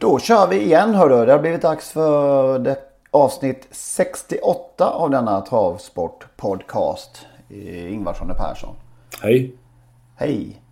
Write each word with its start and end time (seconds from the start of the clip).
Då 0.00 0.18
kör 0.18 0.46
vi 0.46 0.62
igen 0.62 0.94
hörru. 0.94 1.26
Det 1.26 1.32
har 1.32 1.38
blivit 1.38 1.62
dags 1.62 1.90
för 1.90 2.58
det 2.58 2.78
avsnitt 3.10 3.68
68 3.70 4.90
av 4.90 5.10
denna 5.10 5.40
travsport 5.40 6.26
podcast. 6.36 7.26
Ingvarsson 7.90 8.30
och 8.30 8.36
Persson. 8.36 8.74
Hej. 9.22 9.54
Hej. 10.16 10.62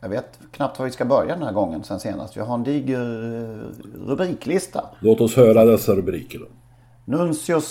Jag 0.00 0.08
vet 0.08 0.38
knappt 0.52 0.78
var 0.78 0.86
vi 0.86 0.92
ska 0.92 1.04
börja 1.04 1.34
den 1.34 1.42
här 1.42 1.52
gången 1.52 1.84
sen 1.84 2.00
senast. 2.00 2.36
Vi 2.36 2.40
har 2.40 2.54
en 2.54 2.64
diger 2.64 3.00
eh, 3.00 4.08
rubriklista. 4.08 4.84
Låt 5.00 5.20
oss 5.20 5.36
höra 5.36 5.64
dessa 5.64 5.92
rubriker 5.92 6.38
då. 6.38 6.46
Nuncios 7.04 7.66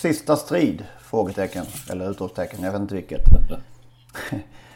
sista 0.00 0.36
strid? 0.36 0.84
Frågetecken. 1.00 1.64
Eller 1.90 2.10
utropstecken. 2.10 2.64
Jag 2.64 2.72
vet 2.72 2.80
inte 2.80 2.94
vilket. 2.94 3.20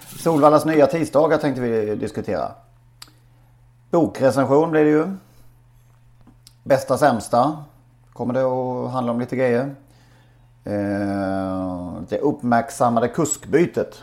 Solvallas 0.19 0.65
nya 0.65 0.87
tisdagar 0.87 1.39
tänkte 1.39 1.61
vi 1.61 1.95
diskutera. 1.95 2.53
Bokrecension 3.97 4.71
blir 4.71 4.85
det 4.85 4.91
ju. 4.91 5.07
Bästa 6.63 6.99
sämsta. 6.99 7.65
Kommer 8.13 8.35
det 8.35 8.43
att 8.43 8.93
handla 8.93 9.13
om 9.13 9.21
lite 9.21 9.37
grejer. 9.37 9.75
Eh, 10.65 11.93
det 12.09 12.19
uppmärksammade 12.19 13.09
kuskbytet. 13.09 14.03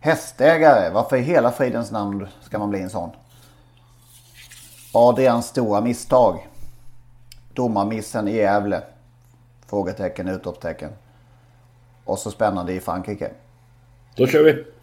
Hästägare. 0.00 0.90
Varför 0.90 1.16
i 1.16 1.20
hela 1.20 1.50
fridens 1.50 1.90
namn 1.90 2.28
ska 2.40 2.58
man 2.58 2.70
bli 2.70 2.80
en 2.80 2.90
sån? 2.90 3.10
Adrians 4.92 5.46
stora 5.46 5.80
misstag. 5.80 6.48
Domarmissen 7.54 8.28
i 8.28 8.36
Gävle. 8.36 8.82
Frågetecken, 9.66 10.28
utropstecken. 10.28 10.90
Och 12.04 12.18
så 12.18 12.30
spännande 12.30 12.72
i 12.72 12.80
Frankrike. 12.80 13.30
Då 14.16 14.26
kör 14.26 14.44
vi. 14.44 14.77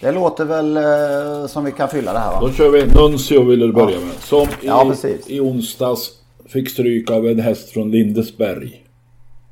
Det 0.00 0.12
låter 0.12 0.44
väl 0.44 0.76
eh, 0.76 1.46
som 1.46 1.64
vi 1.64 1.72
kan 1.72 1.88
fylla 1.88 2.12
det 2.12 2.18
här 2.18 2.32
va? 2.32 2.40
Då 2.40 2.52
kör 2.52 2.70
vi. 2.70 2.86
Nuncio 2.86 3.42
vill 3.44 3.60
du 3.60 3.72
börja 3.72 4.00
med. 4.00 4.14
Som 4.14 4.48
i, 4.48 4.66
Ja, 4.66 4.94
i 5.26 5.40
onsdags 5.40 6.10
fick 6.46 6.70
stryk 6.70 7.10
av 7.10 7.26
en 7.26 7.40
häst 7.40 7.70
från 7.70 7.90
Lindesberg. 7.90 8.86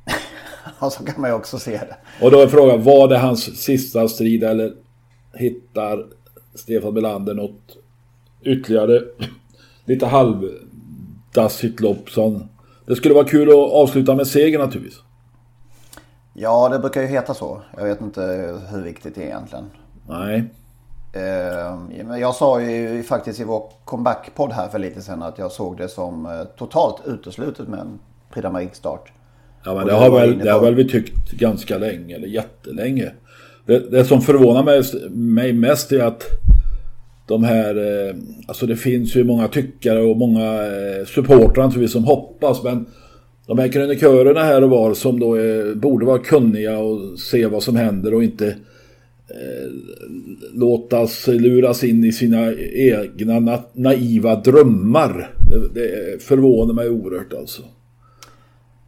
Ja, 0.81 0.89
så 0.89 1.05
kan 1.05 1.21
man 1.21 1.29
ju 1.29 1.35
också 1.35 1.59
se 1.59 1.71
det. 1.71 1.95
Och 2.25 2.31
då 2.31 2.39
är 2.39 2.47
frågan, 2.47 2.83
var 2.83 3.07
det 3.07 3.17
hans 3.17 3.61
sista 3.61 4.07
strid 4.07 4.43
eller 4.43 4.73
hittar 5.33 6.05
Stefan 6.55 6.93
Melander 6.93 7.33
något 7.33 7.77
ytterligare 8.43 9.01
lite 9.85 10.05
halvdassigt 10.05 11.79
lopp? 11.79 12.09
Så 12.09 12.41
det 12.85 12.95
skulle 12.95 13.13
vara 13.13 13.27
kul 13.27 13.49
att 13.49 13.55
avsluta 13.55 14.15
med 14.15 14.27
seger 14.27 14.59
naturligtvis. 14.59 14.99
Ja, 16.33 16.69
det 16.69 16.79
brukar 16.79 17.01
ju 17.01 17.07
heta 17.07 17.33
så. 17.33 17.61
Jag 17.77 17.85
vet 17.85 18.01
inte 18.01 18.21
hur 18.71 18.81
viktigt 18.81 19.15
det 19.15 19.21
är 19.21 19.25
egentligen. 19.25 19.65
Nej, 20.09 20.43
Eh, 21.13 22.03
men 22.05 22.19
jag 22.19 22.35
sa 22.35 22.61
ju 22.61 23.03
faktiskt 23.03 23.39
i 23.39 23.43
vår 23.43 23.63
comeback-podd 23.85 24.51
här 24.51 24.69
för 24.69 24.79
lite 24.79 25.01
sedan 25.01 25.23
att 25.23 25.37
jag 25.37 25.51
såg 25.51 25.77
det 25.77 25.87
som 25.87 26.25
eh, 26.25 26.31
totalt 26.57 27.07
uteslutet 27.07 27.67
med 27.67 27.79
en 27.79 27.99
Prix 28.33 28.47
d'Amérique-start. 28.47 29.11
Ja, 29.63 29.75
men 29.75 29.87
det 29.87 29.93
har, 29.93 30.11
väl, 30.11 30.37
det 30.37 30.51
har 30.51 30.61
väl 30.61 30.75
vi 30.75 30.89
tyckt 30.89 31.31
ganska 31.31 31.77
länge, 31.77 32.15
eller 32.15 32.27
jättelänge. 32.27 33.11
Det, 33.65 33.91
det 33.91 34.05
som 34.05 34.21
förvånar 34.21 34.63
mig, 34.63 34.83
mig 35.09 35.53
mest 35.53 35.91
är 35.91 36.03
att 36.03 36.23
de 37.27 37.43
här, 37.43 37.75
eh, 37.75 38.15
alltså 38.47 38.65
det 38.65 38.75
finns 38.75 39.15
ju 39.15 39.23
många 39.23 39.47
tyckare 39.47 40.01
och 40.01 40.17
många 40.17 40.63
eh, 40.63 41.05
supportrar 41.05 41.63
naturligtvis 41.63 41.91
som 41.93 42.03
hoppas, 42.03 42.63
men 42.63 42.85
de 43.47 43.59
här 43.59 43.67
krönikörerna 43.67 44.43
här 44.43 44.63
och 44.63 44.69
var 44.69 44.93
som 44.93 45.19
då 45.19 45.35
är, 45.35 45.75
borde 45.75 46.05
vara 46.05 46.19
kunniga 46.19 46.79
och 46.79 47.19
se 47.19 47.45
vad 47.45 47.63
som 47.63 47.75
händer 47.75 48.13
och 48.13 48.23
inte 48.23 48.55
låtas 50.53 51.27
luras 51.27 51.83
in 51.83 52.03
i 52.03 52.11
sina 52.11 52.53
egna 52.73 53.39
na, 53.39 53.63
naiva 53.73 54.35
drömmar. 54.35 55.33
Det, 55.51 55.79
det 55.81 56.23
förvånar 56.23 56.73
mig 56.73 56.89
oerhört 56.89 57.33
alltså. 57.33 57.61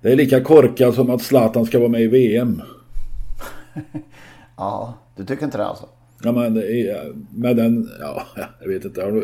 Det 0.01 0.11
är 0.11 0.15
lika 0.15 0.41
korkat 0.43 0.95
som 0.95 1.09
att 1.09 1.21
Zlatan 1.21 1.65
ska 1.65 1.79
vara 1.79 1.89
med 1.89 2.01
i 2.01 2.07
VM. 2.07 2.61
Ja, 4.57 4.93
du 5.17 5.25
tycker 5.25 5.45
inte 5.45 5.57
det 5.57 5.65
alltså? 5.65 5.85
Ja, 6.23 6.31
men 6.31 6.57
är- 6.57 7.13
med 7.35 7.55
den, 7.57 7.89
ja, 7.99 8.23
jag 8.61 8.67
vet 8.67 8.85
inte. 8.85 9.23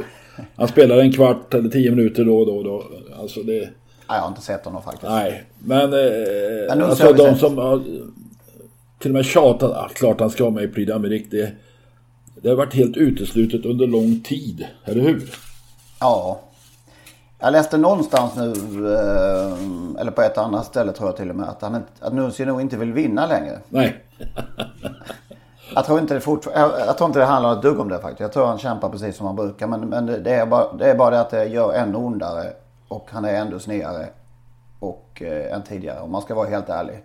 Han 0.55 0.67
spelar 0.67 0.97
en 0.97 1.11
kvart 1.11 1.53
eller 1.53 1.69
tio 1.69 1.91
minuter 1.91 2.25
då 2.25 2.37
och 2.39 2.45
då. 2.45 2.63
då. 2.63 2.83
Alltså 3.21 3.43
det, 3.43 3.53
Nej, 3.59 3.69
jag 4.07 4.21
har 4.21 4.27
inte 4.27 4.41
sett 4.41 4.65
honom 4.65 4.83
faktiskt. 4.83 5.09
nej. 5.11 5.43
Men, 5.59 5.93
eh, 5.93 5.99
Men 6.69 6.81
alltså 6.83 7.13
de 7.13 7.29
sett. 7.29 7.37
som 7.39 7.55
till 8.99 9.11
och 9.11 9.15
med 9.15 9.25
tjatat, 9.25 9.71
ah, 9.71 9.89
klart 9.93 10.19
han 10.19 10.29
ska 10.29 10.43
vara 10.43 10.53
med 10.53 10.63
i 10.63 10.67
Prix 10.67 10.91
d'Amérique. 10.91 11.27
Det, 11.31 11.51
det 12.41 12.49
har 12.49 12.55
varit 12.55 12.73
helt 12.73 12.97
uteslutet 12.97 13.65
under 13.65 13.87
lång 13.87 14.19
tid, 14.19 14.67
eller 14.85 15.01
hur? 15.01 15.33
Ja. 15.99 16.39
Jag 17.39 17.51
läste 17.51 17.77
någonstans 17.77 18.35
nu, 18.35 18.51
eh, 18.93 20.01
eller 20.01 20.11
på 20.11 20.21
ett 20.21 20.37
annat 20.37 20.65
ställe 20.65 20.91
tror 20.91 21.09
jag 21.09 21.17
till 21.17 21.29
och 21.29 21.35
med, 21.35 21.49
att, 21.49 21.61
han 21.61 21.83
att 21.99 22.13
Nuncio 22.13 22.45
nog 22.45 22.61
inte 22.61 22.77
vill 22.77 22.93
vinna 22.93 23.25
längre. 23.25 23.59
Nej. 23.69 24.03
Jag 25.75 25.85
tror 25.85 25.99
inte 25.99 26.13
det, 26.13 26.19
fortfar- 26.19 26.51
jag, 26.55 26.71
jag 26.87 26.97
tror 26.97 27.07
inte 27.07 27.19
det 27.19 27.25
handlar 27.25 27.53
ett 27.53 27.61
dugg 27.61 27.79
om 27.79 27.89
det 27.89 27.99
faktiskt. 27.99 28.19
Jag 28.19 28.31
tror 28.31 28.45
han 28.45 28.57
kämpar 28.57 28.89
precis 28.89 29.17
som 29.17 29.25
han 29.25 29.35
brukar. 29.35 29.67
Men, 29.67 29.79
men 29.79 30.05
det, 30.05 30.17
det, 30.17 30.33
är 30.33 30.45
bara, 30.45 30.73
det 30.73 30.91
är 30.91 30.95
bara 30.95 31.09
det 31.09 31.21
att 31.21 31.29
det 31.29 31.45
gör 31.45 31.73
ännu 31.73 31.97
ondare. 31.97 32.53
Och 32.87 33.07
han 33.11 33.25
är 33.25 33.33
ändå 33.33 33.59
snedare 33.59 34.07
och, 34.79 35.21
eh, 35.21 35.53
än 35.55 35.63
tidigare. 35.63 35.99
Om 35.99 36.11
man 36.11 36.21
ska 36.21 36.35
vara 36.35 36.49
helt 36.49 36.69
ärlig. 36.69 37.03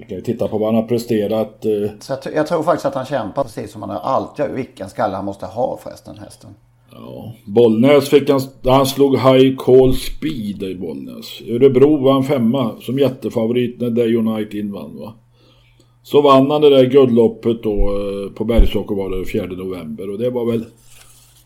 Vi 0.00 0.06
kan 0.06 0.16
ju 0.16 0.22
titta 0.22 0.48
på 0.48 0.58
vad 0.58 0.68
han 0.68 0.82
har 0.82 0.88
presterat. 0.88 1.64
Eh, 1.64 1.90
Så 2.00 2.12
jag, 2.24 2.34
jag 2.34 2.46
tror 2.46 2.62
faktiskt 2.62 2.86
att 2.86 2.94
han 2.94 3.04
kämpar 3.06 3.42
precis 3.42 3.72
som 3.72 3.82
han 3.82 3.90
har 3.90 4.00
alltid 4.00 4.44
gjort. 4.46 4.54
Vilken 4.54 4.88
skalle 4.88 5.16
han 5.16 5.24
måste 5.24 5.46
ha 5.46 5.78
förresten 5.82 6.18
hästen. 6.18 6.50
Ja, 6.92 7.32
Bollnäs 7.46 8.08
fick 8.08 8.30
han, 8.30 8.40
han 8.64 8.86
slog 8.86 9.18
High 9.18 9.56
Call 9.56 9.94
Speed 9.94 10.62
i 10.62 10.74
Bollnäs. 10.74 11.40
Örebro 11.48 11.96
var 11.96 12.12
han 12.12 12.24
femma 12.24 12.74
som 12.80 12.98
jättefavorit 12.98 13.80
när 13.80 13.90
Day 13.90 14.16
United 14.16 14.70
vann 14.70 14.96
va. 14.98 15.14
Så 16.02 16.20
vann 16.22 16.50
han 16.50 16.60
det 16.60 16.70
där 16.70 16.84
guldloppet 16.84 17.62
då 17.62 17.72
eh, 17.72 18.32
på 18.32 18.44
Bergsåker 18.44 18.94
var 18.94 19.10
det 19.18 19.24
4 19.26 19.46
november 19.46 20.10
och 20.10 20.18
det 20.18 20.30
var 20.30 20.44
väl 20.52 20.64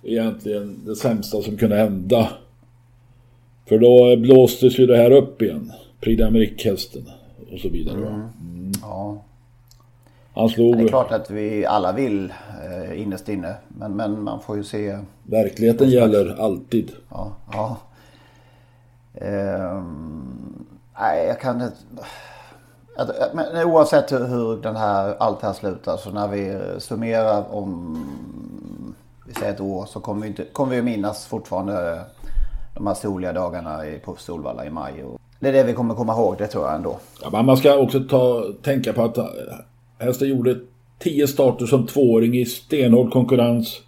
egentligen 0.03 0.81
det 0.87 0.97
sämsta 0.97 1.43
som 1.43 1.57
kunde 1.57 1.77
hända. 1.77 2.29
För 3.69 3.79
då 3.79 4.11
eh, 4.11 4.19
blåstes 4.19 4.79
ju 4.79 4.87
det 4.87 4.97
här 4.97 5.11
upp 5.11 5.43
igen. 5.43 5.73
Prix 6.01 6.23
d'Amérique-hästen 6.23 7.03
och 7.53 7.61
så 7.61 7.69
vidare 7.69 8.01
va. 8.01 8.31
Ja. 8.89 9.17
Han 10.35 10.49
slog... 10.49 10.77
Det 10.79 10.85
är 10.85 10.89
klart 10.89 11.13
att 11.13 11.31
vi 11.31 11.67
alla 11.67 11.93
vill 11.93 12.33
eh, 12.65 13.03
innerst 13.03 13.29
inne. 13.29 13.55
Men, 13.69 13.97
men 13.97 14.23
man 14.23 14.41
får 14.41 14.57
ju 14.57 14.65
se. 14.65 14.99
Verkligheten 15.23 15.89
gäller 15.89 16.43
alltid. 16.43 16.93
Ja. 17.11 17.33
ja. 17.53 17.77
Ehm, 19.15 20.67
nej, 21.01 21.27
jag 21.27 21.41
kan 21.41 21.63
inte. 21.63 21.77
Att- 22.97 23.35
Men 23.35 23.67
oavsett 23.67 24.13
hur, 24.13 24.63
den 24.63 24.77
här, 24.77 25.15
allt 25.19 25.43
här 25.43 25.53
slutar. 25.53 25.97
Så 25.97 26.11
när 26.11 26.29
vi 26.29 26.59
summerar 26.79 27.45
om 27.55 27.99
vi 29.27 29.35
säger 29.35 29.53
ett 29.53 29.61
år 29.61 29.87
så 29.87 30.01
kommer 30.01 30.23
vi, 30.23 30.29
inte, 30.29 30.45
kommer 30.45 30.75
vi 30.77 30.83
minnas 30.83 31.27
fortfarande 31.27 32.01
de 32.75 32.87
här 32.87 32.95
soliga 32.95 33.33
dagarna 33.33 33.81
på 34.05 34.17
Solvalla 34.17 34.65
i 34.67 34.71
maj. 34.71 35.05
Och 35.05 35.21
det 35.45 35.51
är 35.51 35.53
det 35.53 35.65
vi 35.65 35.73
kommer 35.73 35.95
komma 35.95 36.13
ihåg, 36.13 36.35
det 36.39 36.47
tror 36.47 36.65
jag 36.65 36.75
ändå. 36.75 36.99
Ja, 37.23 37.29
men 37.33 37.47
man 37.47 37.57
ska 37.57 37.77
också 37.77 38.01
ta, 38.01 38.45
tänka 38.63 38.93
på 38.93 39.03
att 39.03 39.19
eh, 39.19 39.25
hästen 39.99 40.29
gjorde 40.29 40.57
10 40.99 41.27
starter 41.27 41.67
som 41.67 41.87
tvååring 41.87 42.35
i 42.35 42.47
stenhård 42.47 43.13
konkurrens. 43.13 43.81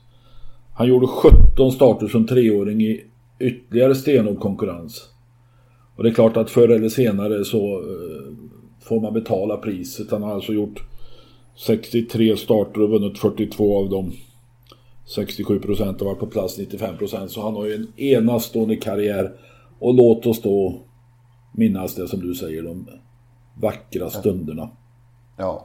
Han 0.74 0.88
gjorde 0.88 1.06
17 1.06 1.72
starter 1.72 2.08
som 2.08 2.26
treåring 2.26 2.80
i 2.80 3.04
ytterligare 3.38 3.94
stenhård 3.94 4.40
konkurrens. 4.40 5.08
Och 5.96 6.02
det 6.02 6.10
är 6.10 6.14
klart 6.14 6.36
att 6.36 6.50
förr 6.50 6.68
eller 6.68 6.88
senare 6.88 7.44
så 7.44 7.78
eh, 7.78 8.32
får 8.80 9.00
man 9.00 9.12
betala 9.12 9.56
priset. 9.56 10.10
Han 10.10 10.22
har 10.22 10.34
alltså 10.34 10.52
gjort 10.52 10.82
63 11.66 12.36
starter 12.36 12.82
och 12.82 12.90
vunnit 12.90 13.18
42 13.18 13.78
av 13.78 13.90
dem. 13.90 14.12
67 15.06 15.58
procent 15.58 16.00
har 16.00 16.06
varit 16.06 16.18
på 16.18 16.26
plats 16.26 16.58
95 16.58 16.96
procent. 16.96 17.30
Så 17.30 17.42
han 17.42 17.54
har 17.54 17.66
ju 17.66 17.74
en 17.74 18.00
enastående 18.00 18.76
karriär. 18.76 19.32
Och 19.78 19.94
låt 19.94 20.26
oss 20.26 20.42
då 20.42 20.82
minnas 21.56 21.94
det 21.94 22.08
som 22.08 22.20
du 22.20 22.34
säger, 22.34 22.62
de 22.62 22.88
vackra 23.54 24.10
stunderna. 24.10 24.68
Ja. 25.36 25.64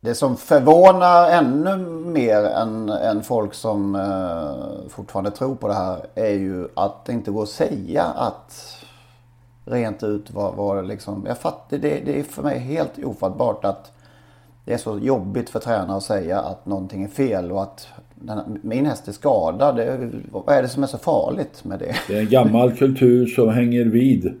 Det 0.00 0.14
som 0.14 0.36
förvånar 0.36 1.30
ännu 1.30 1.76
mer 2.06 2.44
än, 2.44 2.88
än 2.88 3.22
folk 3.22 3.54
som 3.54 3.94
eh, 3.94 4.88
fortfarande 4.88 5.30
tror 5.30 5.54
på 5.54 5.68
det 5.68 5.74
här 5.74 6.06
är 6.14 6.32
ju 6.32 6.68
att 6.74 7.04
det 7.04 7.12
inte 7.12 7.30
går 7.30 7.42
att 7.42 7.48
säga 7.48 8.04
att 8.04 8.76
rent 9.64 10.02
ut 10.02 10.30
vad, 10.30 10.54
vad 10.54 10.86
liksom, 10.86 11.24
jag 11.26 11.38
fattar, 11.38 11.78
det, 11.78 12.00
det 12.04 12.20
är 12.20 12.22
för 12.22 12.42
mig 12.42 12.58
helt 12.58 13.04
ofattbart 13.04 13.64
att 13.64 13.92
det 14.64 14.74
är 14.74 14.78
så 14.78 14.98
jobbigt 14.98 15.50
för 15.50 15.60
tränare 15.60 15.96
att 15.96 16.02
säga 16.02 16.40
att 16.40 16.66
någonting 16.66 17.04
är 17.04 17.08
fel 17.08 17.52
och 17.52 17.62
att 17.62 17.86
den, 18.26 18.58
min 18.62 18.86
häst 18.86 19.08
är 19.08 19.12
skadad. 19.12 19.76
Det, 19.76 20.10
vad 20.30 20.56
är 20.56 20.62
det 20.62 20.68
som 20.68 20.82
är 20.82 20.86
så 20.86 20.98
farligt 20.98 21.64
med 21.64 21.78
det? 21.78 21.94
Det 22.08 22.16
är 22.16 22.20
en 22.20 22.28
gammal 22.28 22.72
kultur 22.76 23.26
som 23.26 23.48
hänger 23.48 23.84
vid. 23.84 24.32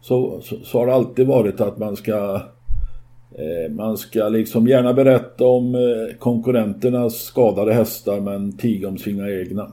Så, 0.00 0.40
så, 0.42 0.56
så 0.64 0.78
har 0.78 0.86
det 0.86 0.94
alltid 0.94 1.26
varit 1.26 1.60
att 1.60 1.78
man 1.78 1.96
ska 1.96 2.34
eh, 3.30 3.72
man 3.72 3.96
ska 3.96 4.28
liksom 4.28 4.66
gärna 4.66 4.92
berätta 4.92 5.44
om 5.44 5.74
eh, 5.74 6.16
konkurrenternas 6.18 7.14
skadade 7.14 7.74
hästar 7.74 8.20
men 8.20 8.56
tiga 8.56 8.88
om 8.88 8.98
sina 8.98 9.30
egna. 9.30 9.70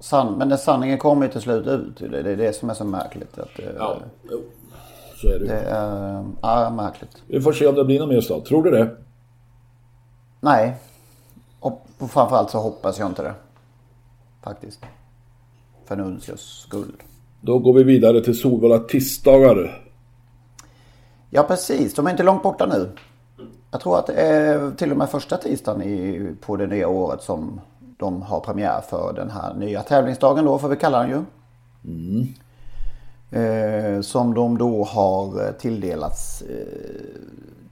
San, 0.00 0.38
men 0.38 0.48
den 0.48 0.58
sanningen 0.58 0.98
kommer 0.98 1.26
ju 1.26 1.32
till 1.32 1.40
slut 1.40 1.66
ut. 1.66 2.10
Det 2.10 2.18
är 2.18 2.36
det 2.36 2.56
som 2.56 2.70
är 2.70 2.74
så 2.74 2.84
märkligt. 2.84 3.38
Att, 3.38 3.58
eh, 3.58 3.64
ja, 3.78 3.96
så 5.16 5.28
är 5.28 5.38
det 5.38 5.46
Det 5.46 5.60
är 5.60 6.24
ja, 6.42 6.70
märkligt. 6.70 7.22
Vi 7.26 7.40
får 7.40 7.52
se 7.52 7.66
om 7.66 7.74
det 7.74 7.84
blir 7.84 7.98
något 7.98 8.08
mer 8.08 8.20
slag. 8.20 8.44
Tror 8.44 8.62
du 8.62 8.70
det? 8.70 8.90
Nej. 10.40 10.76
Och 11.62 11.86
framförallt 11.98 12.50
så 12.50 12.58
hoppas 12.58 12.98
jag 12.98 13.08
inte 13.08 13.22
det. 13.22 13.34
Faktiskt. 14.42 14.80
För 15.84 15.96
Nuncios 15.96 16.62
skull. 16.66 16.92
Då 17.40 17.58
går 17.58 17.72
vi 17.72 17.82
vidare 17.82 18.24
till 18.24 18.38
Solvalla 18.38 18.78
tisdagar. 18.78 19.84
Ja 21.30 21.42
precis, 21.42 21.94
de 21.94 22.06
är 22.06 22.10
inte 22.10 22.22
långt 22.22 22.42
borta 22.42 22.66
nu. 22.66 22.90
Jag 23.70 23.80
tror 23.80 23.98
att 23.98 24.06
det 24.06 24.12
är 24.12 24.70
till 24.70 24.90
och 24.90 24.96
med 24.96 25.10
första 25.10 25.36
tisdagen 25.36 25.82
i, 25.82 26.26
på 26.40 26.56
det 26.56 26.66
nya 26.66 26.88
året 26.88 27.22
som 27.22 27.60
de 27.98 28.22
har 28.22 28.40
premiär 28.40 28.80
för 28.80 29.12
den 29.16 29.30
här 29.30 29.54
nya 29.54 29.82
tävlingsdagen 29.82 30.44
då 30.44 30.58
får 30.58 30.68
vi 30.68 30.76
kalla 30.76 30.98
den 30.98 31.10
ju. 31.10 31.22
Mm. 31.84 32.28
Eh, 33.30 34.00
som 34.00 34.34
de 34.34 34.58
då 34.58 34.84
har 34.84 35.52
tilldelats 35.52 36.42
eh, 36.42 36.56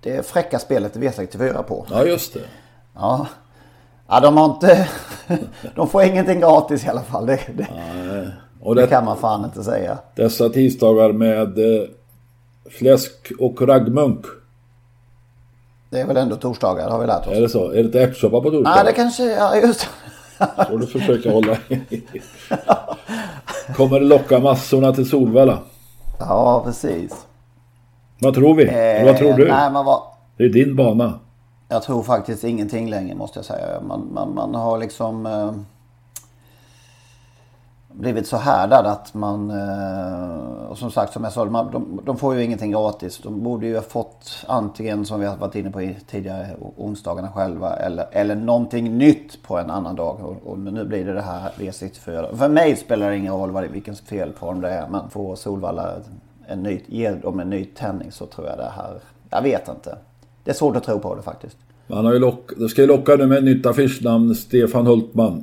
det 0.00 0.26
fräcka 0.26 0.58
spelet 0.58 0.96
V64 0.96 1.62
på. 1.62 1.86
Ja 1.90 2.04
just 2.04 2.34
det. 2.34 2.44
Ja. 2.94 3.26
Ja 4.10 4.20
de 4.20 4.36
har 4.36 4.44
inte... 4.44 4.88
de 5.74 5.88
får 5.88 6.02
ingenting 6.02 6.40
gratis 6.40 6.84
i 6.84 6.88
alla 6.88 7.02
fall. 7.02 7.26
Det, 7.26 7.40
det, 7.54 7.66
Och 8.60 8.74
det 8.74 8.80
det, 8.80 8.86
kan 8.86 9.04
man 9.04 9.16
fan 9.16 9.44
inte 9.44 9.64
säga. 9.64 9.98
dessa 10.16 10.48
tisdagar 10.48 11.12
med 11.12 11.58
eh, 11.58 11.88
fläsk 12.70 13.32
och 13.38 13.62
raggmunk. 13.68 14.24
Det 15.90 16.00
är 16.00 16.06
väl 16.06 16.16
ändå 16.16 16.36
torsdagar 16.36 16.90
har 16.90 17.00
vi 17.00 17.06
lärt 17.06 17.26
oss. 17.26 17.32
Är 17.36 17.40
det 17.40 17.48
så? 17.48 17.70
Är 17.70 17.74
det 17.74 17.80
inte 17.80 18.02
ärtsoppa 18.02 18.40
på 18.40 18.50
torsdag? 18.50 18.70
Nej 18.74 18.84
det 18.84 18.92
kanske, 18.92 19.24
ja 19.24 19.56
just 19.56 19.80
får 20.68 20.78
du 20.78 20.86
försöka 20.86 21.30
hålla 21.30 21.56
Kommer 23.76 24.00
det 24.00 24.06
locka 24.06 24.38
massorna 24.38 24.92
till 24.92 25.08
Solvalla? 25.08 25.58
Ja 26.18 26.62
precis. 26.64 27.26
Vad 28.20 28.34
tror 28.34 28.54
vi? 28.54 28.64
Eller 28.64 29.04
vad 29.12 29.18
tror 29.18 29.32
du? 29.32 29.48
Eh, 29.48 29.54
Nej, 29.56 29.84
var, 29.84 30.02
Det 30.36 30.44
är 30.44 30.48
din 30.48 30.76
bana 30.76 31.18
jag 31.70 31.82
tror 31.82 32.02
faktiskt 32.02 32.44
ingenting 32.44 32.90
längre 32.90 33.14
måste 33.14 33.38
jag 33.38 33.46
säga. 33.46 33.80
Man, 33.80 34.08
man, 34.12 34.34
man 34.34 34.54
har 34.54 34.78
liksom 34.78 35.26
eh, 35.26 35.52
blivit 37.92 38.26
så 38.26 38.36
härdad 38.36 38.86
att 38.86 39.14
man... 39.14 39.50
Eh, 39.50 40.64
och 40.68 40.78
som 40.78 40.90
sagt 40.90 41.12
som 41.12 41.24
jag 41.24 41.32
sa, 41.32 41.44
man, 41.44 41.70
de, 41.70 42.00
de 42.04 42.16
får 42.16 42.34
ju 42.34 42.44
ingenting 42.44 42.70
gratis. 42.70 43.18
De 43.18 43.42
borde 43.42 43.66
ju 43.66 43.74
ha 43.74 43.82
fått 43.82 44.44
antingen 44.46 45.06
som 45.06 45.20
vi 45.20 45.26
har 45.26 45.36
varit 45.36 45.54
inne 45.54 45.70
på 45.70 45.92
tidigare 46.06 46.56
onsdagarna 46.76 47.32
själva 47.32 47.76
eller, 47.76 48.06
eller 48.12 48.34
någonting 48.34 48.98
nytt 48.98 49.42
på 49.42 49.58
en 49.58 49.70
annan 49.70 49.96
dag. 49.96 50.20
Och, 50.20 50.50
och 50.50 50.58
nu 50.58 50.84
blir 50.84 51.04
det 51.04 51.12
det 51.12 51.22
här 51.22 51.52
V64. 51.56 52.36
För 52.36 52.48
mig 52.48 52.76
spelar 52.76 53.10
det 53.10 53.16
ingen 53.16 53.34
roll 53.34 53.50
vad 53.50 53.62
det, 53.62 53.68
vilken 53.68 53.94
felform 53.94 54.60
det 54.60 54.70
är. 54.70 54.88
Men 54.88 55.10
får 55.10 55.36
Solvalla 55.36 55.94
en 56.46 56.62
ny, 56.62 56.80
ger 56.86 57.14
dem 57.14 57.40
en 57.40 57.50
ny 57.50 57.64
tändning 57.64 58.12
så 58.12 58.26
tror 58.26 58.46
jag 58.46 58.58
det 58.58 58.72
här... 58.76 59.00
Jag 59.30 59.42
vet 59.42 59.68
inte. 59.68 59.98
Det 60.44 60.50
är 60.50 60.54
svårt 60.54 60.76
att 60.76 60.84
tro 60.84 60.98
på 60.98 61.14
det 61.14 61.22
faktiskt. 61.22 61.56
Man 61.86 62.04
har 62.04 62.12
ju 62.12 62.18
lock... 62.18 62.50
Det 62.56 62.68
ska 62.68 62.80
ju 62.82 62.86
locka 62.88 63.16
nu 63.16 63.26
med 63.26 63.38
ett 63.38 63.44
nytt 63.44 63.66
affischnamn, 63.66 64.34
Stefan 64.34 64.86
Hultman. 64.86 65.42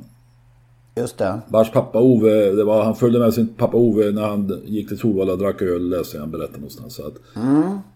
Just 0.96 1.18
det. 1.18 1.38
Vars 1.48 1.70
pappa 1.72 1.98
Ove, 2.00 2.50
det 2.50 2.64
var, 2.64 2.84
han 2.84 2.94
följde 2.94 3.18
med 3.18 3.34
sin 3.34 3.48
pappa 3.48 3.76
Ove 3.76 4.10
när 4.12 4.22
han 4.22 4.60
gick 4.64 4.88
till 4.88 4.98
Solvalla 4.98 5.32
och 5.32 5.38
drack 5.38 5.62
öl, 5.62 5.88
läste 5.88 6.16
jag 6.16 6.22
han 6.22 6.30
berättade 6.30 6.58
någonstans. 6.58 6.94
Så 6.94 7.02
att, 7.06 7.14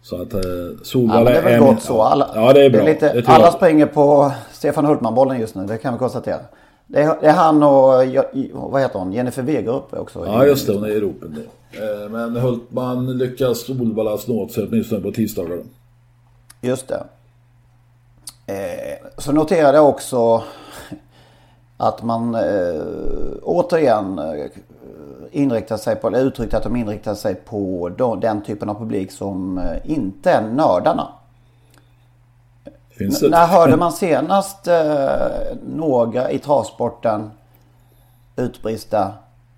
så 0.02 0.22
att 0.22 0.34
eh, 0.34 0.40
Ja, 0.40 0.70
Solvalla 0.82 1.24
men 1.24 1.32
det 1.32 1.38
är 1.38 1.60
väl 1.60 1.60
gott 1.74 1.82
så. 1.82 2.02
Alla, 2.02 2.30
ja, 2.34 2.52
det 2.52 2.64
är 2.64 2.70
bra. 2.70 2.84
lite, 2.84 3.12
det 3.12 3.28
alla 3.28 3.44
jag. 3.44 3.52
springer 3.54 3.86
på 3.86 4.32
Stefan 4.52 4.84
Hultman-bollen 4.84 5.40
just 5.40 5.54
nu, 5.54 5.66
det 5.66 5.78
kan 5.78 5.92
vi 5.92 5.98
konstatera. 5.98 6.38
Det 6.86 7.00
är, 7.00 7.16
det 7.20 7.26
är 7.26 7.32
han 7.32 7.62
och, 7.62 8.70
vad 8.70 8.80
heter 8.82 8.98
hon, 8.98 9.12
Jennifer 9.12 9.42
Wegerup 9.42 9.94
också. 9.94 10.26
Ja, 10.26 10.46
just 10.46 10.66
det. 10.66 10.72
Hon 10.74 10.84
är 10.84 10.88
i 10.88 11.00
ropen. 11.00 11.38
Eh, 11.72 12.10
Men 12.10 12.36
Hultman 12.36 13.18
lyckas 13.18 13.66
Solvalla 13.66 14.18
snå 14.18 14.42
åt 14.42 14.52
sig 14.52 14.66
åtminstone 14.68 15.00
på 15.00 15.10
tisdagar. 15.12 15.58
Just 16.64 16.88
det. 16.88 17.04
Eh, 18.46 19.08
så 19.18 19.32
noterade 19.32 19.78
jag 19.78 19.88
också 19.88 20.42
att 21.76 22.02
man 22.02 22.34
eh, 22.34 22.82
återigen 23.42 24.18
eh, 24.18 24.46
inriktar 25.30 25.76
sig 25.76 25.96
på, 25.96 26.06
eller 26.06 26.20
uttryckt 26.20 26.54
att 26.54 26.62
de 26.62 26.76
inriktar 26.76 27.14
sig 27.14 27.34
på 27.34 27.88
då, 27.96 28.14
den 28.14 28.42
typen 28.42 28.68
av 28.68 28.74
publik 28.74 29.12
som 29.12 29.58
eh, 29.58 29.90
inte 29.90 30.30
är 30.30 30.42
nördarna. 30.42 31.08
N-? 33.00 33.30
När 33.30 33.46
hörde 33.46 33.76
man 33.76 33.92
senast 33.92 34.68
eh, 34.68 35.56
några 35.66 36.30
i 36.30 36.38
travsporten 36.38 37.30
utbrista 38.36 39.12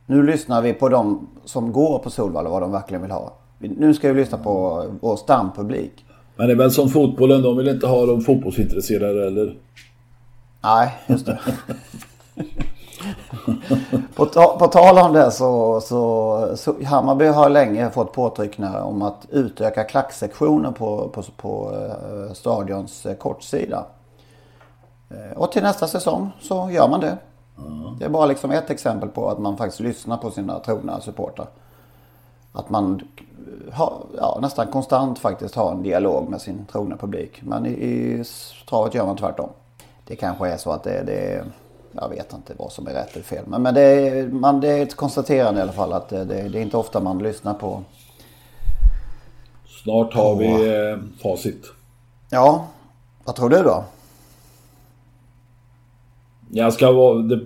Nu 0.07 0.23
lyssnar 0.23 0.63
vi 0.63 0.73
på 0.73 0.89
de 0.89 1.29
som 1.45 1.73
går 1.73 1.99
på 1.99 2.11
Solvalla 2.11 2.51
vad 2.51 2.63
de 2.63 2.73
verkligen 2.73 3.03
vill 3.03 3.11
ha. 3.11 3.33
Nu 3.59 3.95
ska 3.95 4.13
vi 4.13 4.21
lyssna 4.21 4.39
på 4.39 4.85
vår 5.01 5.17
stampublik. 5.17 6.04
Men 6.37 6.47
det 6.47 6.53
är 6.53 6.57
väl 6.57 6.71
som 6.71 6.89
fotbollen, 6.89 7.43
de 7.43 7.57
vill 7.57 7.69
inte 7.69 7.87
ha 7.87 8.07
de 8.07 8.21
fotbollsintresserade 8.21 9.27
eller? 9.27 9.57
Nej, 10.63 10.95
just 11.07 11.27
det. 11.27 11.39
på, 14.15 14.27
ta, 14.27 14.59
på 14.59 14.67
tal 14.67 14.99
om 14.99 15.13
det 15.13 15.31
så, 15.31 15.81
så, 15.81 16.49
så 16.57 16.75
Hammarby 16.85 17.27
har 17.27 17.51
länge 17.51 17.91
fått 17.91 18.13
påtryckningar 18.13 18.81
om 18.81 19.03
att 19.03 19.27
utöka 19.31 19.85
klacksektionen 19.85 20.75
på, 20.75 21.09
på, 21.09 21.23
på 21.37 21.73
eh, 21.75 22.33
stadions 22.33 23.07
eh, 23.07 23.15
kortsida. 23.15 23.87
Eh, 25.11 25.37
och 25.37 25.53
till 25.53 25.63
nästa 25.63 25.87
säsong 25.87 26.31
så 26.41 26.71
gör 26.71 26.89
man 26.89 27.01
det. 27.01 27.19
Det 27.99 28.05
är 28.05 28.09
bara 28.09 28.27
liksom 28.27 28.51
ett 28.51 28.71
exempel 28.71 29.09
på 29.09 29.31
att 29.31 29.39
man 29.39 29.57
faktiskt 29.57 29.81
lyssnar 29.81 30.17
på 30.17 30.31
sina 30.31 30.59
trogna 30.59 31.01
supportrar. 31.01 31.47
Att 32.57 32.71
man 32.71 32.95
eh, 32.95 33.75
har, 33.75 34.07
ja, 34.17 34.39
nästan 34.43 34.67
konstant 34.67 35.19
faktiskt 35.19 35.55
har 35.55 35.73
en 35.73 35.83
dialog 35.83 36.29
med 36.29 36.41
sin 36.41 36.67
trogna 36.73 36.97
publik. 36.97 37.43
Men 37.43 37.67
i, 37.67 37.71
i 37.71 38.25
travet 38.69 38.95
gör 38.95 39.07
man 39.07 39.17
tvärtom. 39.17 39.49
Det 40.07 40.17
kanske 40.17 40.49
är 40.49 40.57
så 40.57 40.71
att 40.71 40.83
det, 40.83 41.03
det 41.07 41.45
jag 41.93 42.09
vet 42.09 42.33
inte 42.33 42.55
vad 42.59 42.73
som 42.73 42.87
är 42.87 42.93
rätt 42.93 43.15
eller 43.15 43.25
fel. 43.25 43.45
Men, 43.47 43.63
men 43.63 43.75
det, 43.75 43.81
är, 43.81 44.29
man, 44.29 44.61
det 44.61 44.69
är 44.69 44.83
ett 44.83 44.97
konstaterande 44.97 45.61
i 45.61 45.63
alla 45.63 45.73
fall 45.73 45.93
att 45.93 46.09
det, 46.09 46.25
det, 46.25 46.49
det 46.49 46.59
är 46.59 46.63
inte 46.63 46.77
ofta 46.77 47.01
man 47.01 47.19
lyssnar 47.19 47.55
på. 47.55 47.83
Snart 49.83 50.15
har 50.15 50.37
vi 50.37 50.47
eh, 50.47 50.99
facit. 51.23 51.65
Ja, 52.31 52.67
vad 53.25 53.37
tror 53.37 53.49
du 53.49 53.63
då? 53.63 53.85
Jag 56.51 56.73
ska 56.73 56.93
vara, 56.93 57.41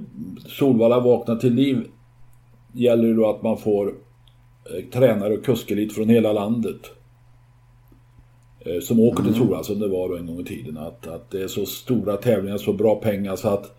Solvalla 0.46 1.00
vakna 1.00 1.36
till 1.36 1.54
liv 1.54 1.86
gäller 2.72 3.04
ju 3.04 3.14
då 3.14 3.30
att 3.30 3.42
man 3.42 3.56
får 3.56 3.94
tränare 4.92 5.34
och 5.34 5.44
kuskelit 5.44 5.92
från 5.92 6.08
hela 6.08 6.32
landet. 6.32 6.80
Eh, 8.60 8.80
som 8.80 9.00
åker 9.00 9.22
till 9.24 9.34
Solvalla 9.34 9.62
som 9.62 9.78
det 9.80 9.88
var 9.88 10.08
då 10.08 10.16
en 10.16 10.26
gång 10.26 10.40
i 10.40 10.44
tiden. 10.44 10.78
Att, 10.78 11.06
att 11.06 11.30
det 11.30 11.42
är 11.42 11.48
så 11.48 11.66
stora 11.66 12.16
tävlingar, 12.16 12.58
så 12.58 12.72
bra 12.72 12.94
pengar 12.94 13.36
så 13.36 13.48
att 13.48 13.74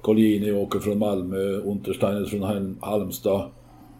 Colgjini 0.00 0.52
åker 0.52 0.78
från 0.78 0.98
Malmö, 0.98 1.38
Untersteiner 1.52 2.24
från 2.24 2.42
Halm- 2.42 2.76
Halmstad. 2.80 3.42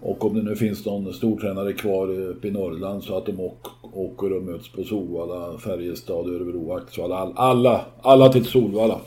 Och 0.03 0.25
om 0.25 0.35
det 0.35 0.43
nu 0.43 0.57
finns 0.57 0.87
någon 0.87 1.13
stortränare 1.13 1.73
kvar 1.73 2.09
uppe 2.11 2.49
i 2.49 2.51
Norrland 2.51 3.05
så 3.05 3.17
att 3.17 3.27
de 3.27 3.41
åk, 3.41 3.67
åker 3.93 4.33
och 4.37 4.43
möts 4.43 4.73
på 4.73 4.85
Solvalla, 4.85 5.59
Färjestad, 5.59 6.27
Örebro, 6.29 6.73
Axevalla. 6.73 7.17
All- 7.17 7.33
Alla, 7.37 7.85
alla 8.03 8.29
till 8.33 8.45
Solvalla. 8.45 9.01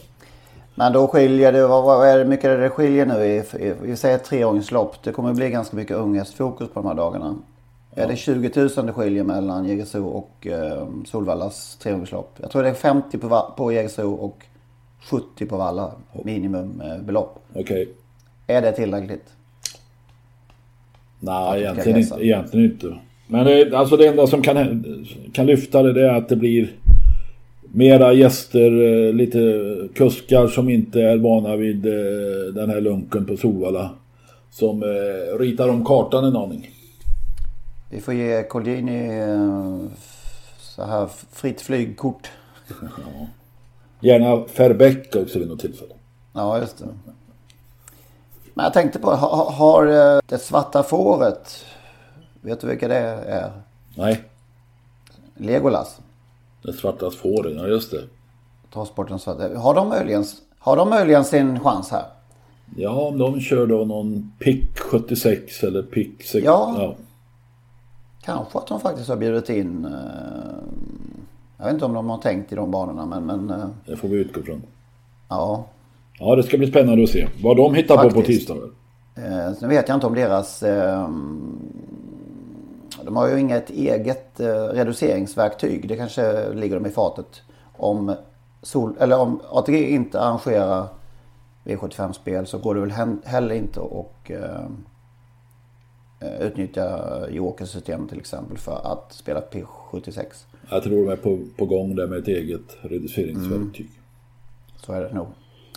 Men 0.81 0.93
då 0.93 1.07
skiljer 1.07 1.51
det, 1.51 1.67
vad, 1.67 1.83
vad 1.83 2.07
är 2.07 2.17
det 2.17 2.25
mycket 2.25 2.59
det 2.59 2.69
skiljer 2.69 3.05
nu 3.05 3.25
i, 3.25 3.37
i 3.37 3.73
vi 3.81 3.95
säger 3.95 4.15
ett 4.15 4.23
treåringslopp. 4.23 5.03
Det 5.03 5.11
kommer 5.11 5.33
bli 5.33 5.49
ganska 5.49 5.75
mycket 5.75 5.97
unghästfokus 5.97 6.69
på 6.69 6.81
de 6.81 6.87
här 6.87 6.95
dagarna. 6.95 7.35
Är 7.95 8.07
det 8.07 8.15
20 8.15 8.51
000 8.55 8.69
det 8.85 8.93
skiljer 8.93 9.23
mellan 9.23 9.65
Jägersro 9.65 10.07
och 10.07 10.47
eh, 10.47 10.87
Solvallas 11.05 11.75
trehundrarslopp? 11.75 12.35
Jag 12.37 12.51
tror 12.51 12.63
det 12.63 12.69
är 12.69 12.73
50 12.73 13.17
på, 13.17 13.53
på 13.57 13.71
Jägersro 13.71 14.13
och 14.13 14.45
70 15.09 15.45
på 15.45 15.57
Valla. 15.57 15.91
Minimumbelopp. 16.23 17.39
Okej. 17.53 17.89
Är 18.47 18.61
det 18.61 18.71
tillräckligt? 18.71 19.25
Nej, 21.19 21.61
egentligen 21.61 21.99
inte, 21.99 22.25
egentligen 22.25 22.71
inte. 22.71 22.97
Men 23.27 23.45
det, 23.45 23.73
alltså 23.73 23.97
det 23.97 24.07
enda 24.07 24.27
som 24.27 24.41
kan, 24.41 24.85
kan 25.33 25.45
lyfta 25.45 25.83
det, 25.83 25.93
det 25.93 26.09
är 26.09 26.13
att 26.13 26.29
det 26.29 26.35
blir 26.35 26.71
mera 27.73 28.13
gäster, 28.13 28.81
eh, 29.07 29.13
lite 29.13 29.39
kuskar 29.95 30.47
som 30.47 30.69
inte 30.69 31.01
är 31.01 31.17
vana 31.17 31.55
vid 31.55 31.85
eh, 31.85 32.53
den 32.53 32.69
här 32.69 32.81
lunken 32.81 33.25
på 33.25 33.37
Solvalla. 33.37 33.89
Som 34.51 34.83
eh, 34.83 35.37
ritar 35.39 35.67
om 35.69 35.85
kartan 35.85 36.23
en 36.25 36.35
aning. 36.35 36.69
Vi 37.89 38.01
får 38.01 38.13
ge 38.13 38.43
Colgjini 38.43 39.09
så 40.59 40.83
här 40.83 41.07
fritt 41.31 41.61
flygkort. 41.61 42.31
Gärna 43.99 44.43
Ferbeck 44.47 45.15
också 45.15 45.39
vid 45.39 45.47
något 45.47 45.59
tillfälle. 45.59 45.93
Ja, 46.33 46.59
just 46.59 46.77
det. 46.77 46.85
Men 48.53 48.63
jag 48.63 48.73
tänkte 48.73 48.99
på, 48.99 49.11
ha- 49.11 49.35
ha- 49.35 49.51
har 49.51 49.87
eh, 50.15 50.19
det 50.25 50.37
svarta 50.37 50.83
fåret, 50.83 51.65
vet 52.41 52.61
du 52.61 52.67
vilka 52.67 52.87
det 52.87 52.95
är? 52.97 53.51
Nej, 53.97 54.21
Legolas, 55.35 55.99
det 56.63 56.73
svarta 56.73 57.11
fåren, 57.11 57.57
ja 57.57 57.67
just 57.67 57.91
det. 57.91 58.01
travsportens 58.73 59.21
svarta. 59.21 59.59
Har 59.59 59.73
de 59.75 59.89
möjligen, 59.89 60.23
har 60.59 60.75
de 60.77 60.89
möjligen 60.89 61.25
sin 61.25 61.59
chans 61.59 61.91
här? 61.91 62.03
Ja, 62.75 62.89
om 63.07 63.17
de 63.17 63.39
kör 63.39 63.67
då 63.67 63.85
någon 63.85 64.31
pick 64.39 64.79
76 64.79 65.63
eller 65.63 65.81
pick 65.83 66.23
6. 66.23 66.45
Ja. 66.45 66.95
Kanske 68.23 68.57
att 68.57 68.67
de 68.67 68.79
faktiskt 68.79 69.09
har 69.09 69.15
bjudit 69.17 69.49
in, 69.49 69.85
eh, 69.85 69.91
jag 71.57 71.65
vet 71.65 71.73
inte 71.73 71.85
om 71.85 71.93
de 71.93 72.09
har 72.09 72.17
tänkt 72.17 72.51
i 72.51 72.55
de 72.55 72.71
banorna, 72.71 73.05
men, 73.05 73.25
men 73.25 73.49
eh, 73.59 73.65
det 73.85 73.95
får 73.95 74.07
vi 74.07 74.15
utgå 74.17 74.41
från. 74.41 74.61
ja. 75.29 75.65
Ja, 76.19 76.35
det 76.35 76.43
ska 76.43 76.57
bli 76.57 76.67
spännande 76.67 77.03
att 77.03 77.09
se 77.09 77.27
vad 77.43 77.57
de 77.57 77.75
hittar 77.75 77.97
på 77.97 78.03
på 78.03 78.09
Faktiskt. 78.15 78.39
tisdagar. 78.39 78.69
Eh, 79.15 79.53
Sen 79.59 79.69
vet 79.69 79.87
jag 79.87 79.97
inte 79.97 80.07
om 80.07 80.15
deras... 80.15 80.63
Eh, 80.63 81.09
de 83.03 83.15
har 83.15 83.27
ju 83.27 83.39
inget 83.39 83.69
eget 83.69 84.39
eh, 84.39 84.63
reduceringsverktyg. 84.63 85.87
Det 85.87 85.97
kanske 85.97 86.53
ligger 86.53 86.75
dem 86.75 86.85
i 86.85 86.89
fatet. 86.89 87.41
Om, 87.77 88.15
sol, 88.61 88.95
eller 88.99 89.19
om 89.19 89.41
ATG 89.49 89.89
inte 89.89 90.19
arrangerar 90.21 90.87
V75-spel 91.63 92.47
så 92.47 92.57
går 92.57 92.75
det 92.75 92.81
väl 92.81 93.21
heller 93.25 93.55
inte 93.55 93.81
att 93.81 94.29
eh, 94.29 94.65
eh, 96.19 96.41
utnyttja 96.41 96.99
Joker-systemet 97.29 98.09
till 98.09 98.19
exempel 98.19 98.57
för 98.57 98.91
att 98.91 99.13
spela 99.13 99.41
P76. 99.41 100.25
Jag 100.69 100.83
tror 100.83 101.05
de 101.05 101.11
är 101.11 101.15
på, 101.15 101.39
på 101.57 101.65
gång 101.65 101.95
där 101.95 102.07
med 102.07 102.19
ett 102.19 102.27
eget 102.27 102.77
reduceringsverktyg. 102.81 103.89
Så 104.85 104.93
är 104.93 105.01
det 105.01 105.13
nog. 105.13 105.27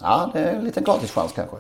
Ja, 0.03 0.31
det 0.33 0.39
är 0.39 0.55
en 0.55 0.65
liten 0.65 0.85
gratischans 0.85 1.33
kanske. 1.33 1.57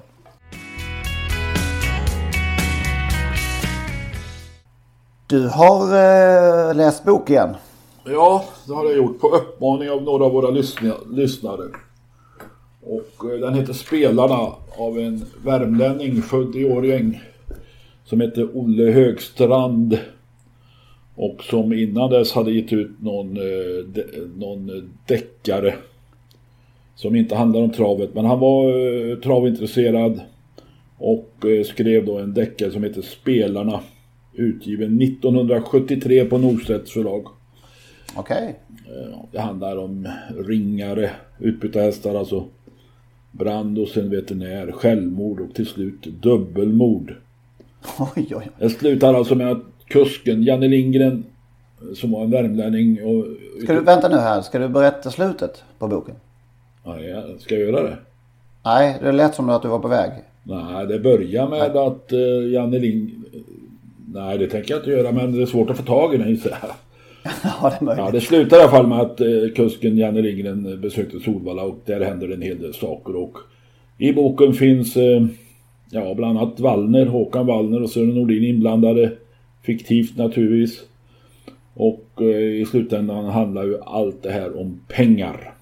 Du 5.34 5.48
har 5.48 5.82
eh, 5.82 6.76
läst 6.76 7.04
bok 7.04 7.30
igen. 7.30 7.54
Ja, 8.04 8.44
det 8.66 8.72
har 8.74 8.84
jag 8.84 8.96
gjort 8.96 9.20
på 9.20 9.28
uppmaning 9.28 9.90
av 9.90 10.02
några 10.02 10.24
av 10.24 10.32
våra 10.32 10.50
lyssnare. 11.10 11.62
Och 12.82 13.32
eh, 13.32 13.40
den 13.40 13.54
heter 13.54 13.72
Spelarna 13.72 14.52
av 14.78 14.98
en 14.98 15.24
värmlänning 15.44 16.22
född 16.22 16.56
i 16.56 16.64
Årjäng. 16.64 17.22
Som 18.04 18.20
heter 18.20 18.48
Olle 18.54 18.92
Högstrand. 18.92 19.98
Och 21.14 21.44
som 21.44 21.72
innan 21.72 22.10
dess 22.10 22.32
hade 22.32 22.52
gett 22.52 22.72
ut 22.72 22.90
någon, 23.00 23.36
eh, 23.36 23.84
de, 23.86 24.02
någon 24.36 24.90
deckare. 25.06 25.74
Som 26.94 27.16
inte 27.16 27.36
handlar 27.36 27.60
om 27.60 27.70
travet. 27.70 28.14
Men 28.14 28.24
han 28.24 28.38
var 28.38 28.68
eh, 28.68 29.16
travintresserad. 29.16 30.20
Och 30.98 31.44
eh, 31.44 31.64
skrev 31.64 32.06
då 32.06 32.18
en 32.18 32.34
deckare 32.34 32.70
som 32.70 32.84
heter 32.84 33.02
Spelarna. 33.02 33.80
Utgiven 34.34 35.02
1973 35.02 36.24
på 36.24 36.38
Norstedts 36.38 36.92
förlag. 36.92 37.26
Okej. 38.16 38.58
Eh, 38.68 39.18
Det 39.32 39.40
handlar 39.40 39.76
om 39.76 40.08
ringare, 40.46 41.10
utbytta 41.38 41.80
hästar 41.80 42.14
alltså. 42.14 42.44
Brand 43.30 43.78
hos 43.78 43.96
en 43.96 44.10
veterinär, 44.10 44.72
självmord 44.72 45.40
och 45.40 45.54
till 45.54 45.66
slut 45.66 46.02
dubbelmord. 46.02 47.14
Oj, 48.16 48.26
oj. 48.34 48.50
Det 48.58 48.70
slutar 48.70 49.14
alltså 49.14 49.34
med 49.34 49.50
att 49.50 49.62
kusken 49.86 50.42
Janne 50.42 50.68
Lindgren, 50.68 51.24
som 51.94 52.10
var 52.10 52.24
en 52.24 52.30
värmlänning 52.30 53.04
och... 53.04 53.26
Ska 53.62 53.74
du, 53.74 53.80
vänta 53.80 54.08
nu 54.08 54.16
här, 54.16 54.40
ska 54.42 54.58
du 54.58 54.68
berätta 54.68 55.10
slutet 55.10 55.64
på 55.78 55.88
boken? 55.88 56.14
Nej, 56.86 57.36
ska 57.38 57.54
jag 57.54 57.68
göra 57.68 57.82
det? 57.82 57.96
Nej, 58.64 58.98
det 59.02 59.12
lät 59.12 59.34
som 59.34 59.48
att 59.48 59.62
du 59.62 59.68
var 59.68 59.78
på 59.78 59.88
väg. 59.88 60.10
Nej, 60.42 60.86
det 60.86 60.98
börjar 60.98 61.48
med 61.48 61.76
att 61.76 62.12
uh, 62.12 62.52
Janne 62.52 62.78
Lindgren... 62.78 63.24
Nej, 64.08 64.38
det 64.38 64.46
tänker 64.46 64.74
jag 64.74 64.80
inte 64.80 64.90
göra, 64.90 65.12
men 65.12 65.32
det 65.32 65.42
är 65.42 65.46
svårt 65.46 65.70
att 65.70 65.76
få 65.76 65.82
tag 65.82 66.14
i 66.14 66.18
den 66.18 66.28
gissar 66.28 66.50
jag. 66.62 66.70
Ja, 67.42 67.70
det 67.70 67.76
är 67.76 67.84
möjligt. 67.84 68.04
Ja, 68.04 68.10
det 68.10 68.20
slutar 68.20 68.56
i 68.56 68.60
alla 68.60 68.70
fall 68.70 68.86
med 68.86 69.00
att 69.00 69.20
eh, 69.20 69.26
kusken 69.54 69.98
Janne 69.98 70.22
Lindgren 70.22 70.72
eh, 70.72 70.78
besökte 70.78 71.20
Solvalla 71.20 71.62
och 71.62 71.78
där 71.84 72.00
händer 72.00 72.28
en 72.28 72.42
hel 72.42 72.62
del 72.62 72.74
saker. 72.74 73.16
Och 73.16 73.38
I 73.98 74.12
boken 74.12 74.52
finns 74.52 74.96
eh, 74.96 75.26
ja, 75.90 76.14
bland 76.14 76.38
annat 76.38 76.60
Wallner, 76.60 77.06
Håkan 77.06 77.46
Wallner 77.46 77.82
och 77.82 77.90
Sören 77.90 78.14
Nordin 78.14 78.44
inblandade. 78.44 79.12
Fiktivt 79.62 80.16
naturligtvis. 80.16 80.82
Och 81.74 82.08
eh, 82.20 82.60
i 82.60 82.66
slutändan 82.70 83.24
handlar 83.24 83.64
ju 83.64 83.78
allt 83.82 84.22
det 84.22 84.30
här 84.30 84.60
om 84.60 84.80
pengar. 84.88 85.54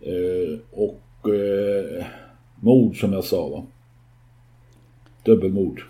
Eh, 0.00 0.58
och 0.70 1.28
eh, 1.28 2.04
mord 2.60 3.00
som 3.00 3.12
jag 3.12 3.24
sa 3.24 3.48
va. 3.48 3.64
Dubbelmord. 5.24 5.82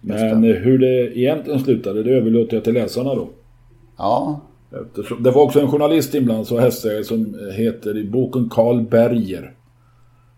Men 0.00 0.42
hur 0.42 0.78
det 0.78 1.18
egentligen 1.18 1.60
slutade 1.60 2.02
det 2.02 2.10
överlåter 2.10 2.56
jag 2.56 2.64
till 2.64 2.74
läsarna 2.74 3.14
då. 3.14 3.28
Ja, 3.96 4.40
Eftersom, 4.72 5.22
det 5.22 5.30
var 5.30 5.42
också 5.42 5.60
en 5.60 5.70
journalist 5.70 6.14
inblandad, 6.14 6.46
så 6.46 6.58
hästägare 6.58 7.04
som 7.04 7.38
heter 7.52 7.96
i 7.96 8.04
boken 8.04 8.48
Karl 8.48 8.80
Berger. 8.80 9.52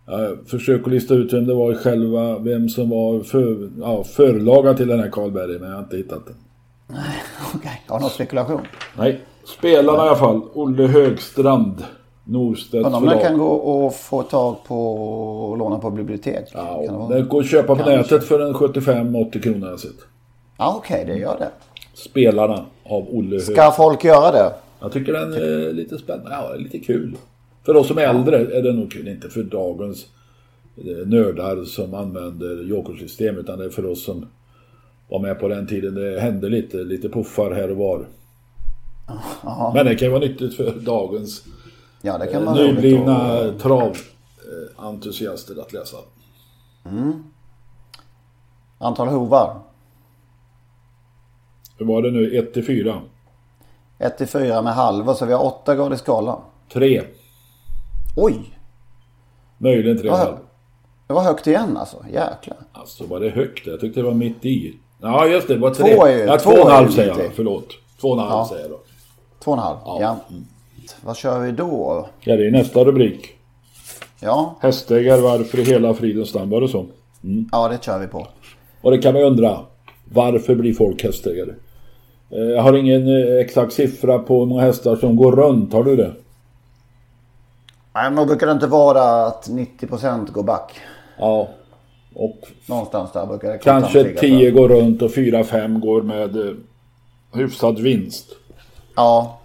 Jag 0.07 0.39
försöker 0.47 0.91
lista 0.91 1.15
ut 1.15 1.33
vem 1.33 1.47
det 1.47 1.55
var 1.55 1.73
i 1.73 1.77
själva, 1.77 2.39
vem 2.39 2.69
som 2.69 2.91
var 2.91 3.21
för, 3.21 3.71
ja, 3.81 4.05
förlaga 4.05 4.75
till 4.75 4.89
den 4.89 5.01
här 5.01 5.11
Karl 5.11 5.31
Berger, 5.31 5.59
men 5.59 5.69
jag 5.69 5.77
har 5.77 5.83
inte 5.83 5.97
hittat 5.97 6.27
den. 6.27 6.35
okej. 7.55 7.83
Har 7.87 7.99
du 7.99 8.03
någon 8.03 8.11
spekulation? 8.11 8.61
Nej, 8.99 9.21
spelarna 9.45 9.99
i 9.99 10.09
alla 10.09 10.17
fall. 10.17 10.41
Olle 10.53 10.87
Högstrand, 10.87 11.85
Norstedts 12.31 12.85
Undrar 12.85 12.99
om 12.99 13.07
den 13.07 13.21
kan 13.21 13.39
gå 13.39 13.49
och 13.49 13.95
få 13.95 14.23
tag 14.23 14.57
på 14.67 14.95
och 15.45 15.59
låna 15.59 15.79
på 15.79 15.91
bibliotek? 15.91 16.45
Ja, 16.55 16.85
kan 16.87 17.09
det 17.09 17.15
den 17.15 17.29
går 17.29 17.41
att 17.41 17.51
köpa 17.51 17.67
på 17.67 17.75
Kanske. 17.75 17.97
nätet 17.97 18.29
för 18.29 18.41
en 18.41 18.55
75-80 18.55 19.43
kronor. 19.43 19.77
Ja, 20.59 20.75
okej, 20.77 21.05
det 21.07 21.17
gör 21.17 21.39
det. 21.39 21.51
Spelarna 21.95 22.65
av 22.85 23.07
Olle. 23.11 23.41
Ska 23.41 23.71
folk 23.71 24.05
göra 24.05 24.33
det? 24.33 24.53
Jag 24.81 24.93
tycker 24.93 25.13
den 25.13 25.33
är 25.33 25.73
lite 25.73 25.99
spännande, 25.99 26.31
ja 26.31 26.55
lite 26.55 26.79
kul. 26.79 27.17
För 27.67 27.77
oss 27.77 27.89
som 27.89 27.99
är 27.99 28.03
äldre 28.03 28.37
är 28.37 28.63
det 28.63 28.73
nog 28.73 28.93
kul, 28.93 29.09
inte 29.09 29.29
för 29.29 29.43
dagens 29.43 30.07
eh, 30.77 31.07
nördar 31.09 31.65
som 31.65 31.95
använder 31.95 32.65
jokersystem 32.65 33.39
utan 33.39 33.59
det 33.59 33.65
är 33.65 33.71
för 33.71 33.87
oss 33.87 34.05
som 34.05 34.27
var 35.09 35.19
med 35.19 35.41
på 35.41 35.49
den 35.49 35.67
tiden. 35.67 35.95
Det 35.95 36.21
hände 36.21 36.49
lite, 36.49 36.77
lite 36.77 37.09
puffar 37.09 37.51
här 37.51 37.71
och 37.71 37.77
var. 37.77 38.07
Men 39.75 39.87
det 39.87 39.95
kan 39.97 40.07
ju 40.09 40.13
vara 40.13 40.21
nyttigt 40.21 40.55
för 40.55 40.73
dagens 40.81 41.45
Ja, 42.03 42.19
det 42.19 42.27
kan 42.27 42.45
man 42.45 42.57
nyblivna 42.57 43.39
och- 43.41 43.59
traventusiaster 43.61 45.61
att 45.61 45.73
läsa. 45.73 45.97
Antal 48.79 49.09
hovar? 49.09 49.57
Hur 51.79 51.87
var 51.87 52.03
det 52.03 52.11
nu? 52.11 52.39
1 52.39 52.55
till 52.55 52.65
4? 52.67 53.01
1 53.99 54.19
till 54.19 54.27
4 54.27 54.63
med 54.63 54.75
halva, 54.75 55.15
så 55.15 55.27
vi 55.27 55.33
har 55.33 55.45
8 55.45 55.75
grader 55.77 55.95
i 55.95 55.99
skalan. 55.99 56.41
3. 56.73 57.03
Oj! 58.17 58.41
Möjligen 59.59 59.99
3,5. 59.99 60.07
Ja. 60.07 60.39
Det 61.07 61.15
var 61.15 61.23
högt 61.23 61.47
igen 61.47 61.77
alltså. 61.77 62.05
Jäklar. 62.13 62.57
Alltså 62.73 63.07
var 63.07 63.21
det 63.21 63.31
högt? 63.31 63.67
Jag 63.67 63.81
tyckte 63.81 64.01
det 64.01 64.07
var 64.07 64.15
mitt 64.15 64.45
i. 64.45 64.79
Ja 65.01 65.27
just 65.27 65.49
det, 65.49 65.55
det 65.55 65.61
var 65.61 65.75
3. 65.75 65.95
Två 65.97 66.07
är 66.07 66.13
ju- 66.19 66.25
ja, 66.25 66.39
två 66.39 66.51
2,5 66.51 66.71
är 66.71 66.83
ju 66.87 66.93
säger 66.93 67.09
jag. 67.09 67.19
mitt 67.19 67.33
i. 67.33 67.35
Förlåt. 67.35 67.69
2,5 68.01 68.29
Ja. 68.31 68.47
säger 68.51 68.63
jag 68.63 68.71
då. 68.71 68.81
2,5. 69.45 70.01
Ja. 70.01 70.17
Vad 71.03 71.17
kör 71.17 71.41
vi 71.41 71.53
då? 71.53 72.09
Ja, 72.21 72.37
det 72.37 72.47
är 72.47 72.51
nästa 72.51 72.85
rubrik. 72.85 73.37
Ja, 74.21 74.57
Hästägare 74.61 75.21
varför 75.21 75.59
i 75.59 75.65
hela 75.65 75.95
fridens 75.95 76.35
namn 76.35 76.51
var 76.51 76.61
det 76.61 76.69
så. 76.69 76.87
ja 77.53 77.69
det 77.69 77.85
kör 77.85 77.99
vi 77.99 78.07
på. 78.07 78.27
Och 78.81 78.91
det 78.91 78.99
kan 78.99 79.15
man 79.15 79.23
undra. 79.23 79.59
Varför 80.13 80.55
blir 80.55 80.75
folk 80.75 81.03
hästägare? 81.05 81.55
Eh, 82.31 82.39
Jag 82.39 82.63
har 82.63 82.73
ingen 82.75 83.09
eh, 83.09 83.37
exakt 83.41 83.73
siffra 83.73 84.19
på 84.19 84.39
hur 84.41 84.47
många 84.47 84.63
hästar 84.63 84.97
som 84.97 85.17
går 85.17 85.33
runt. 85.33 85.73
Har 85.73 85.85
du 85.85 85.97
det? 85.97 86.13
Nej, 87.95 88.11
men 88.11 88.27
brukar 88.27 88.47
det 88.47 88.53
inte 88.53 88.67
vara 88.67 89.27
att 89.27 89.49
90% 89.49 90.33
går 90.33 90.43
back? 90.43 90.73
Ja. 91.19 91.49
Och 92.15 92.39
Någonstans 92.67 93.13
där 93.13 93.27
brukar 93.27 93.49
det 93.53 93.59
Kanske 93.59 94.05
tio 94.05 94.51
går 94.51 94.69
runt 94.69 95.03
och 95.03 95.15
fyra, 95.15 95.45
fem 95.45 95.81
går 95.81 96.03
med 96.03 96.37
eh, 96.37 96.53
hyfsad 97.35 97.79
vinst. 97.79 98.27
Ja. 98.97 99.40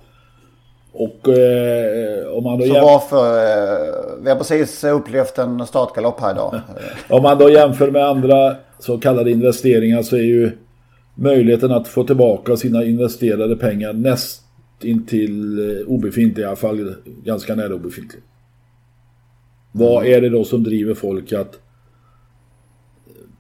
Och 0.97 1.27
eh, 1.27 2.27
om 2.27 2.43
man 2.43 2.59
då... 2.59 2.65
Så 2.65 2.73
varför... 2.73 3.37
Eh, 3.37 4.23
vi 4.23 4.29
har 4.29 4.37
precis 4.37 4.83
upplevt 4.83 5.37
en 5.37 5.67
startgalopp 5.67 6.19
här 6.19 6.31
idag. 6.31 6.61
om 7.09 7.23
man 7.23 7.37
då 7.37 7.49
jämför 7.49 7.91
med 7.91 8.05
andra 8.05 8.55
så 8.79 8.97
kallade 8.97 9.31
investeringar 9.31 10.01
så 10.01 10.15
är 10.15 10.21
ju 10.21 10.51
möjligheten 11.15 11.71
att 11.71 11.87
få 11.87 12.03
tillbaka 12.03 12.57
sina 12.57 12.83
investerade 12.83 13.55
pengar 13.55 13.93
näst 13.93 14.41
intill 14.81 15.59
eh, 15.69 15.87
obefintlig, 15.87 16.43
i 16.43 16.45
alla 16.45 16.55
fall 16.55 16.95
ganska 17.05 17.55
nära 17.55 17.75
obefintlig. 17.75 18.21
Vad 19.71 20.05
är 20.05 20.21
det 20.21 20.29
då 20.29 20.43
som 20.43 20.63
driver 20.63 20.93
folk 20.93 21.33
att 21.33 21.59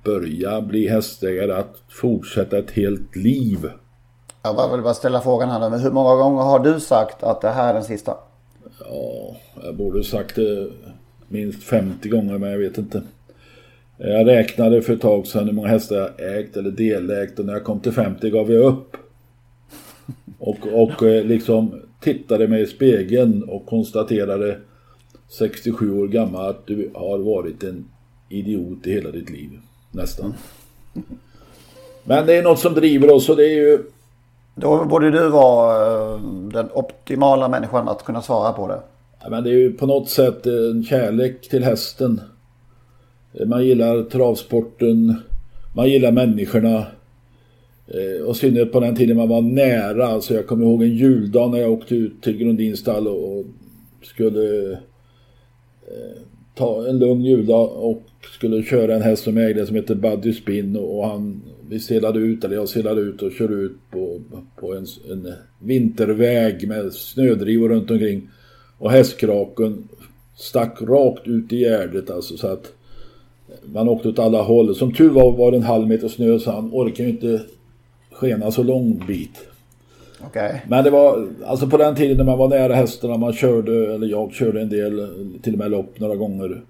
börja 0.03 0.61
bli 0.61 0.87
hästägare, 0.87 1.51
att 1.51 1.83
fortsätta 1.89 2.57
ett 2.57 2.71
helt 2.71 3.15
liv? 3.15 3.69
Jag 4.45 4.71
vill 4.71 4.81
bara 4.81 4.93
ställa 4.93 5.21
frågan 5.21 5.49
här 5.49 5.69
men 5.69 5.79
hur 5.79 5.91
många 5.91 6.15
gånger 6.15 6.41
har 6.41 6.59
du 6.59 6.79
sagt 6.79 7.23
att 7.23 7.41
det 7.41 7.49
här 7.49 7.69
är 7.69 7.73
den 7.73 7.83
sista? 7.83 8.17
Ja, 8.79 9.35
jag 9.63 9.75
borde 9.75 10.03
sagt 10.03 10.35
det 10.35 10.67
minst 11.27 11.63
50 11.63 12.09
gånger 12.09 12.37
men 12.37 12.51
jag 12.51 12.59
vet 12.59 12.77
inte. 12.77 13.01
Jag 13.97 14.27
räknade 14.27 14.81
för 14.81 14.93
ett 14.93 15.01
tag 15.01 15.27
sedan 15.27 15.45
hur 15.45 15.53
många 15.53 15.67
hästar 15.67 15.95
jag 15.95 16.39
ägt 16.39 16.57
eller 16.57 16.71
delägt 16.71 17.39
och 17.39 17.45
när 17.45 17.53
jag 17.53 17.63
kom 17.63 17.79
till 17.79 17.91
50 17.91 18.29
gav 18.29 18.51
jag 18.51 18.63
upp. 18.63 18.97
Och, 20.39 20.67
och 20.73 21.03
eh, 21.03 21.23
liksom 21.23 21.81
tittade 22.01 22.47
mig 22.47 22.61
i 22.61 22.65
spegeln 22.65 23.43
och 23.43 23.65
konstaterade 23.65 24.59
67 25.27 25.99
år 26.01 26.07
gammal 26.07 26.49
att 26.49 26.67
du 26.67 26.91
har 26.93 27.17
varit 27.17 27.63
en 27.63 27.85
idiot 28.29 28.87
i 28.87 28.91
hela 28.91 29.11
ditt 29.11 29.29
liv. 29.29 29.49
Nästan. 29.91 30.33
Men 32.03 32.25
det 32.25 32.35
är 32.35 32.43
något 32.43 32.59
som 32.59 32.73
driver 32.73 33.11
oss 33.11 33.29
och 33.29 33.35
det 33.35 33.45
är 33.45 33.55
ju... 33.55 33.79
Då 34.55 34.85
borde 34.85 35.11
du 35.11 35.29
vara 35.29 36.13
eh, 36.13 36.19
den 36.53 36.69
optimala 36.73 37.49
människan 37.49 37.89
att 37.89 38.03
kunna 38.03 38.21
svara 38.21 38.53
på 38.53 38.67
det. 38.67 38.79
Ja, 39.23 39.29
men 39.29 39.43
det 39.43 39.49
är 39.49 39.57
ju 39.57 39.73
på 39.73 39.85
något 39.85 40.09
sätt 40.09 40.45
en 40.45 40.83
kärlek 40.83 41.49
till 41.49 41.63
hästen. 41.63 42.21
Man 43.45 43.65
gillar 43.65 44.03
travsporten. 44.03 45.21
Man 45.75 45.89
gillar 45.89 46.11
människorna. 46.11 46.85
Eh, 47.87 48.25
och 48.27 48.35
synnerhet 48.35 48.71
på 48.71 48.79
den 48.79 48.95
tiden 48.95 49.17
man 49.17 49.29
var 49.29 49.41
nära. 49.41 50.07
Alltså 50.07 50.33
jag 50.33 50.47
kommer 50.47 50.65
ihåg 50.65 50.83
en 50.83 50.95
juldag 50.95 51.51
när 51.51 51.59
jag 51.59 51.71
åkte 51.71 51.95
ut 51.95 52.21
till 52.21 52.37
Grundinstall 52.37 53.07
och 53.07 53.45
skulle 54.03 54.71
eh, 54.71 56.17
ta 56.55 56.87
en 56.87 56.99
lugn 56.99 57.21
juldag 57.21 57.69
och 57.71 58.03
skulle 58.33 58.63
köra 58.63 58.95
en 58.95 59.01
häst 59.01 59.23
som 59.23 59.37
jag 59.37 59.49
ägde 59.49 59.65
som 59.65 59.75
heter 59.75 59.95
Buddy 59.95 60.33
Spin 60.33 60.77
och 60.77 61.07
han, 61.07 61.41
vi 61.69 61.79
selade 61.79 62.19
ut, 62.19 62.43
eller 62.43 62.55
jag 62.55 62.69
selade 62.69 63.01
ut 63.01 63.21
och 63.21 63.31
körde 63.31 63.53
ut 63.53 63.77
på, 63.91 64.21
på 64.59 64.75
en, 64.75 64.85
en 65.11 65.33
vinterväg 65.59 66.67
med 66.67 66.93
snödrivor 66.93 67.69
runt 67.69 67.91
omkring 67.91 68.29
och 68.77 68.91
hästkraken 68.91 69.87
stack 70.35 70.81
rakt 70.81 71.27
ut 71.27 71.53
i 71.53 71.59
gärdet 71.59 72.09
alltså 72.09 72.37
så 72.37 72.47
att 72.47 72.71
man 73.65 73.89
åkte 73.89 74.09
åt 74.09 74.19
alla 74.19 74.41
håll. 74.41 74.75
Som 74.75 74.93
tur 74.93 75.09
var 75.09 75.31
var 75.31 75.51
det 75.51 75.57
en 75.57 75.63
halv 75.63 75.87
meter 75.87 76.07
snö 76.07 76.39
så 76.39 76.51
han 76.51 76.69
orkade 76.73 77.03
ju 77.03 77.09
inte 77.09 77.41
skena 78.11 78.51
så 78.51 78.63
lång 78.63 79.03
bit. 79.07 79.47
Okay. 80.27 80.59
Men 80.67 80.83
det 80.83 80.89
var 80.89 81.27
alltså 81.45 81.67
på 81.67 81.77
den 81.77 81.95
tiden 81.95 82.17
när 82.17 82.23
man 82.23 82.37
var 82.37 82.47
nära 82.47 82.75
hästarna, 82.75 83.17
man 83.17 83.33
körde, 83.33 83.93
eller 83.93 84.07
jag 84.07 84.33
körde 84.33 84.61
en 84.61 84.69
del, 84.69 85.09
till 85.41 85.53
och 85.53 85.59
med 85.59 85.71
lopp 85.71 85.99
några 85.99 86.15
gånger. 86.15 86.61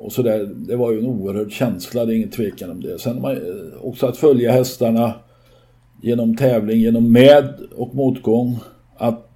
Och 0.00 0.12
så 0.12 0.22
där, 0.22 0.50
det 0.54 0.76
var 0.76 0.92
ju 0.92 0.98
en 0.98 1.06
oerhörd 1.06 1.52
känsla, 1.52 2.04
det 2.04 2.14
är 2.14 2.16
ingen 2.16 2.30
tvekan 2.30 2.70
om 2.70 2.80
det. 2.80 2.98
Sen 2.98 3.22
man, 3.22 3.32
eh, 3.32 3.40
också 3.82 4.06
att 4.06 4.16
följa 4.16 4.52
hästarna 4.52 5.14
genom 6.02 6.36
tävling, 6.36 6.80
genom 6.80 7.12
med 7.12 7.54
och 7.76 7.94
motgång. 7.94 8.58
Att 8.96 9.28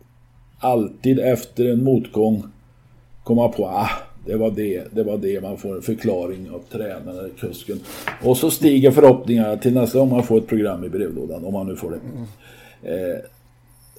alltid 0.58 1.18
efter 1.18 1.64
en 1.64 1.84
motgång 1.84 2.42
komma 3.24 3.48
på, 3.48 3.66
ah, 3.66 3.90
det 4.26 4.36
var 4.36 4.50
det, 4.50 4.84
det 4.90 5.02
var 5.02 5.16
det 5.16 5.40
man 5.40 5.56
får 5.56 5.76
en 5.76 5.82
förklaring 5.82 6.50
av 6.50 6.60
tränaren 6.72 7.18
eller 7.18 7.28
kusken. 7.28 7.80
Och 8.22 8.36
så 8.36 8.50
stiger 8.50 8.90
förhoppningarna 8.90 9.56
till 9.56 9.74
nästa 9.74 9.98
gång 9.98 10.10
man 10.10 10.22
får 10.22 10.38
ett 10.38 10.46
program 10.46 10.84
i 10.84 10.88
brevlådan, 10.88 11.44
om 11.44 11.52
man 11.52 11.66
nu 11.66 11.76
får 11.76 11.90
det. 11.90 11.96
Mm. 11.96 13.10
Eh, 13.10 13.18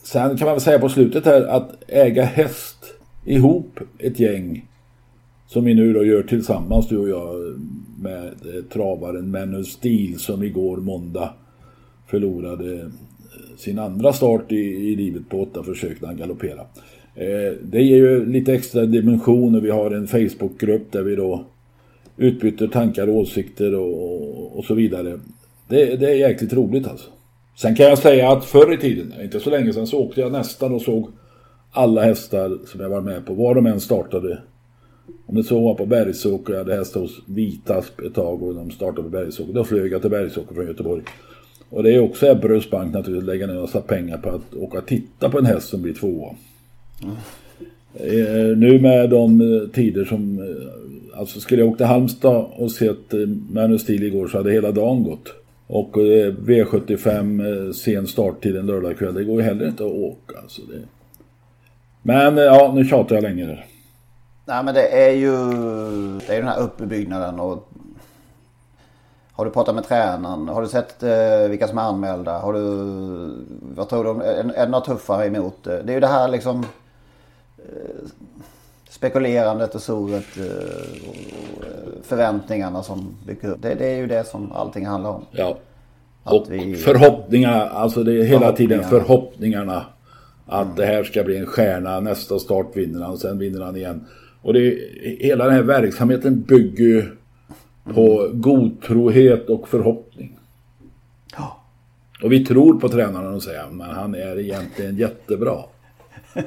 sen 0.04 0.38
kan 0.38 0.46
man 0.46 0.56
väl 0.56 0.62
säga 0.62 0.80
på 0.80 0.90
slutet 0.90 1.26
här 1.26 1.42
att 1.42 1.72
äga 1.88 2.24
häst 2.24 2.94
ihop 3.26 3.80
ett 4.00 4.20
gäng 4.20 4.66
som 5.48 5.66
vi 5.66 5.74
nu 5.74 5.94
då 5.94 6.06
gör 6.06 6.24
tillsammans 6.24 6.90
du 6.90 6.98
och 6.98 7.10
jag 7.10 7.36
med 8.02 8.26
eh, 8.26 8.64
travaren 8.74 9.32
Manuel 9.32 9.66
Steel 9.66 10.20
som 10.20 10.44
igår 10.44 10.78
måndag 10.78 11.34
förlorade 12.08 12.74
eh, 12.74 12.88
sin 13.58 13.80
andra 13.80 14.14
start 14.14 14.52
i, 14.52 14.56
i 14.56 14.96
livet 14.96 15.30
på 15.30 15.42
åtta 15.42 15.64
försök 15.64 16.02
när 16.02 16.08
han 16.08 16.18
galopperade. 16.18 16.66
Eh, 17.16 17.54
det 17.64 17.82
ger 17.82 17.98
ju 17.98 18.26
lite 18.26 18.54
extra 18.54 18.86
dimensioner. 18.86 19.62
Vi 19.62 19.70
har 19.70 19.92
en 19.92 20.08
Facebookgrupp 20.08 20.92
där 20.92 21.04
vi 21.04 21.16
då 21.16 21.46
utbyter 22.18 22.68
tankar 22.68 23.08
och 23.08 23.16
åsikter 23.16 23.76
och, 23.76 24.58
och 24.58 24.66
så 24.66 24.74
vidare. 24.74 25.20
Det, 25.68 25.96
det, 25.96 26.12
är 26.12 26.16
jäkligt 26.16 26.54
roligt 26.54 26.88
alltså. 26.88 27.10
Sen 27.56 27.76
kan 27.76 27.86
jag 27.86 27.98
säga 27.98 28.32
att 28.32 28.46
förr 28.46 28.74
i 28.74 28.78
tiden, 28.78 29.14
inte 29.22 29.40
så 29.40 29.50
länge 29.50 29.74
sedan, 29.74 29.88
så 29.88 30.00
åkte 30.00 30.22
jag 30.22 30.32
nästan 30.32 30.74
och 30.74 30.82
såg 30.82 31.08
alla 31.72 32.04
hästar 32.04 32.58
som 32.66 32.82
jag 32.82 32.90
var 32.90 33.02
med 33.02 33.26
på, 33.26 33.34
var 33.34 33.56
de 33.56 33.66
än 33.66 33.80
startade. 33.80 34.42
Om 35.26 35.36
det 35.36 35.44
så 35.44 35.62
var 35.62 35.76
på 35.76 35.86
Bergsåker, 35.86 36.54
jag 36.54 36.60
hade 36.60 36.76
hästar 36.76 37.00
hos 37.00 37.22
Vitasp 37.26 38.00
ett 38.00 38.14
tag 38.14 38.44
och 38.44 38.56
de 38.56 38.72
startade 38.72 39.04
på 39.04 39.10
Bergsåker. 39.10 39.54
Då 39.54 39.64
flög 39.64 39.92
jag 39.92 40.02
till 40.02 40.12
Bergsåker 40.12 40.56
från 40.56 40.68
Göteborg. 40.68 41.04
Och 41.70 41.84
det 41.84 41.96
är 41.96 42.00
också 42.00 42.28
Ebberöds 42.28 42.70
bank 42.70 42.94
naturligtvis 42.94 43.30
att 43.30 43.36
lägga 43.36 43.48
ner 43.48 43.62
massa 43.62 43.82
pengar 43.82 44.18
på 44.18 44.30
att 44.30 44.56
åka 44.56 44.78
och 44.78 44.86
titta 44.86 45.30
på 45.30 45.38
en 45.38 45.46
häst 45.46 45.70
som 45.70 45.82
blir 45.82 45.94
tvåa. 45.94 46.36
Mm. 47.04 47.16
Nu 48.60 48.80
med 48.80 49.10
de 49.10 49.42
eh, 49.42 49.70
tider 49.70 50.06
som... 50.06 50.40
Eh, 50.40 51.20
alltså 51.20 51.40
skulle 51.40 51.62
jag 51.62 51.70
åka 51.70 51.78
till 51.78 51.86
Halmstad 51.86 52.46
och 52.56 52.72
sett 52.72 53.14
eh, 53.14 53.20
Manu 53.50 53.78
Stil 53.78 54.04
igår 54.04 54.28
så 54.28 54.38
hade 54.38 54.52
hela 54.52 54.72
dagen 54.72 55.04
gått. 55.04 55.34
Och 55.68 55.96
V75 55.96 57.72
sen 57.72 58.08
starttid 58.08 58.56
en 58.56 58.66
lördagkväll, 58.66 59.14
det 59.14 59.24
går 59.24 59.42
ju 59.42 59.48
heller 59.48 59.68
inte 59.68 59.86
att 59.86 59.92
åka. 59.92 60.38
Alltså 60.42 60.62
det... 60.62 60.82
Men 62.02 62.38
ja, 62.38 62.74
nu 62.76 62.86
tjatar 62.86 63.16
jag 63.16 63.24
längre. 63.24 63.64
Nej 64.46 64.64
men 64.64 64.74
det 64.74 64.88
är 64.88 65.12
ju 65.12 65.38
det 66.28 66.36
är 66.36 66.40
den 66.40 66.48
här 66.48 66.60
uppbyggnaden 66.60 67.40
och 67.40 67.70
har 69.32 69.46
du 69.46 69.52
pratat 69.52 69.76
med 69.76 69.88
tränaren? 69.88 70.48
Har 70.48 70.62
du 70.62 70.68
sett 70.68 71.04
eh, 71.04 71.50
vilka 71.50 71.68
som 71.68 71.78
är 71.78 71.82
anmälda? 71.82 72.38
Har 72.38 72.54
du, 72.54 72.62
vad 73.76 73.90
tror 73.90 74.04
du 74.04 74.26
är, 74.26 74.54
är 74.54 74.66
det 74.66 74.72
något 74.72 74.86
tuffare 74.86 75.28
emot? 75.28 75.64
Det 75.64 75.90
är 75.90 75.94
ju 75.94 76.00
det 76.00 76.08
här 76.08 76.28
liksom 76.28 76.66
eh, 77.58 78.08
spekulerandet 78.90 79.76
och 79.76 79.82
surret 79.82 80.38
eh, 80.38 81.10
och 81.10 81.16
eh, 81.66 82.04
förväntningarna 82.04 82.84
som 82.84 83.18
bygger 83.26 83.50
upp. 83.50 83.62
Det, 83.62 83.76
det, 83.76 83.88
är 83.88 83.98
ju 83.98 84.08
det 84.08 84.28
som 84.28 84.52
allting 84.52 84.86
handlar 84.86 85.10
om. 85.10 85.26
Ja. 85.32 85.58
och 86.24 86.46
vi, 86.50 86.76
förhoppningar, 86.76 87.70
alltså 87.70 88.04
det 88.04 88.22
är 88.22 88.24
hela 88.24 88.52
tiden 88.52 88.84
förhoppningarna. 88.84 89.86
Att 90.46 90.64
mm. 90.64 90.76
det 90.76 90.86
här 90.86 91.04
ska 91.04 91.24
bli 91.24 91.38
en 91.38 91.46
stjärna, 91.46 92.00
nästa 92.00 92.40
start 92.40 92.68
vinner 92.74 93.06
han, 93.06 93.18
sen 93.18 93.40
vinner 93.40 93.62
han 93.62 93.76
igen. 93.76 94.06
Och 94.46 94.54
det, 94.54 94.78
hela 95.20 95.46
den 95.46 95.54
här 95.54 95.62
verksamheten 95.62 96.42
bygger 96.42 96.86
ju 96.86 97.06
på 97.94 98.30
godtrohet 98.34 99.50
och 99.50 99.68
förhoppning. 99.68 100.40
Ja. 101.38 101.58
Och 102.24 102.32
vi 102.32 102.46
tror 102.46 102.80
på 102.80 102.90
tränaren 102.90 103.34
och 103.34 103.44
säger 103.44 103.66
men 103.72 103.90
han 103.90 104.16
är 104.16 104.40
egentligen 104.40 104.98
jättebra. 104.98 105.58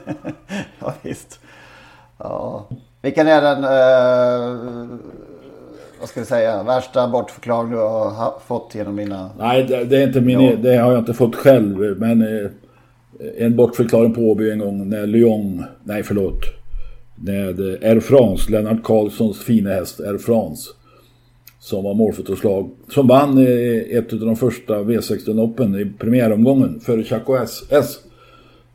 ja 0.80 0.94
visst. 1.02 1.40
Ja. 2.18 2.68
Vilken 3.02 3.26
är 3.26 3.42
den, 3.42 3.64
eh, 3.64 4.98
vad 6.00 6.08
ska 6.08 6.20
vi 6.20 6.26
säga, 6.26 6.62
värsta 6.62 7.08
bortförklaring 7.08 7.70
du 7.70 7.76
har 7.76 8.40
fått 8.46 8.74
genom 8.74 8.96
dina... 8.96 9.30
Nej, 9.38 9.64
det, 9.64 9.84
det 9.84 9.96
är 9.96 10.06
inte 10.06 10.20
min, 10.20 10.40
ja. 10.40 10.56
det 10.56 10.76
har 10.76 10.90
jag 10.92 11.00
inte 11.00 11.14
fått 11.14 11.36
själv. 11.36 12.00
Men 12.00 12.22
eh, 12.22 12.50
en 13.38 13.56
bortförklaring 13.56 14.14
på 14.14 14.20
Åby 14.20 14.50
en 14.50 14.58
gång 14.58 14.88
när 14.88 15.06
Lyon, 15.06 15.64
nej 15.84 16.02
förlåt, 16.02 16.57
med 17.22 17.60
eh, 17.60 17.90
Air 17.90 18.00
France, 18.00 18.52
Lennart 18.52 18.82
Karlssons 18.82 19.38
fina 19.38 19.70
häst 19.70 20.00
Air 20.00 20.18
France 20.18 20.70
som 21.68 21.84
var 21.84 21.94
målfotoslag. 21.94 22.70
Som 22.88 23.06
vann 23.06 23.38
eh, 23.38 23.98
ett 23.98 24.12
av 24.12 24.18
de 24.18 24.36
första 24.36 24.74
V16-loppen 24.74 25.80
i 25.80 25.92
premiäromgången 25.98 26.80
före 26.80 27.04
Chaco 27.04 27.36
S. 27.36 27.62
S. 27.70 27.98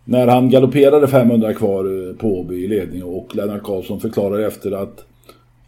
När 0.05 0.27
han 0.27 0.49
galopperade 0.49 1.07
500 1.07 1.53
kvar 1.53 2.09
eh, 2.09 2.15
på 2.15 2.39
Åby 2.39 2.55
i 2.55 2.67
ledning 2.67 3.03
och 3.03 3.35
Lennart 3.35 3.63
Karlsson 3.63 3.99
förklarade 3.99 4.47
efter 4.47 4.71
att, 4.71 5.05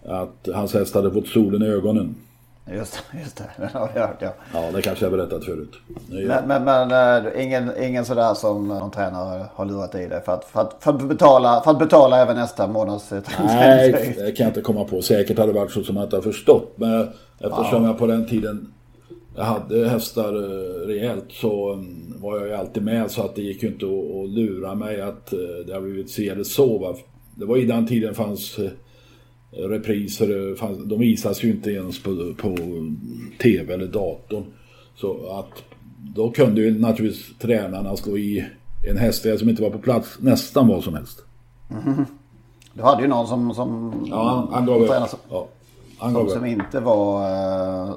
att 0.06 0.50
hans 0.54 0.74
häst 0.74 0.96
hade 0.96 1.12
fått 1.12 1.28
solen 1.28 1.62
i 1.62 1.68
ögonen. 1.68 2.16
Just, 2.74 3.04
just 3.24 3.38
det, 3.38 3.50
det 3.58 3.80
har 3.80 3.90
vi 3.94 4.00
hört 4.00 4.18
ja. 4.20 4.34
Ja, 4.54 4.72
det 4.74 4.82
kanske 4.82 5.06
jag 5.06 5.12
berättat 5.12 5.46
förut. 5.46 5.72
Men, 6.10 6.48
men, 6.48 6.64
men 6.64 7.26
äh, 7.26 7.46
ingen, 7.46 7.72
ingen 7.82 8.06
sådär 8.06 8.34
som 8.34 8.68
någon 8.68 8.92
tränare 8.92 9.46
har 9.54 9.66
lurat 9.66 9.96
i 9.96 10.08
dig 10.08 10.22
för 10.26 10.32
att, 10.32 10.46
för 10.46 10.62
att, 10.62 10.76
för 10.80 10.94
att, 10.94 11.04
betala, 11.04 11.62
för 11.62 11.72
att 11.72 11.80
betala 11.80 12.22
även 12.22 12.36
nästa 12.36 12.68
månads 12.68 13.12
eh, 13.12 13.22
Nej, 13.46 13.92
det 14.18 14.32
kan 14.32 14.44
jag 14.44 14.50
inte 14.50 14.62
komma 14.62 14.84
på. 14.84 15.02
Säkert 15.02 15.38
hade 15.38 15.54
det 15.54 15.60
varit 15.60 15.72
så 15.72 15.84
som 15.84 15.96
jag 15.96 16.06
inte 16.06 16.16
har 16.16 16.24
förstått. 16.24 16.74
Men 16.76 17.02
eftersom 17.40 17.84
ja. 17.84 17.90
jag 17.90 17.98
på 17.98 18.08
den 18.08 18.28
tiden 18.28 18.74
jag 19.36 19.44
hade 19.44 19.90
hästar 19.90 20.36
eh, 20.36 20.88
rejält 20.88 21.26
så 21.30 21.74
mm, 21.74 22.22
var 22.22 22.38
jag 22.38 22.48
ju 22.48 22.54
alltid 22.54 22.84
med 22.84 23.12
så 23.12 23.22
att 23.22 23.36
det 23.36 23.42
gick 23.42 23.64
ju 23.64 23.70
inte 23.70 23.86
att, 23.86 23.92
att 23.92 24.30
lura 24.30 24.76
mig 24.76 25.02
att 25.02 25.34
det 25.68 25.74
har 25.74 25.82
blivit 25.82 26.10
se 26.10 26.30
eller 26.30 26.44
så. 26.44 26.96
Det 27.36 27.46
var 27.46 27.58
i 27.58 27.66
den 27.66 27.88
tiden 27.88 28.16
fanns 28.16 28.60
repriser, 29.56 30.56
de 30.86 31.00
visas 31.00 31.44
ju 31.44 31.52
inte 31.52 31.72
ens 31.72 32.04
på, 32.04 32.34
på 32.38 32.56
tv 33.42 33.74
eller 33.74 33.88
datorn. 33.88 34.44
Så 34.96 35.40
att 35.40 35.64
då 36.16 36.32
kunde 36.32 36.62
ju 36.62 36.80
naturligtvis 36.80 37.38
tränarna 37.40 37.96
slå 37.96 38.18
i 38.18 38.46
en 38.90 38.98
häst 38.98 39.26
som 39.40 39.50
inte 39.50 39.62
var 39.62 39.70
på 39.70 39.78
plats 39.78 40.18
nästan 40.20 40.68
vad 40.68 40.84
som 40.84 40.94
helst. 40.94 41.22
Mm. 41.72 42.06
Du 42.74 42.84
hade 42.84 43.02
ju 43.02 43.08
någon 43.08 43.28
som, 43.28 43.54
som 43.54 43.94
ja, 44.10 44.50
han 44.52 44.66
gav, 44.66 44.88
tränare, 44.88 45.08
som, 45.08 45.20
ja, 45.30 45.48
han 45.98 46.14
gav 46.14 46.26
som, 46.26 46.34
som 46.34 46.46
inte 46.46 46.80
var... 46.80 47.22
Eh, 47.24 47.96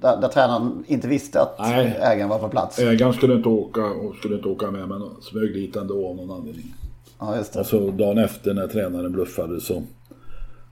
där, 0.00 0.20
där 0.20 0.28
tränaren 0.28 0.84
inte 0.86 1.08
visste 1.08 1.40
att 1.40 1.58
Nej, 1.58 1.98
ägaren 2.00 2.28
var 2.28 2.38
på 2.38 2.48
plats. 2.48 2.78
Ägaren 2.78 3.12
skulle 3.12 3.34
inte 3.34 3.48
åka 3.48 3.84
och 3.84 4.14
skulle 4.14 4.36
inte 4.36 4.48
åka 4.48 4.70
med 4.70 4.88
men 4.88 5.02
smög 5.22 5.54
dit 5.54 5.76
ändå 5.76 6.08
av 6.08 6.16
någon 6.16 6.30
anledning. 6.30 6.74
Ja, 7.18 7.36
just 7.36 7.52
det. 7.52 7.60
Och 7.60 7.66
så 7.66 7.90
dagen 7.90 8.18
efter 8.18 8.54
när 8.54 8.66
tränaren 8.66 9.12
bluffade 9.12 9.60
så 9.60 9.82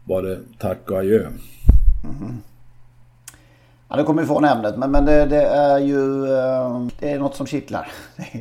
var 0.08 0.22
det 0.22 0.38
tack 0.58 0.90
och 0.90 0.98
adjö. 0.98 1.26
Mm. 2.04 2.36
Ja, 3.88 3.96
det 3.96 4.02
kommer 4.02 4.22
ifrån 4.22 4.44
ämnet. 4.44 4.78
Men, 4.78 4.90
men 4.90 5.04
det, 5.04 5.26
det, 5.26 5.42
är 5.42 5.78
ju 5.78 6.24
eh, 6.24 6.86
det 7.00 7.12
är 7.12 7.18
något 7.18 7.36
som 7.36 7.46
kittlar. 7.46 7.88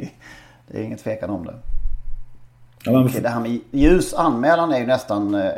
Det 0.69 0.79
är, 0.79 0.83
inget 0.83 1.03
tvekan 1.03 1.29
om 1.29 1.45
det. 1.45 1.53
Ja, 2.83 2.91
men... 2.91 3.23
Det 3.23 3.29
här 3.29 3.39
med 3.39 3.59
ljus 3.71 4.13
anmälan 4.13 4.71
är 4.71 4.79
ju 4.79 4.85
nästan, 4.85 5.35
eh, 5.35 5.51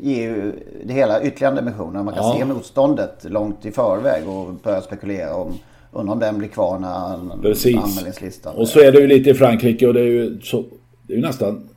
ger 0.00 0.22
ju 0.22 0.52
det 0.84 0.92
hela 0.92 1.22
ytterligare 1.22 1.54
dimensioner. 1.54 2.02
Man 2.02 2.14
kan 2.14 2.24
ja. 2.24 2.34
se 2.38 2.44
motståndet 2.44 3.24
långt 3.24 3.66
i 3.66 3.72
förväg 3.72 4.28
och 4.28 4.52
börja 4.52 4.80
spekulera 4.80 5.34
om 5.34 5.58
Undrar 5.92 6.12
om 6.12 6.18
den 6.18 6.38
blir 6.38 6.48
kvar 6.48 6.78
när 6.78 7.42
Precis. 7.42 7.76
anmälningslistan. 7.76 8.56
Och 8.56 8.68
så 8.68 8.80
är 8.80 8.92
det 8.92 9.00
ju 9.00 9.06
lite 9.06 9.30
i 9.30 9.34
Frankrike 9.34 9.86
och 9.86 9.94
det 9.94 10.00
är 10.00 10.04
ju, 10.04 10.40
så, 10.40 10.64
det 11.02 11.12
är 11.12 11.16
ju 11.16 11.22
nästan 11.22 11.68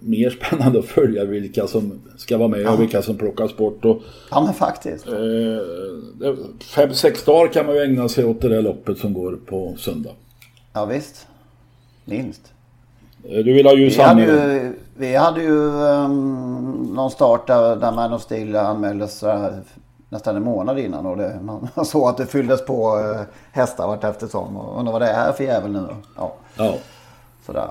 mer 0.00 0.30
spännande 0.30 0.78
att 0.78 0.84
följa 0.84 1.24
vilka 1.24 1.66
som 1.66 2.00
ska 2.16 2.38
vara 2.38 2.48
med 2.48 2.60
ja. 2.60 2.72
och 2.72 2.80
vilka 2.80 3.02
som 3.02 3.16
plockas 3.16 3.56
bort. 3.56 3.84
Och, 3.84 4.02
ja 4.30 4.40
men 4.40 4.54
faktiskt. 4.54 5.08
Eh, 5.08 6.34
fem, 6.74 6.94
sex 6.94 7.24
dagar 7.24 7.52
kan 7.52 7.66
man 7.66 7.74
ju 7.74 7.82
ägna 7.82 8.08
sig 8.08 8.24
åt 8.24 8.40
det 8.40 8.48
där 8.48 8.62
loppet 8.62 8.98
som 8.98 9.14
går 9.14 9.38
på 9.46 9.74
söndag. 9.78 10.10
Ja 10.72 10.84
visst. 10.84 11.26
Minst. 12.04 12.52
Eh, 13.24 13.44
du 13.44 13.52
vill 13.52 13.66
ha 13.66 13.74
ljus 13.74 13.98
vi 13.98 14.02
hade 14.02 14.22
ju, 14.22 14.72
vi 14.96 15.16
hade 15.16 15.42
ju 15.42 15.66
um, 15.66 16.92
någon 16.94 17.10
start 17.10 17.46
där, 17.46 17.76
där 17.76 17.92
Man 17.92 18.12
of 18.12 18.22
Steel 18.22 18.56
anmäldes 18.56 19.22
uh, 19.22 19.46
nästan 20.08 20.36
en 20.36 20.42
månad 20.42 20.78
innan. 20.78 21.06
Och 21.06 21.16
det, 21.16 21.38
man 21.42 21.84
såg 21.84 22.08
att 22.08 22.16
det 22.16 22.26
fylldes 22.26 22.64
på 22.66 22.96
uh, 22.98 23.20
hästar 23.52 23.86
vart 23.86 24.04
eftersom. 24.04 24.56
Och 24.56 24.78
undrar 24.78 24.92
vad 24.92 25.02
det 25.02 25.08
är 25.08 25.14
här 25.14 25.32
för 25.32 25.44
jävel 25.44 25.72
nu 25.72 25.86
Ja. 26.16 26.34
ja. 26.56 26.74
Sådär. 27.46 27.68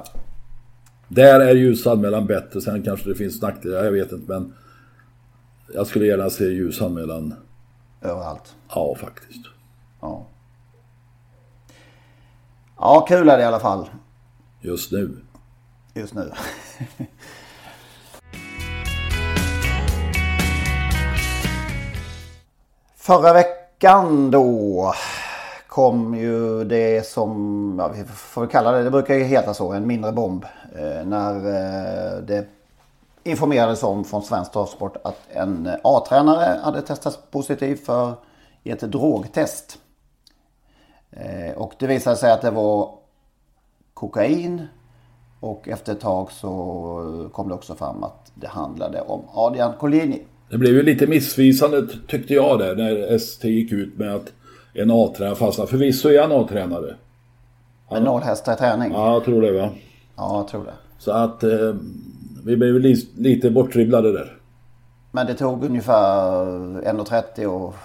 Där 1.13 1.39
är 1.39 1.56
ljusanmälan 1.56 2.26
bättre. 2.28 2.62
Sen 2.62 2.84
kanske 2.84 3.10
det 3.10 3.15
finns 3.15 3.41
nackdelar, 3.41 3.84
jag 3.84 3.91
vet 3.91 4.12
inte. 4.12 4.32
Men 4.32 4.54
jag 5.74 5.88
skulle 5.88 6.06
gärna 6.06 6.30
se 6.30 6.43
ljusanmälan. 6.43 7.34
Överallt? 8.02 8.56
Ja, 8.69 8.95
faktiskt. 8.95 9.45
Ja. 10.02 10.26
Ja, 12.78 13.06
kul 13.08 13.30
är 13.30 13.38
det 13.38 13.43
i 13.43 13.45
alla 13.45 13.60
fall. 13.60 13.89
Just 14.62 14.91
nu. 14.91 15.17
Just 15.93 16.13
nu. 16.13 16.32
Förra 22.95 23.34
veckan 23.34 24.32
då 24.32 24.93
kom 25.67 26.15
ju 26.15 26.63
det 26.63 27.08
som, 27.08 27.76
ja, 27.80 27.88
vi 27.88 28.04
får 28.04 28.47
kalla 28.47 28.71
det, 28.71 28.84
det 28.84 28.91
brukar 28.91 29.15
ju 29.15 29.24
heta 29.24 29.54
så, 29.54 29.74
en 29.74 29.88
mindre 29.88 30.12
bomb. 30.12 30.45
Eh, 30.75 31.05
när 31.05 31.36
eh, 31.36 32.21
det 32.23 32.47
informerades 33.23 33.84
om 33.84 34.03
från 34.03 34.23
Svensk 34.23 34.51
Travsport 34.51 34.97
att 35.03 35.19
en 35.29 35.69
A-tränare 35.84 36.60
hade 36.63 36.81
testats 36.81 37.19
positiv 37.31 37.75
för 37.75 38.13
ett 38.63 38.79
drogtest. 38.79 39.77
Eh, 41.12 41.57
och 41.57 41.73
det 41.79 41.88
visade 41.88 42.15
sig 42.15 42.31
att 42.31 42.41
det 42.41 42.51
var 42.51 42.89
kokain. 43.93 44.67
Och 45.39 45.69
efter 45.69 45.91
ett 45.91 45.99
tag 45.99 46.31
så 46.31 47.29
kom 47.34 47.47
det 47.47 47.53
också 47.53 47.75
fram 47.75 48.03
att 48.03 48.31
det 48.36 48.47
handlade 48.47 49.01
om 49.01 49.21
Adrian 49.34 49.73
Collini. 49.79 50.21
Det 50.49 50.57
blev 50.57 50.73
ju 50.73 50.84
lite 50.84 51.07
missvisande 51.07 51.88
tyckte 52.07 52.34
jag 52.34 52.60
där 52.60 52.75
när 52.75 53.15
ST 53.15 53.49
gick 53.49 53.71
ut 53.71 53.97
med 53.97 54.15
att 54.15 54.31
en 54.73 54.91
A-tränare 54.91 55.36
fastnade. 55.36 55.69
Förvisso 55.69 56.10
är 56.10 56.21
han 56.21 56.31
A-tränare. 56.31 56.95
Med 57.91 58.03
noll 58.03 58.21
hästar 58.21 58.53
i 58.53 58.55
träning? 58.55 58.91
Ja, 58.91 59.13
jag 59.13 59.23
tror 59.23 59.41
det 59.41 59.51
va. 59.51 59.69
Ja, 60.21 60.38
jag 60.38 60.47
tror 60.47 60.63
det. 60.63 60.73
Så 60.97 61.12
att 61.12 61.43
eh, 61.43 61.75
vi 62.45 62.57
blev 62.57 62.79
li 62.79 63.07
lite 63.17 63.51
bortdribblade 63.51 64.12
där. 64.12 64.38
Men 65.12 65.27
det 65.27 65.34
tog 65.34 65.63
ungefär 65.63 66.45
1.30 66.81 67.45
och... 67.45 67.75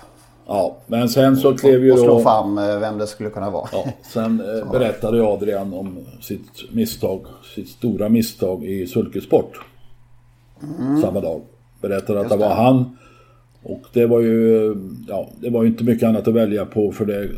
Ja, 0.47 0.77
men 0.87 1.09
sen 1.09 1.37
så 1.37 1.57
klev 1.57 1.85
ju 1.85 1.89
då... 1.89 1.95
Och 1.95 2.01
slå 2.01 2.21
fram 2.21 2.59
eh, 2.59 2.79
vem 2.79 2.99
det 2.99 3.07
skulle 3.07 3.31
kunna 3.31 3.51
vara. 3.51 3.69
Ja, 3.73 3.85
sen 4.03 4.41
eh, 4.41 4.71
berättade 4.73 5.23
Adrian 5.23 5.75
om 5.75 5.99
sitt 6.21 6.73
misstag, 6.73 7.27
sitt 7.55 7.69
stora 7.69 8.09
misstag 8.09 8.65
i 8.65 8.87
sulkesport. 8.87 9.61
Mm. 10.81 11.03
Samma 11.03 11.21
dag. 11.21 11.41
Berättade 11.81 12.21
att 12.21 12.29
det 12.29 12.37
var 12.37 12.55
han 12.55 12.97
och 13.63 13.83
det 13.93 14.07
var 14.07 14.21
ju, 14.21 14.75
ja, 15.09 15.29
det 15.41 15.51
var 15.51 15.63
ju 15.63 15.69
inte 15.69 15.85
mycket 15.85 16.09
annat 16.09 16.29
att 16.29 16.35
välja 16.35 16.65
på 16.65 16.93
för 16.93 17.05
det 17.05 17.29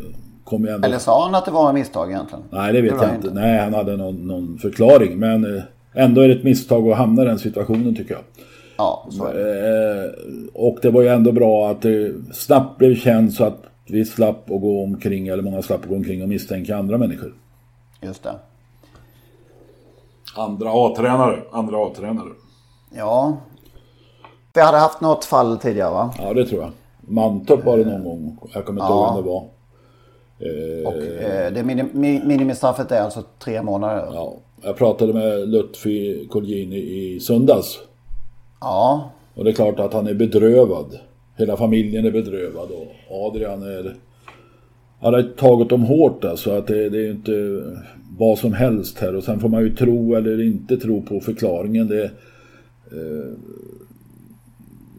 kom 0.48 0.64
ju 0.64 0.70
ändå... 0.70 0.86
Eller 0.86 0.98
sa 0.98 1.24
han 1.24 1.34
att 1.34 1.44
det 1.44 1.50
var 1.50 1.68
ett 1.68 1.74
misstag 1.74 2.10
egentligen? 2.10 2.44
Nej, 2.50 2.72
det 2.72 2.80
vet 2.80 2.98
det 2.98 3.04
jag 3.04 3.14
inte. 3.14 3.28
inte. 3.28 3.40
Nej, 3.40 3.58
han 3.58 3.74
hade 3.74 3.96
någon, 3.96 4.26
någon 4.26 4.58
förklaring. 4.58 5.18
Men 5.18 5.56
eh, 5.56 5.62
ändå 5.94 6.20
är 6.20 6.28
det 6.28 6.34
ett 6.34 6.44
misstag 6.44 6.88
att 6.88 6.98
hamna 6.98 7.22
i 7.22 7.24
den 7.24 7.38
situationen 7.38 7.96
tycker 7.96 8.14
jag. 8.14 8.22
Ja, 8.76 9.06
så 9.10 9.24
är 9.24 9.34
det. 9.34 10.04
Eh, 10.04 10.10
och 10.54 10.78
det 10.82 10.90
var 10.90 11.02
ju 11.02 11.08
ändå 11.08 11.32
bra 11.32 11.70
att 11.70 11.82
det 11.82 12.14
snabbt 12.32 12.78
blev 12.78 12.94
känt 12.94 13.34
så 13.34 13.44
att 13.44 13.62
vi 13.86 14.04
slapp 14.04 14.50
att 14.50 14.60
gå 14.60 14.82
omkring, 14.82 15.28
eller 15.28 15.42
många 15.42 15.62
slapp 15.62 15.82
att 15.82 15.88
gå 15.88 15.94
omkring 15.94 16.22
och 16.22 16.28
misstänka 16.28 16.76
andra 16.76 16.98
människor. 16.98 17.34
Just 18.00 18.22
det. 18.22 18.34
Andra 20.36 20.70
A-tränare, 20.72 21.42
andra 21.52 21.86
A-tränare. 21.86 22.28
Ja, 22.90 23.36
vi 24.54 24.60
hade 24.60 24.78
haft 24.78 25.00
något 25.00 25.24
fall 25.24 25.58
tidigare 25.58 25.90
va? 25.90 26.14
Ja 26.18 26.34
det 26.34 26.46
tror 26.46 26.60
jag. 26.62 26.70
Mantorp 27.00 27.64
var 27.64 27.78
det 27.78 27.84
någon 27.84 28.04
gång. 28.04 28.38
Jag 28.54 28.66
kommer 28.66 28.82
inte 28.82 28.92
ihåg 28.92 29.06
vem 29.06 29.24
det 29.24 29.30
var. 29.30 29.44
Och 30.86 30.96
eh, 30.96 31.52
det 31.52 31.62
minim 31.62 31.88
minimistraffet 32.24 32.92
är 32.92 33.00
alltså 33.00 33.22
tre 33.38 33.62
månader? 33.62 34.04
Ja. 34.12 34.36
Jag 34.62 34.76
pratade 34.76 35.12
med 35.12 35.48
Lutfi 35.48 36.26
Colgjini 36.30 36.76
i 36.76 37.20
söndags. 37.20 37.78
Ja. 38.60 39.10
Och 39.34 39.44
det 39.44 39.50
är 39.50 39.54
klart 39.54 39.80
att 39.80 39.92
han 39.92 40.06
är 40.06 40.14
bedrövad. 40.14 40.98
Hela 41.36 41.56
familjen 41.56 42.04
är 42.04 42.10
bedrövad 42.10 42.68
och 42.70 43.26
Adrian 43.26 43.62
är... 43.62 43.96
Han 45.00 45.14
har 45.14 45.22
tagit 45.22 45.68
dem 45.68 45.82
hårt 45.82 46.24
alltså. 46.24 46.50
Att 46.50 46.66
det, 46.66 46.88
det 46.88 47.06
är 47.06 47.10
inte 47.10 47.62
vad 48.18 48.38
som 48.38 48.52
helst 48.52 48.98
här. 48.98 49.16
Och 49.16 49.24
sen 49.24 49.40
får 49.40 49.48
man 49.48 49.62
ju 49.62 49.74
tro 49.74 50.14
eller 50.14 50.42
inte 50.42 50.76
tro 50.76 51.02
på 51.02 51.20
förklaringen. 51.20 51.88
Det, 51.88 52.04
eh, 52.04 53.32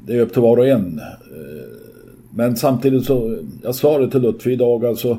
det 0.05 0.15
är 0.15 0.21
upp 0.21 0.33
till 0.33 0.41
var 0.41 0.57
och 0.57 0.67
en. 0.67 1.01
Men 2.39 2.55
samtidigt 2.55 3.05
så, 3.05 3.37
jag 3.63 3.75
sa 3.75 3.99
det 3.99 4.11
till 4.11 4.21
Lutfi 4.21 4.51
idag 4.51 4.85
alltså. 4.85 5.17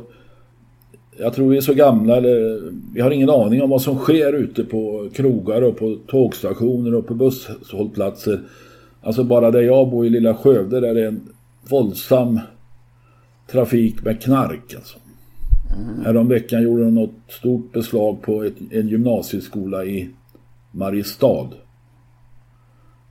Jag 1.18 1.34
tror 1.34 1.48
vi 1.48 1.56
är 1.56 1.60
så 1.60 1.74
gamla, 1.74 2.16
eller 2.16 2.62
vi 2.94 3.00
har 3.00 3.10
ingen 3.10 3.30
aning 3.30 3.62
om 3.62 3.70
vad 3.70 3.82
som 3.82 3.98
sker 3.98 4.32
ute 4.32 4.64
på 4.64 5.08
krogar 5.12 5.62
och 5.62 5.76
på 5.76 5.96
tågstationer 6.06 6.94
och 6.94 7.06
på 7.06 7.14
busshållplatser. 7.14 8.40
Alltså 9.02 9.24
bara 9.24 9.50
där 9.50 9.60
jag 9.60 9.90
bor 9.90 10.06
i 10.06 10.10
lilla 10.10 10.34
Skövde 10.34 10.80
där 10.80 10.94
det 10.94 11.02
är 11.02 11.08
en 11.08 11.28
våldsam 11.68 12.40
trafik 13.50 14.04
med 14.04 14.22
knark 14.22 14.74
alltså. 14.74 14.98
Mm. 15.76 16.04
Häromveckan 16.04 16.62
gjorde 16.62 16.84
de 16.84 16.94
något 16.94 17.14
stort 17.28 17.72
beslag 17.72 18.22
på 18.22 18.42
ett, 18.42 18.56
en 18.70 18.88
gymnasieskola 18.88 19.84
i 19.84 20.10
Mariestad. 20.72 21.48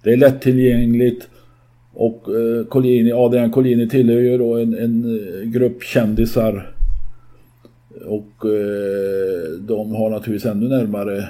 Det 0.04 0.14
är 0.14 0.18
lättillgängligt 0.18 1.28
och 2.00 2.28
eh, 2.36 2.66
Collini, 2.66 3.12
Adrian 3.12 3.52
Collini 3.52 3.90
tillhör 3.90 4.20
ju 4.20 4.38
då 4.38 4.58
en, 4.58 4.74
en 4.74 5.04
eh, 5.04 5.50
grupp 5.50 5.84
kändisar. 5.84 6.76
Och 8.06 8.46
eh, 8.46 9.50
de 9.60 9.96
har 9.96 10.10
naturligtvis 10.10 10.52
ännu 10.52 10.68
närmare 10.68 11.30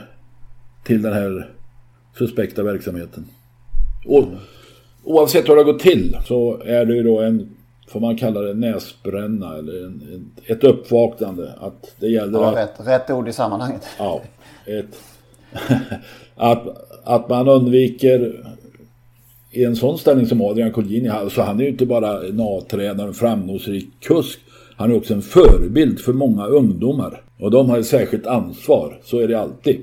till 0.84 1.01
den 1.01 1.13
här 1.13 1.49
suspekta 2.17 2.63
verksamheten. 2.63 3.25
Och, 4.05 4.25
oavsett 5.03 5.49
hur 5.49 5.55
det 5.55 5.60
har 5.60 5.71
gått 5.71 5.79
till 5.82 6.17
så 6.25 6.62
är 6.65 6.86
det 6.86 6.95
ju 6.95 7.03
då 7.03 7.21
en 7.21 7.55
får 7.88 7.99
man 7.99 8.17
kalla 8.17 8.41
det 8.41 8.53
näsbränna 8.53 9.58
eller 9.58 9.86
en, 9.86 10.01
en, 10.13 10.32
ett 10.45 10.63
uppvaknande. 10.63 11.53
Att 11.60 11.95
det 11.99 12.08
gäller 12.08 12.39
ja, 12.39 12.49
att... 12.49 12.58
Rätt, 12.58 12.88
rätt 12.88 13.10
ord 13.10 13.29
i 13.29 13.34
sammanhanget. 13.34 13.86
Ja, 13.99 14.21
ett, 14.65 15.01
att, 16.36 16.67
att 17.03 17.29
man 17.29 17.47
undviker 17.47 18.43
i 19.52 19.64
en 19.64 19.76
sån 19.76 19.98
ställning 19.98 20.26
som 20.26 20.42
Adrian 20.42 20.72
Colgjini, 20.72 21.10
alltså 21.10 21.42
han 21.42 21.60
är 21.60 21.64
ju 21.64 21.70
inte 21.70 21.86
bara 21.86 22.28
en 22.28 22.40
A-tränare, 22.40 23.08
en 23.08 23.14
framgångsrik 23.14 23.90
kusk. 24.00 24.40
Han 24.76 24.92
är 24.92 24.98
också 24.98 25.14
en 25.14 25.22
förebild 25.22 26.00
för 26.00 26.14
många 26.14 26.46
ungdomar. 26.46 27.22
Och 27.40 27.52
de 27.52 27.70
har 27.70 27.78
ett 27.78 27.86
särskilt 27.86 28.28
ansvar, 28.28 29.00
så 29.04 29.20
är 29.20 29.28
det 29.28 29.40
alltid. 29.40 29.82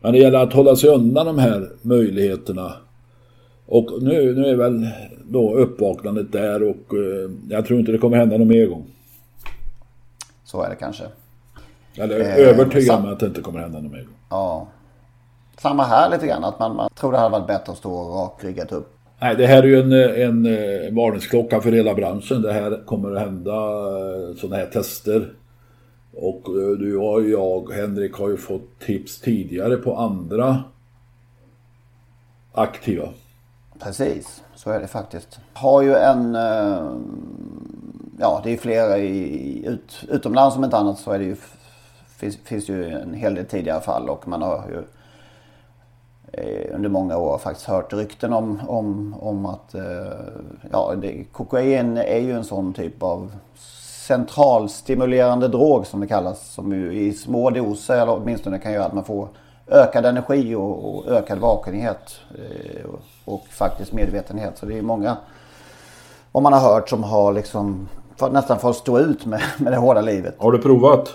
Men 0.00 0.12
det 0.12 0.18
gäller 0.18 0.38
att 0.38 0.52
hålla 0.52 0.76
sig 0.76 0.90
undan 0.90 1.26
de 1.26 1.38
här 1.38 1.68
möjligheterna. 1.82 2.72
Och 3.66 4.02
nu, 4.02 4.34
nu 4.34 4.46
är 4.46 4.56
väl 4.56 4.88
då 5.24 5.54
uppvaknandet 5.54 6.32
där 6.32 6.62
och 6.62 6.94
eh, 6.94 7.30
jag 7.48 7.66
tror 7.66 7.80
inte 7.80 7.92
det 7.92 7.98
kommer 7.98 8.16
hända 8.16 8.38
någon 8.38 8.48
mer 8.48 8.66
gång. 8.66 8.86
Så 10.44 10.62
är 10.62 10.70
det 10.70 10.76
kanske. 10.76 11.04
Eller 11.96 12.20
eh, 12.20 12.48
övertygad 12.48 12.98
om 12.98 13.12
att 13.12 13.20
det 13.20 13.26
inte 13.26 13.40
kommer 13.40 13.60
hända 13.60 13.80
någon 13.80 13.92
mer 13.92 13.98
gång. 13.98 14.16
Ja. 14.30 14.68
Samma 15.58 15.82
här 15.84 16.10
lite 16.10 16.26
grann, 16.26 16.44
att 16.44 16.58
man, 16.58 16.76
man 16.76 16.90
tror 16.94 17.12
det 17.12 17.18
hade 17.18 17.30
varit 17.30 17.46
bättre 17.46 17.72
att 17.72 17.78
stå 17.78 18.04
rakryggat 18.04 18.72
upp. 18.72 18.96
Nej, 19.20 19.36
det 19.36 19.46
här 19.46 19.62
är 19.62 19.66
ju 19.66 19.80
en, 19.80 19.92
en, 19.92 20.46
en 20.86 20.94
varningsklocka 20.94 21.60
för 21.60 21.72
hela 21.72 21.94
branschen. 21.94 22.42
Det 22.42 22.52
här 22.52 22.86
kommer 22.86 23.12
att 23.12 23.20
hända 23.20 23.52
eh, 23.52 24.36
sådana 24.36 24.56
här 24.56 24.66
tester. 24.66 25.32
Och 26.16 26.48
eh, 26.48 26.78
du 26.78 26.96
och 26.96 27.28
jag, 27.28 27.72
Henrik, 27.72 28.14
har 28.14 28.28
ju 28.28 28.36
fått 28.36 28.80
tips 28.80 29.20
tidigare 29.20 29.76
på 29.76 29.96
andra 29.96 30.62
aktiva. 32.52 33.08
Precis, 33.78 34.42
så 34.54 34.70
är 34.70 34.80
det 34.80 34.86
faktiskt. 34.86 35.40
Har 35.52 35.82
ju 35.82 35.94
en... 35.94 36.34
Eh, 36.34 36.92
ja, 38.18 38.40
det 38.44 38.52
är 38.52 38.56
flera 38.56 38.98
i, 38.98 39.66
ut, 39.66 40.04
utomlands 40.08 40.56
om 40.56 40.64
inte 40.64 40.76
annat 40.76 40.98
så 40.98 41.12
är 41.12 41.18
det 41.18 41.24
ju... 41.24 41.36
Finns, 42.16 42.36
finns 42.36 42.68
ju 42.68 42.88
en 42.88 43.14
hel 43.14 43.34
del 43.34 43.46
tidigare 43.46 43.80
fall 43.80 44.08
och 44.08 44.28
man 44.28 44.42
har 44.42 44.64
ju 44.68 44.76
eh, 44.76 44.84
under 46.74 46.88
många 46.88 47.16
år 47.16 47.38
faktiskt 47.38 47.66
hört 47.66 47.92
rykten 47.92 48.32
om, 48.32 48.60
om, 48.68 49.14
om 49.20 49.46
att 49.46 49.74
ja, 50.70 50.94
det, 51.02 51.24
kokain 51.32 51.96
är 51.96 52.18
ju 52.18 52.32
en 52.32 52.44
sån 52.44 52.72
typ 52.72 53.02
av 53.02 53.32
centralstimulerande 54.06 55.48
drog 55.48 55.86
som 55.86 56.00
det 56.00 56.06
kallas. 56.06 56.52
Som 56.52 56.72
ju 56.72 56.92
i 56.92 57.12
små 57.12 57.50
doser 57.50 57.94
eller 57.94 58.12
åtminstone 58.12 58.58
kan 58.58 58.72
göra 58.72 58.84
att 58.84 58.94
man 58.94 59.04
får 59.04 59.28
ökad 59.66 60.06
energi 60.06 60.54
och, 60.54 60.94
och 60.94 61.06
ökad 61.06 61.38
vakenhet. 61.38 62.20
Eh, 62.34 62.84
och, 62.84 63.00
och, 63.24 63.46
faktiskt 63.46 63.92
medvetenhet. 63.92 64.58
Så 64.58 64.66
det 64.66 64.78
är 64.78 64.82
många, 64.82 65.16
om 66.32 66.42
man 66.42 66.52
har 66.52 66.60
hört, 66.60 66.88
som 66.88 67.04
har 67.04 67.32
liksom 67.32 67.88
för, 68.16 68.30
nästan 68.30 68.58
fått 68.58 68.76
stå 68.76 68.98
ut 68.98 69.26
med, 69.26 69.40
med 69.58 69.72
det 69.72 69.76
hårda 69.76 70.00
livet. 70.00 70.34
Har 70.38 70.52
du 70.52 70.58
provat? 70.58 71.08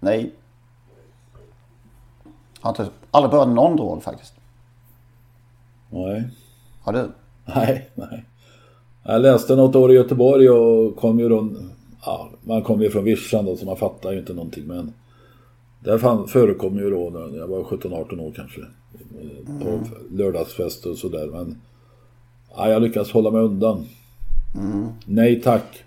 Nej. 0.00 0.34
Jag 2.62 2.68
har 2.68 2.70
inte, 2.70 2.88
aldrig 3.10 3.30
provat 3.30 3.48
någon 3.48 3.76
drog 3.76 4.02
faktiskt. 4.02 4.33
Nej. 5.94 6.28
Har 6.80 6.92
du? 6.92 7.10
Nej, 7.44 7.90
nej. 7.94 8.24
Jag 9.02 9.22
läste 9.22 9.56
något 9.56 9.76
år 9.76 9.92
i 9.92 9.94
Göteborg 9.94 10.50
och 10.50 10.96
kom 10.96 11.18
ju 11.18 11.28
då 11.28 11.48
ja, 12.04 12.30
man 12.42 12.62
kom 12.62 12.82
ju 12.82 12.90
från 12.90 13.04
vischan 13.04 13.44
då 13.44 13.56
så 13.56 13.66
man 13.66 13.76
fattar 13.76 14.12
ju 14.12 14.18
inte 14.18 14.34
någonting 14.34 14.66
men 14.66 14.92
det 15.80 15.98
fann, 15.98 16.28
förekom 16.28 16.76
ju 16.76 16.90
då 16.90 17.10
när 17.10 17.38
jag 17.38 17.46
var 17.46 17.62
17-18 17.62 18.20
år 18.20 18.32
kanske. 18.36 18.60
På 19.62 19.68
mm. 19.68 19.84
lördagsfest 20.10 20.86
och 20.86 20.96
sådär 20.96 21.26
men 21.26 21.60
ja, 22.56 22.68
jag 22.68 22.82
lyckades 22.82 23.12
hålla 23.12 23.30
mig 23.30 23.40
undan. 23.40 23.86
Mm. 24.54 24.88
Nej 25.06 25.42
tack. 25.42 25.84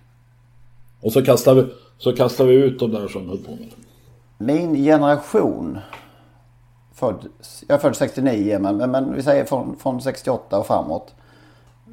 Och 1.02 1.14
så 1.14 1.22
kastade, 1.26 1.62
vi, 1.62 1.70
så 1.98 2.14
kastade 2.14 2.50
vi 2.50 2.56
ut 2.56 2.80
de 2.80 2.92
där 2.92 3.08
som 3.08 3.30
höll 3.30 3.38
på 3.38 3.52
med. 3.52 3.70
Min 4.38 4.76
generation 4.76 5.78
född, 6.98 7.28
jag 7.68 7.76
är 7.76 7.80
född 7.80 7.96
69 7.96 8.60
men, 8.60 8.78
men, 8.78 8.92
men 8.92 9.14
vi 9.14 9.24
säger 9.24 9.46
från, 9.46 9.76
från 9.80 10.02
68 10.02 10.60
och 10.60 10.68
framåt. 10.68 11.14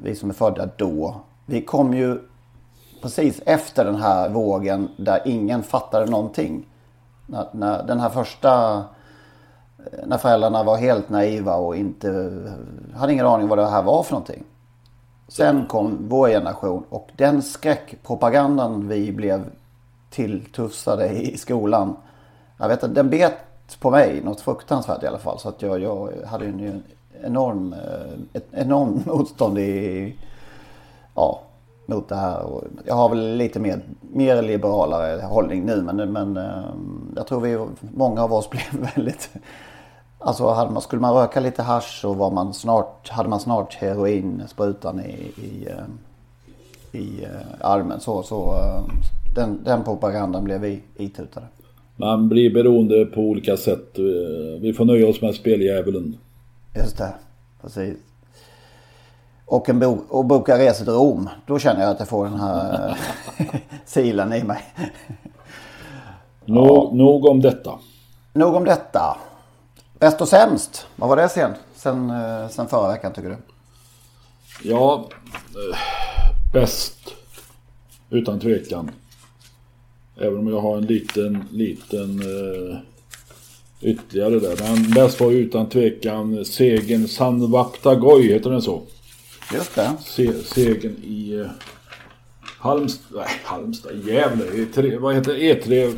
Vi 0.02 0.14
som 0.14 0.30
är 0.30 0.34
födda 0.34 0.68
då. 0.76 1.14
Vi 1.46 1.62
kom 1.62 1.94
ju 1.94 2.18
precis 3.02 3.40
efter 3.46 3.84
den 3.84 3.96
här 3.96 4.28
vågen 4.28 4.88
där 4.96 5.22
ingen 5.24 5.62
fattade 5.62 6.10
någonting. 6.10 6.66
När, 7.26 7.48
när 7.52 7.82
den 7.82 8.00
här 8.00 8.08
första, 8.08 8.82
när 10.06 10.18
föräldrarna 10.18 10.62
var 10.62 10.76
helt 10.76 11.08
naiva 11.08 11.56
och 11.56 11.76
inte 11.76 12.42
hade 12.94 13.12
ingen 13.12 13.26
aning 13.26 13.48
vad 13.48 13.58
det 13.58 13.66
här 13.66 13.82
var 13.82 14.02
för 14.02 14.12
någonting. 14.12 14.44
Sen 15.28 15.66
kom 15.66 15.98
vår 16.08 16.28
generation 16.28 16.84
och 16.88 17.08
den 17.16 17.42
skräckpropagandan 17.42 18.88
vi 18.88 19.12
blev 19.12 19.50
tilltufsade 20.10 21.08
i 21.08 21.38
skolan. 21.38 21.96
Jag 22.58 22.68
vet 22.68 22.84
att 22.84 22.94
den 22.94 23.10
bet 23.10 23.34
på 23.80 23.90
mig 23.90 24.20
något 24.24 24.40
fruktansvärt 24.40 25.02
i 25.02 25.06
alla 25.06 25.18
fall. 25.18 25.38
Så 25.38 25.48
att 25.48 25.62
jag, 25.62 25.80
jag 25.80 26.12
hade 26.26 26.46
en 26.46 26.82
enorm, 27.22 27.72
eh, 27.72 28.18
ett 28.32 28.46
enormt 28.52 29.06
motstånd 29.06 29.58
i, 29.58 30.16
ja, 31.14 31.40
mot 31.86 32.08
det 32.08 32.16
här. 32.16 32.42
Och 32.42 32.64
jag 32.84 32.94
har 32.94 33.08
väl 33.08 33.36
lite 33.36 33.60
mer, 33.60 33.80
mer 34.00 34.42
liberalare 34.42 35.22
hållning 35.22 35.64
nu 35.64 35.82
men, 35.82 36.12
men 36.12 36.36
eh, 36.36 36.64
jag 37.16 37.26
tror 37.26 37.40
vi, 37.40 37.66
många 37.94 38.22
av 38.22 38.32
oss 38.32 38.50
blev 38.50 38.90
väldigt... 38.94 39.30
Alltså 40.18 40.50
hade 40.50 40.70
man, 40.70 40.82
skulle 40.82 41.02
man 41.02 41.14
röka 41.14 41.40
lite 41.40 41.62
hash 41.62 42.00
så 42.00 42.12
var 42.12 42.30
man 42.30 42.54
snart, 42.54 43.08
hade 43.08 43.28
man 43.28 43.40
snart 43.40 43.74
heroinsprutan 43.74 45.00
i, 45.00 45.32
i, 45.36 45.68
eh, 45.68 47.00
i 47.00 47.26
armen. 47.60 48.00
Så, 48.00 48.22
så 48.22 48.54
den, 49.34 49.64
den 49.64 49.84
propagandan 49.84 50.44
blev 50.44 50.60
vi 50.60 50.82
itutade. 50.96 51.46
Man 51.96 52.28
blir 52.28 52.50
beroende 52.54 53.04
på 53.06 53.20
olika 53.20 53.56
sätt. 53.56 53.98
Vi 54.60 54.72
får 54.76 54.84
nöja 54.84 55.08
oss 55.08 55.20
med 55.20 55.34
speldjävulen. 55.34 56.16
Just 56.74 56.98
det, 56.98 57.14
precis 57.62 57.96
och, 59.46 59.68
en 59.68 59.78
bo 59.78 59.98
och 60.08 60.24
boka 60.24 60.58
resor 60.58 60.84
till 60.84 60.94
Rom. 60.94 61.30
Då 61.46 61.58
känner 61.58 61.80
jag 61.80 61.90
att 61.90 61.98
jag 61.98 62.08
får 62.08 62.24
den 62.24 62.40
här 62.40 62.88
eh, 63.38 63.46
silen 63.84 64.32
i 64.32 64.44
mig. 64.44 64.62
Nog, 66.44 66.66
ja. 66.66 66.90
nog 66.92 67.24
om 67.24 67.40
detta. 67.40 67.78
Nog 68.32 68.54
om 68.54 68.64
detta. 68.64 69.16
Bäst 69.98 70.20
och 70.20 70.28
sämst. 70.28 70.86
Vad 70.96 71.08
var 71.08 71.16
det 71.16 71.28
sen? 71.28 71.54
Sen, 71.74 72.10
eh, 72.10 72.48
sen 72.48 72.66
förra 72.66 72.88
veckan 72.88 73.12
tycker 73.12 73.28
du? 73.28 73.36
Ja, 74.70 75.08
eh, 75.34 75.78
bäst. 76.52 76.98
Utan 78.10 78.40
tvekan. 78.40 78.90
Även 80.20 80.38
om 80.38 80.48
jag 80.48 80.60
har 80.60 80.76
en 80.76 80.86
liten, 80.86 81.44
liten 81.52 82.22
uh, 82.22 82.76
ytterligare 83.80 84.38
där. 84.38 84.56
Men 84.62 84.90
bäst 84.90 85.20
var 85.20 85.30
utan 85.30 85.68
tvekan 85.68 86.44
segern 86.44 87.08
San 87.08 87.50
Vaptagoi, 87.50 88.32
heter 88.32 88.50
den 88.50 88.62
så? 88.62 88.82
Just 89.54 89.74
det. 89.74 89.92
Se, 90.04 90.32
segern 90.32 90.96
i 91.04 91.34
uh, 91.34 91.46
Halmstad, 92.58 93.16
nej 93.16 93.26
Halmstad, 93.44 93.92
Gävle, 94.06 94.44
E3, 94.44 94.98
vad 94.98 95.14
heter 95.14 95.32
det? 95.32 95.38
E3 95.38 95.94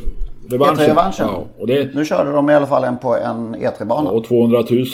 revanschen. 0.48 0.84
E3-revanschen. 0.84 1.26
Ja, 1.26 1.46
och 1.58 1.66
det, 1.66 1.94
nu 1.94 2.04
körde 2.04 2.32
de 2.32 2.50
i 2.50 2.54
alla 2.54 2.66
fall 2.66 2.84
en 2.84 2.98
på 2.98 3.16
en 3.16 3.56
E3-bana. 3.56 4.10
Ja, 4.10 4.16
och 4.16 4.24
200 4.24 4.64
000. 4.70 4.86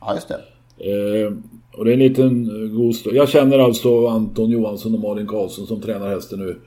Ja, 0.00 0.14
just 0.14 0.28
det. 0.28 0.34
Eh, 0.78 1.32
och 1.72 1.84
det 1.84 1.90
är 1.90 1.92
en 1.92 1.98
liten 1.98 2.62
eh, 2.64 2.70
god. 2.70 2.94
Jag 3.04 3.28
känner 3.28 3.58
alltså 3.58 4.06
Anton 4.06 4.50
Johansson 4.50 4.94
och 4.94 5.00
Malin 5.00 5.26
Karlsson 5.26 5.66
som 5.66 5.80
tränar 5.80 6.08
hästen 6.08 6.38
nu 6.38 6.60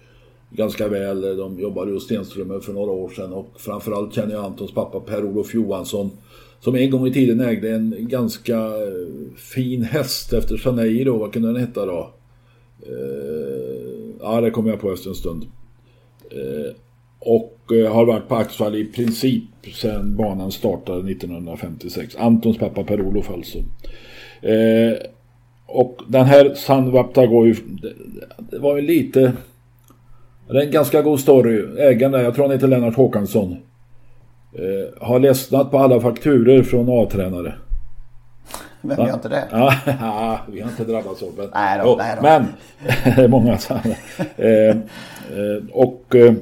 ganska 0.49 0.87
väl. 0.87 1.21
De 1.37 1.59
jobbade 1.59 1.91
hos 1.91 2.03
Stenströmer 2.03 2.59
för 2.59 2.73
några 2.73 2.91
år 2.91 3.09
sedan 3.09 3.33
och 3.33 3.49
framförallt 3.57 4.13
känner 4.13 4.33
jag 4.35 4.45
Antons 4.45 4.73
pappa 4.73 4.99
Per-Olof 4.99 5.53
Johansson 5.53 6.11
som 6.59 6.75
en 6.75 6.89
gång 6.89 7.07
i 7.07 7.13
tiden 7.13 7.39
ägde 7.39 7.71
en 7.71 7.95
ganska 7.99 8.57
eh, 8.57 9.35
fin 9.35 9.83
häst 9.83 10.33
efter 10.33 10.61
Janeiro. 10.65 11.17
Vad 11.17 11.33
kunde 11.33 11.47
den 11.47 11.61
heta 11.61 11.85
då? 11.85 12.13
Eh, 12.87 14.15
ja, 14.19 14.41
det 14.41 14.51
kommer 14.51 14.69
jag 14.69 14.81
på 14.81 14.91
efter 14.91 15.09
en 15.09 15.15
stund. 15.15 15.45
Eh, 16.31 16.75
och 17.19 17.57
eh, 17.71 17.93
har 17.93 18.05
varit 18.05 18.27
på 18.27 18.35
Axvall 18.35 18.75
i 18.75 18.85
princip 18.85 19.43
sedan 19.73 20.15
banan 20.15 20.51
startade 20.51 21.11
1956. 21.11 22.15
Antons 22.19 22.57
pappa 22.57 22.83
Per-Olof 22.83 23.31
alltså. 23.31 23.57
Eh, 24.41 24.93
och 25.65 26.01
den 26.07 26.25
här 26.25 26.53
San 26.55 26.91
Vaptagoy, 26.91 27.55
det, 27.81 27.93
det 28.51 28.59
var 28.59 28.75
ju 28.75 28.81
lite... 28.81 29.33
Det 30.49 30.57
är 30.57 30.65
en 30.65 30.71
ganska 30.71 31.01
god 31.01 31.19
story. 31.19 31.65
Ägaren 31.77 32.11
där, 32.11 32.19
jag 32.19 32.35
tror 32.35 32.45
han 32.45 32.51
heter 32.51 32.67
Lennart 32.67 32.95
Håkansson. 32.95 33.57
Eh, 34.53 35.07
har 35.07 35.19
ledsnat 35.19 35.71
på 35.71 35.79
alla 35.79 35.99
fakturer 35.99 36.63
från 36.63 36.89
A-tränare. 36.89 37.53
Vem 38.81 39.07
gör 39.07 39.13
inte 39.13 39.29
det? 39.29 39.47
Ja, 39.99 40.39
vi 40.51 40.61
har 40.61 40.69
inte 40.69 40.83
drabbats 40.83 41.23
av 41.23 41.29
det. 41.37 41.49
Nej 41.53 41.79
då, 41.83 41.95
nej 41.97 42.15
då. 42.15 42.21
Men, 42.21 42.45
det 43.15 43.21
är 43.21 43.27
många 43.27 43.57
sådana. 43.57 43.83
Eh, 44.37 44.77
eh, 45.37 45.63
och 45.71 46.15
eh, 46.15 46.33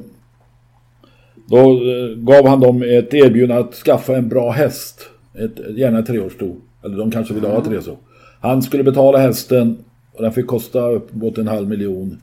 då 1.50 1.58
eh, 1.58 2.16
gav 2.16 2.48
han 2.48 2.60
dem 2.60 2.82
ett 2.82 3.14
erbjudande 3.14 3.64
att 3.64 3.74
skaffa 3.74 4.18
en 4.18 4.30
bra 4.30 4.52
häst. 4.52 5.10
Ett, 5.34 5.78
gärna 5.78 6.00
ett 6.00 6.08
treårssto. 6.08 6.56
Eller 6.84 6.98
de 6.98 7.12
kanske 7.12 7.34
ville 7.34 7.48
ha 7.48 7.64
tre 7.64 7.82
så. 7.82 7.98
Han 8.42 8.62
skulle 8.62 8.84
betala 8.84 9.18
hästen 9.18 9.78
och 10.14 10.24
den 10.24 10.32
fick 10.32 10.48
kosta 10.48 10.90
upp 10.90 11.14
mot 11.14 11.38
en 11.38 11.48
halv 11.48 11.70
miljon. 11.70 12.22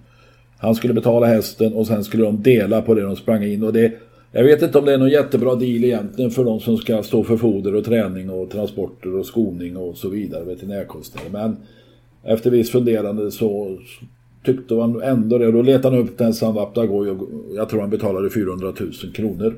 Han 0.64 0.74
skulle 0.74 0.94
betala 0.94 1.26
hästen 1.26 1.72
och 1.72 1.86
sen 1.86 2.04
skulle 2.04 2.24
de 2.24 2.42
dela 2.42 2.82
på 2.82 2.94
det 2.94 3.02
de 3.02 3.16
sprang 3.16 3.44
in. 3.44 3.62
Och 3.62 3.72
det, 3.72 3.92
jag 4.32 4.44
vet 4.44 4.62
inte 4.62 4.78
om 4.78 4.84
det 4.84 4.94
är 4.94 4.98
någon 4.98 5.08
jättebra 5.08 5.54
deal 5.54 5.84
egentligen 5.84 6.30
för 6.30 6.44
de 6.44 6.60
som 6.60 6.76
ska 6.76 7.02
stå 7.02 7.24
för 7.24 7.36
foder 7.36 7.74
och 7.74 7.84
träning 7.84 8.30
och 8.30 8.50
transporter 8.50 9.14
och 9.14 9.26
skoning 9.26 9.76
och 9.76 9.96
så 9.96 10.08
vidare, 10.08 10.44
veterinärkostnader. 10.44 11.30
Men 11.30 11.56
efter 12.22 12.50
viss 12.50 12.70
funderande 12.70 13.30
så 13.30 13.78
tyckte 14.44 14.74
han 14.74 15.02
ändå 15.02 15.38
det. 15.38 15.52
Då 15.52 15.62
letade 15.62 15.96
han 15.96 16.04
upp 16.04 16.18
den 16.18 16.34
Sandapta 16.34 16.80
och 16.80 17.06
jag 17.56 17.68
tror 17.68 17.80
han 17.80 17.90
betalade 17.90 18.30
400 18.30 18.72
000 18.80 18.92
kronor. 19.14 19.54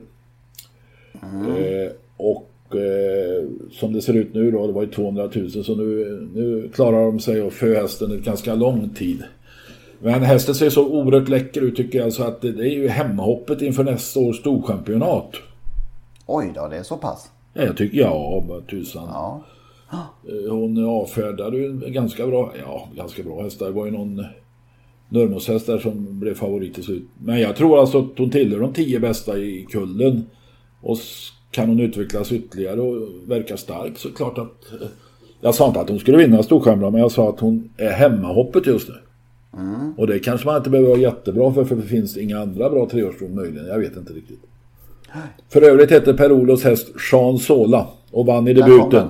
Mm. 1.23 1.47
Eh, 1.47 1.91
och 2.17 2.77
eh, 2.77 3.45
som 3.71 3.93
det 3.93 4.01
ser 4.03 4.15
ut 4.15 4.35
nu 4.35 4.51
då, 4.51 4.67
det 4.67 4.73
var 4.73 4.83
ju 4.83 4.89
200 4.89 5.31
000 5.35 5.51
så 5.51 5.75
nu, 5.75 6.29
nu 6.35 6.69
klarar 6.75 7.05
de 7.07 7.21
sig 7.21 7.43
och 7.43 7.53
fö 7.53 7.75
hästen 7.75 8.11
en 8.11 8.23
ganska 8.23 8.55
lång 8.55 8.89
tid. 8.89 9.23
Men 10.01 10.23
hästen 10.23 10.55
ser 10.55 10.71
så 10.71 10.87
oerhört 10.89 11.29
läcker 11.29 11.61
ut 11.61 11.77
tycker 11.77 11.99
jag 11.99 12.13
så 12.13 12.23
att 12.23 12.43
det, 12.43 12.49
är 12.49 12.75
ju 12.75 12.89
hemmahoppet 12.89 13.63
inför 13.63 13.85
nästa 13.85 14.21
års 14.21 14.37
storchampionat. 14.37 15.31
Oj 16.27 16.53
då, 16.55 16.69
det 16.69 16.77
är 16.77 16.83
så 16.83 16.97
pass? 16.97 17.31
Ja, 17.55 17.63
jag 17.63 17.77
tycker 17.77 17.99
ja, 17.99 18.43
tusan. 18.71 19.09
Ja. 19.13 19.43
Eh, 19.93 20.53
hon 20.53 20.85
avfärdade 20.85 21.59
ju 21.59 21.73
ganska 21.73 22.27
bra, 22.27 22.53
ja 22.59 22.89
ganska 22.97 23.23
bra 23.23 23.43
häst. 23.43 23.59
Det 23.59 23.71
var 23.71 23.87
ju 23.87 23.93
någon 23.93 24.25
Nurmos 25.09 25.47
där 25.47 25.79
som 25.79 26.21
blev 26.21 26.35
favorit 26.35 26.75
till 26.75 26.85
slut. 26.85 27.09
Men 27.19 27.41
jag 27.41 27.57
tror 27.57 27.81
alltså 27.81 27.99
att 27.99 28.19
hon 28.19 28.31
tillhör 28.31 28.61
de 28.61 28.73
tio 28.73 29.01
bästa 29.01 29.39
i 29.39 29.67
kullen. 29.71 30.27
Och 30.81 30.99
kan 31.51 31.69
hon 31.69 31.81
utvecklas 31.81 32.33
ytterligare 32.33 32.81
och 32.81 33.09
verka 33.27 33.57
stark 33.57 33.99
så 33.99 34.13
klart 34.13 34.39
att... 34.39 34.73
Eh, 34.81 34.89
jag 35.41 35.55
sa 35.55 35.67
inte 35.67 35.81
att 35.81 35.89
hon 35.89 35.99
skulle 35.99 36.19
vinna 36.19 36.43
Storstjärnan 36.43 36.93
men 36.93 37.01
jag 37.01 37.13
sa 37.13 37.29
att 37.29 37.41
hon 37.41 37.71
är 37.77 37.91
hemmahoppet 37.91 38.67
just 38.67 38.89
nu. 38.89 38.95
Mm. 39.55 39.93
Och 39.97 40.07
det 40.07 40.19
kanske 40.19 40.47
man 40.47 40.57
inte 40.57 40.71
behöver 40.71 40.91
vara 40.91 41.01
jättebra 41.01 41.53
för 41.53 41.65
för 41.65 41.77
det 41.77 41.83
finns 41.83 42.17
inga 42.17 42.41
andra 42.41 42.71
bra 42.71 42.89
treårsston 42.89 43.35
möjligen. 43.35 43.67
Jag 43.67 43.79
vet 43.79 43.97
inte 43.97 44.13
riktigt. 44.13 44.41
För 45.49 45.63
övrigt 45.63 45.93
heter 45.93 46.13
Per-Olofs 46.13 46.65
häst 46.65 46.89
Jean 47.13 47.39
Sola 47.39 47.87
och 48.11 48.27
vann 48.27 48.49
i 48.49 48.55
debuten. 48.55 49.09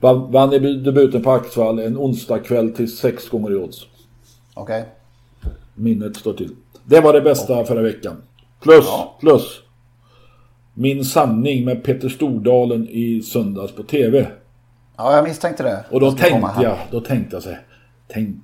Vann, 0.00 0.32
vann 0.32 0.52
i 0.52 0.58
debuten 0.58 1.22
på 1.22 1.30
Axvall 1.30 1.78
en 1.78 1.98
onsdagkväll 1.98 2.70
till 2.70 2.96
sex 2.96 3.28
gånger 3.28 3.50
i 3.52 3.54
odds. 3.54 3.86
Okej. 4.54 4.80
Okay. 4.80 5.52
Minnet 5.74 6.16
står 6.16 6.32
till. 6.32 6.50
Det 6.84 7.00
var 7.00 7.12
det 7.12 7.20
bästa 7.20 7.52
okay. 7.52 7.64
förra 7.64 7.82
veckan. 7.82 8.16
Plus, 8.60 8.84
ja. 8.86 9.16
plus. 9.20 9.62
Min 10.74 11.04
sanning 11.04 11.64
med 11.64 11.84
Peter 11.84 12.08
Stordalen 12.08 12.88
i 12.88 13.22
söndags 13.22 13.72
på 13.72 13.82
tv. 13.82 14.26
Ja, 14.96 15.16
jag 15.16 15.24
misstänkte 15.24 15.62
det. 15.62 15.84
Och 15.90 16.00
då 16.00 16.12
tänkte 16.12 16.62
jag, 16.62 16.76
då 16.90 17.00
tänkte 17.00 17.36
jag 17.36 17.42
så 17.42 17.48
här. 17.48 17.60
Tänk 18.08 18.36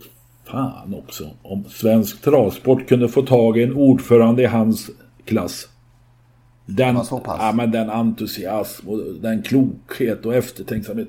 fan 0.44 0.94
också 0.94 1.24
om 1.42 1.64
svensk 1.64 2.22
travsport 2.22 2.88
kunde 2.88 3.08
få 3.08 3.22
tag 3.22 3.58
i 3.58 3.62
en 3.62 3.76
ordförande 3.76 4.42
i 4.42 4.46
hans 4.46 4.90
klass. 5.24 5.68
Den, 6.66 7.00
ja, 7.24 7.52
men 7.54 7.70
den 7.70 7.90
entusiasm 7.90 8.88
och 8.88 8.98
den 9.20 9.42
klokhet 9.42 10.26
och 10.26 10.34
eftertänksamhet. 10.34 11.08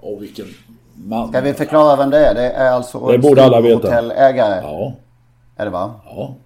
Och 0.00 0.22
vilken 0.22 0.46
man. 0.94 1.28
Ska 1.28 1.40
vi 1.40 1.54
förklara 1.54 1.96
vem 1.96 2.10
det 2.10 2.26
är? 2.26 2.34
Det 2.34 2.50
är 2.50 2.70
alltså 2.70 3.06
det 3.06 3.18
borde 3.18 3.44
alla 3.44 3.60
veta. 3.60 3.76
hotellägare. 3.76 4.60
Ja. 4.62 4.94
Är 5.56 5.64
det 5.64 5.70
va? 5.70 5.94
Ja. 6.04 6.36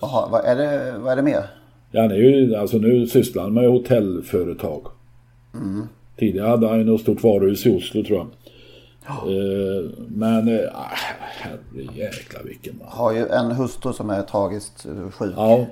Jaha, 0.00 0.28
vad 0.30 0.44
är 0.44 0.56
det, 0.56 0.98
vad 0.98 1.12
är 1.12 1.16
det 1.16 1.22
mer? 1.22 1.42
Ja, 1.90 2.00
han 2.02 2.10
är 2.10 2.16
ju, 2.16 2.56
alltså 2.56 2.76
nu 2.76 3.06
sysslar 3.06 3.42
han 3.42 3.54
med 3.54 3.68
hotellföretag. 3.68 4.86
Mm. 5.54 5.88
Tidigare 6.18 6.48
hade 6.48 6.68
han 6.68 6.78
ju 6.78 6.84
något 6.84 7.00
stort 7.00 7.22
varuhus 7.22 7.66
i 7.66 7.76
Oslo 7.76 8.04
tror 8.04 8.18
jag. 8.18 8.26
Uh, 9.08 9.90
men, 10.08 10.48
uh, 10.48 10.60
herrejäklar 11.20 12.42
vilken 12.44 12.78
man. 12.78 12.88
Har 12.90 13.12
ju 13.12 13.28
en 13.28 13.50
hustru 13.50 13.92
som 13.92 14.10
är 14.10 14.22
tragiskt 14.22 14.86
eh, 14.86 15.10
sjuk. 15.10 15.34
Ja, 15.36 15.66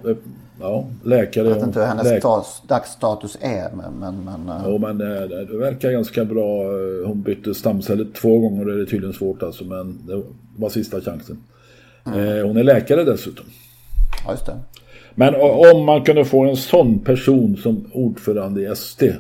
ja 0.60 0.86
läkare. 1.04 1.48
Jag 1.48 1.54
vet 1.54 1.64
inte 1.64 1.80
hur 1.80 1.86
hennes 1.86 2.04
läk 2.04 2.22
dagsstatus 2.68 3.38
är. 3.40 3.70
Men, 3.76 3.92
men, 3.98 4.24
men, 4.24 4.56
uh... 4.56 4.62
Jo, 4.66 4.78
men 4.78 4.98
det, 4.98 5.28
det, 5.28 5.58
verkar 5.58 5.90
ganska 5.90 6.24
bra. 6.24 6.62
Hon 7.06 7.22
bytte 7.22 7.54
stamceller 7.54 8.06
två 8.20 8.38
gånger. 8.38 8.64
Det 8.64 8.82
är 8.82 8.86
tydligen 8.86 9.14
svårt 9.14 9.42
alltså. 9.42 9.64
Men 9.64 10.06
det 10.06 10.22
var 10.56 10.68
sista 10.68 11.00
chansen. 11.00 11.38
Mm. 12.06 12.46
hon 12.46 12.56
är 12.56 12.62
läkare 12.62 13.04
dessutom. 13.04 13.46
Ja, 14.26 14.32
just 14.32 14.46
det. 14.46 14.58
Men 15.14 15.34
om 15.74 15.84
man 15.84 16.04
kunde 16.04 16.24
få 16.24 16.44
en 16.44 16.56
sån 16.56 16.98
person 16.98 17.56
som 17.56 17.90
ordförande 17.92 18.62
i 18.62 18.64
ST. 18.64 19.12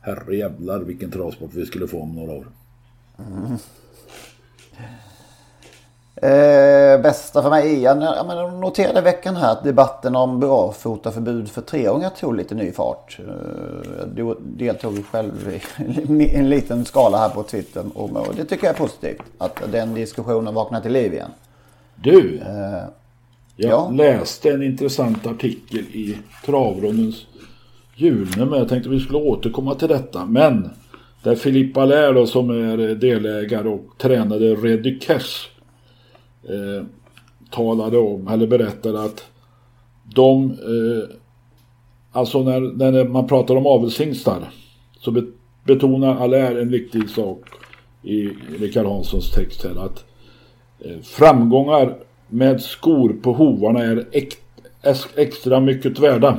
Herrejävlar 0.00 0.80
vilken 0.80 1.10
travsport 1.10 1.50
vi 1.54 1.66
skulle 1.66 1.86
få 1.86 2.00
om 2.00 2.14
några 2.14 2.32
år. 2.32 2.46
Mm. 3.18 3.58
Eh, 6.22 7.00
bästa 7.00 7.42
för 7.42 7.50
mig 7.50 7.74
är, 7.74 7.80
jag, 7.80 8.02
jag 8.02 8.52
noterade 8.52 9.00
veckan 9.00 9.36
här 9.36 9.52
att 9.52 9.64
debatten 9.64 10.16
om 10.16 10.40
barfotaförbud 10.40 11.48
för 11.48 11.62
treåringar 11.62 12.10
tog 12.10 12.36
lite 12.36 12.54
ny 12.54 12.72
fart. 12.72 13.18
Eh, 13.18 14.08
jag 14.16 14.36
deltog 14.40 15.06
själv 15.06 15.60
i 16.20 16.34
en 16.34 16.48
liten 16.48 16.84
skala 16.84 17.18
här 17.18 17.28
på 17.28 17.42
Twitter 17.42 17.84
och 17.94 18.34
det 18.36 18.44
tycker 18.44 18.66
jag 18.66 18.74
är 18.74 18.78
positivt. 18.78 19.22
Att 19.38 19.62
den 19.72 19.94
diskussionen 19.94 20.54
vaknar 20.54 20.80
till 20.80 20.92
liv 20.92 21.12
igen. 21.12 21.30
Du, 21.96 22.38
eh, 22.38 22.84
jag 23.56 23.70
ja. 23.70 23.90
läste 23.90 24.50
en 24.50 24.62
intressant 24.62 25.26
artikel 25.26 25.78
i 25.78 26.18
Travrundens 26.44 27.26
julnummer. 27.94 28.56
Jag 28.56 28.68
tänkte 28.68 28.88
vi 28.88 29.00
skulle 29.00 29.18
återkomma 29.18 29.74
till 29.74 29.88
detta. 29.88 30.24
Men 30.24 30.70
där 31.26 31.34
Filippa 31.34 31.84
Lär 31.84 32.14
då, 32.14 32.26
som 32.26 32.50
är 32.50 32.88
eh, 32.88 32.96
delägare 32.96 33.68
och 33.68 33.84
tränade 33.98 34.54
Reddy 34.54 34.98
Cash 34.98 35.48
eh, 36.48 36.86
talade 37.50 37.98
om, 37.98 38.28
eller 38.28 38.46
berättade 38.46 39.02
att 39.02 39.24
de, 40.14 40.50
eh, 40.50 41.16
alltså 42.12 42.42
när, 42.42 42.60
när 42.60 43.04
man 43.04 43.26
pratar 43.26 43.56
om 43.56 43.66
avelshingstar 43.66 44.50
så 45.00 45.22
betonar 45.64 46.16
Allaire 46.16 46.60
en 46.60 46.70
viktig 46.70 47.10
sak 47.10 47.40
i 48.02 48.28
Rickard 48.58 48.86
Hanssons 48.86 49.30
text 49.30 49.64
här 49.64 49.84
att 49.84 50.04
eh, 50.80 50.98
framgångar 51.02 51.96
med 52.28 52.60
skor 52.60 53.16
på 53.22 53.32
hovarna 53.32 53.82
är 53.82 54.06
extra 55.16 55.60
mycket 55.60 55.98
värda. 55.98 56.38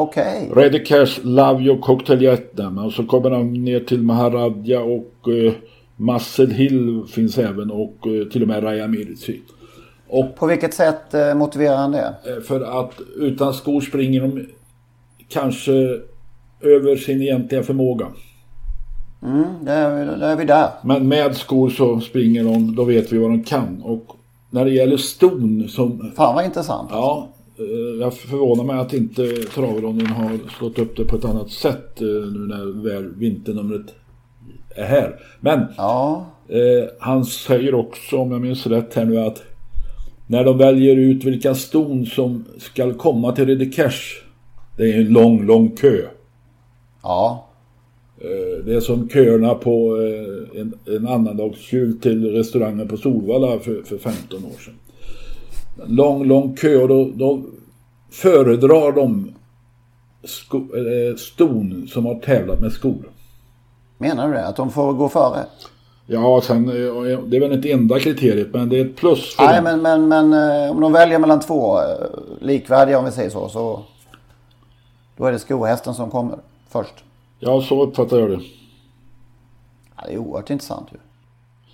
Okej. 0.00 0.48
Okay. 0.50 0.64
Ready 0.64 0.84
Cash, 0.84 1.20
Love 1.22 1.62
Your 1.62 1.78
Cocktail 1.78 2.18
Vietnam. 2.18 2.78
Och 2.78 2.92
så 2.92 3.04
kommer 3.04 3.30
han 3.30 3.52
ner 3.52 3.80
till 3.80 4.02
Maharadja 4.02 4.80
och 4.80 5.28
uh, 5.28 5.52
Muscle 5.96 6.54
Hill 6.54 7.04
finns 7.08 7.38
även 7.38 7.70
och 7.70 8.06
uh, 8.06 8.28
till 8.28 8.42
och 8.42 8.48
med 8.48 8.64
Raya 8.64 8.88
Mirzi. 8.88 9.40
Och, 10.08 10.36
På 10.36 10.46
vilket 10.46 10.74
sätt 10.74 11.14
uh, 11.14 11.34
motiverar 11.34 11.76
han 11.76 11.92
det? 11.92 12.14
För 12.44 12.80
att 12.80 13.00
utan 13.16 13.54
skor 13.54 13.80
springer 13.80 14.20
de 14.20 14.46
kanske 15.28 15.72
över 16.60 16.96
sin 16.96 17.22
egentliga 17.22 17.62
förmåga. 17.62 18.06
Mm, 19.22 19.44
då 19.60 19.72
är, 19.72 20.16
då 20.16 20.26
är 20.26 20.36
vi 20.36 20.44
där. 20.44 20.68
Men 20.82 21.08
med 21.08 21.36
skor 21.36 21.70
så 21.70 22.00
springer 22.00 22.44
de, 22.44 22.74
då 22.74 22.84
vet 22.84 23.12
vi 23.12 23.18
vad 23.18 23.30
de 23.30 23.44
kan. 23.44 23.82
Och 23.82 24.16
när 24.50 24.64
det 24.64 24.70
gäller 24.70 24.96
ston 24.96 25.68
som... 25.68 26.12
Fan 26.16 26.34
vad 26.34 26.44
intressant. 26.44 26.88
Ja, 26.92 27.28
Eh, 27.39 27.39
jag 28.00 28.14
förvånar 28.14 28.64
mig 28.64 28.78
att 28.78 28.92
inte 28.92 29.36
travronden 29.36 30.06
har 30.06 30.38
slått 30.58 30.78
upp 30.78 30.96
det 30.96 31.04
på 31.04 31.16
ett 31.16 31.24
annat 31.24 31.50
sätt 31.50 32.00
eh, 32.00 32.06
nu 32.06 32.38
när 32.38 32.82
väl 32.82 33.14
vinternumret 33.14 33.94
är 34.76 34.84
här. 34.84 35.20
Men 35.40 35.66
ja. 35.76 36.26
eh, 36.48 36.88
han 36.98 37.24
säger 37.24 37.74
också, 37.74 38.16
om 38.16 38.32
jag 38.32 38.40
minns 38.40 38.66
rätt 38.66 38.94
här 38.94 39.04
nu, 39.04 39.18
att 39.18 39.42
när 40.26 40.44
de 40.44 40.58
väljer 40.58 40.96
ut 40.96 41.24
vilka 41.24 41.54
ston 41.54 42.06
som 42.06 42.44
ska 42.58 42.94
komma 42.94 43.32
till 43.32 43.46
Reddy 43.46 43.70
Cash. 43.70 44.22
Det 44.76 44.92
är 44.92 45.00
en 45.00 45.12
lång, 45.12 45.46
lång 45.46 45.76
kö. 45.76 46.02
Ja. 47.02 47.48
Eh, 48.18 48.64
det 48.64 48.74
är 48.74 48.80
som 48.80 49.08
köerna 49.08 49.54
på 49.54 49.96
en, 50.54 50.74
en 50.96 51.08
annandagsjul 51.08 52.00
till 52.00 52.32
restaurangen 52.32 52.88
på 52.88 52.96
Solvalla 52.96 53.58
för, 53.58 53.82
för 53.82 53.98
15 53.98 54.44
år 54.44 54.60
sedan 54.64 54.74
lång, 55.86 56.24
lång 56.24 56.56
kö 56.56 56.82
och 56.82 56.88
då, 56.88 57.10
då 57.14 57.42
föredrar 58.10 58.92
de 58.92 59.34
sko, 60.24 60.58
äh, 60.58 61.16
ston 61.16 61.88
som 61.88 62.06
har 62.06 62.14
tävlat 62.14 62.60
med 62.60 62.72
skor. 62.72 63.10
Menar 63.98 64.28
du 64.28 64.34
det? 64.34 64.46
Att 64.46 64.56
de 64.56 64.70
får 64.70 64.92
gå 64.92 65.08
före? 65.08 65.44
Ja, 66.06 66.40
sen, 66.44 66.68
eh, 66.68 67.18
det 67.26 67.36
är 67.36 67.40
väl 67.40 67.52
inte 67.52 67.72
enda 67.72 68.00
kriteriet 68.00 68.48
men 68.52 68.68
det 68.68 68.80
är 68.80 68.84
ett 68.84 68.96
plus 68.96 69.36
för 69.36 69.44
Nej, 69.44 69.62
dem. 69.62 69.64
men, 69.64 70.08
men, 70.08 70.30
men 70.30 70.64
eh, 70.64 70.70
om 70.70 70.80
de 70.80 70.92
väljer 70.92 71.18
mellan 71.18 71.40
två 71.40 71.78
likvärdiga 72.40 72.98
om 72.98 73.04
vi 73.04 73.10
säger 73.10 73.30
så, 73.30 73.48
så 73.48 73.82
då 75.16 75.26
är 75.26 75.32
det 75.32 75.38
skohästen 75.38 75.94
som 75.94 76.10
kommer 76.10 76.38
först. 76.68 76.94
Ja, 77.38 77.62
så 77.62 77.82
uppfattar 77.82 78.18
jag 78.18 78.30
det. 78.30 78.40
Ja, 79.96 80.02
det 80.06 80.12
är 80.12 80.18
oerhört 80.18 80.50
intressant 80.50 80.88
ju. 80.92 80.98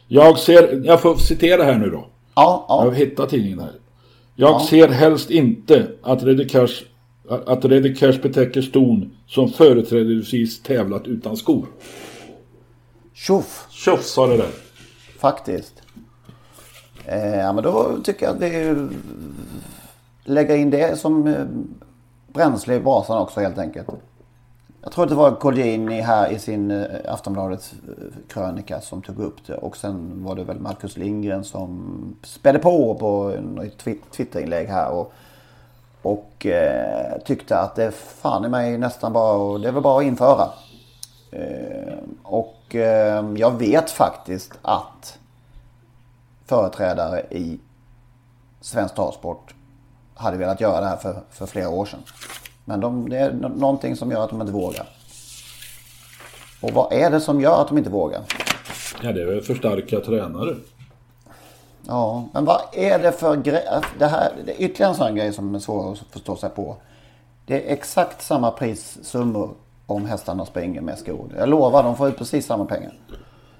Jag 0.08 0.38
ser, 0.38 0.82
jag 0.84 1.00
får 1.00 1.16
citera 1.16 1.64
här 1.64 1.78
nu 1.78 1.90
då. 1.90 2.06
Ja, 2.34 2.66
ja. 2.68 2.84
Jag 2.84 2.94
hittar 2.94 3.26
tidningen 3.26 3.60
här. 3.60 3.72
Jag 4.38 4.50
ja. 4.50 4.66
ser 4.70 4.88
helst 4.88 5.30
inte 5.30 5.88
att 6.02 6.50
Cash, 6.50 6.84
att 7.28 7.62
Cash 7.98 8.20
betäcker 8.22 8.62
ston 8.62 9.16
som 9.26 9.48
företrädesvis 9.48 10.62
tävlat 10.62 11.06
utan 11.06 11.36
skor. 11.36 11.66
Tjoff! 13.14 13.66
Tjoff 13.70 14.04
sa 14.04 14.26
det 14.26 14.36
där. 14.36 14.50
Faktiskt. 15.18 15.82
Eh, 17.04 17.36
ja, 17.36 17.52
men 17.52 17.64
då 17.64 17.96
tycker 18.04 18.26
jag 18.26 18.34
att 18.34 18.42
vi 18.42 18.86
lägger 20.24 20.56
in 20.56 20.70
det 20.70 20.98
som 20.98 21.26
eh, 21.26 21.46
bränsle 22.32 22.74
i 22.74 22.80
brasan 22.80 23.18
också 23.18 23.40
helt 23.40 23.58
enkelt. 23.58 23.88
Jag 24.86 24.92
tror 24.92 25.04
att 25.04 25.10
det 25.10 25.16
var 25.16 25.30
Colgjini 25.30 26.00
här 26.00 26.30
i 26.30 26.38
sin 26.38 26.70
eh, 26.70 27.12
Aftonbladets 27.12 27.74
krönika 28.28 28.80
som 28.80 29.02
tog 29.02 29.18
upp 29.18 29.46
det. 29.46 29.54
Och 29.54 29.76
sen 29.76 30.24
var 30.24 30.34
det 30.34 30.44
väl 30.44 30.60
Marcus 30.60 30.96
Lindgren 30.96 31.44
som 31.44 32.16
spädde 32.22 32.58
på 32.58 32.94
på 32.94 33.32
ett 33.62 34.00
Twitterinlägg 34.10 34.68
här. 34.68 34.90
Och, 34.90 35.12
och 36.02 36.46
eh, 36.46 37.18
tyckte 37.24 37.58
att 37.58 37.74
det 37.74 37.90
fan 37.92 38.44
i 38.44 38.48
mig 38.48 38.78
nästan 38.78 39.12
bara, 39.12 39.58
det 39.58 39.68
är 39.68 39.72
väl 39.72 39.82
bara 39.82 39.98
att 39.98 40.06
införa. 40.06 40.48
Eh, 41.30 41.94
och 42.22 42.74
eh, 42.74 43.24
jag 43.36 43.58
vet 43.58 43.90
faktiskt 43.90 44.52
att 44.62 45.18
företrädare 46.44 47.20
i 47.30 47.60
svensk 48.60 48.94
travsport 48.94 49.54
hade 50.14 50.36
velat 50.36 50.60
göra 50.60 50.80
det 50.80 50.86
här 50.86 50.96
för, 50.96 51.22
för 51.30 51.46
flera 51.46 51.68
år 51.68 51.84
sedan. 51.84 52.00
Men 52.68 52.80
de, 52.80 53.08
det 53.08 53.16
är 53.16 53.32
någonting 53.32 53.96
som 53.96 54.10
gör 54.10 54.24
att 54.24 54.30
de 54.30 54.40
inte 54.40 54.52
vågar. 54.52 54.86
Och 56.60 56.70
vad 56.72 56.92
är 56.92 57.10
det 57.10 57.20
som 57.20 57.40
gör 57.40 57.60
att 57.60 57.68
de 57.68 57.78
inte 57.78 57.90
vågar? 57.90 58.22
Ja, 59.02 59.12
det 59.12 59.22
är 59.22 59.26
väl 59.26 59.42
för 59.42 59.54
starka 59.54 60.00
tränare. 60.00 60.54
Ja, 61.86 62.28
men 62.32 62.44
vad 62.44 62.60
är 62.72 62.98
det 62.98 63.12
för 63.12 63.36
grej? 63.36 63.64
Det 63.98 64.06
här 64.06 64.32
det 64.44 64.52
är 64.52 64.64
ytterligare 64.64 64.90
en 64.90 64.96
sån 64.96 65.14
grej 65.14 65.32
som 65.32 65.54
är 65.54 65.58
svår 65.58 65.92
att 65.92 65.98
förstå 65.98 66.36
sig 66.36 66.50
på. 66.50 66.76
Det 67.46 67.54
är 67.68 67.72
exakt 67.72 68.22
samma 68.22 68.50
prissummor 68.50 69.50
om 69.86 70.06
hästarna 70.06 70.46
springer 70.46 70.80
med 70.80 70.98
skor. 70.98 71.34
Jag 71.38 71.48
lovar, 71.48 71.82
de 71.82 71.96
får 71.96 72.08
ut 72.08 72.18
precis 72.18 72.46
samma 72.46 72.64
pengar. 72.64 72.92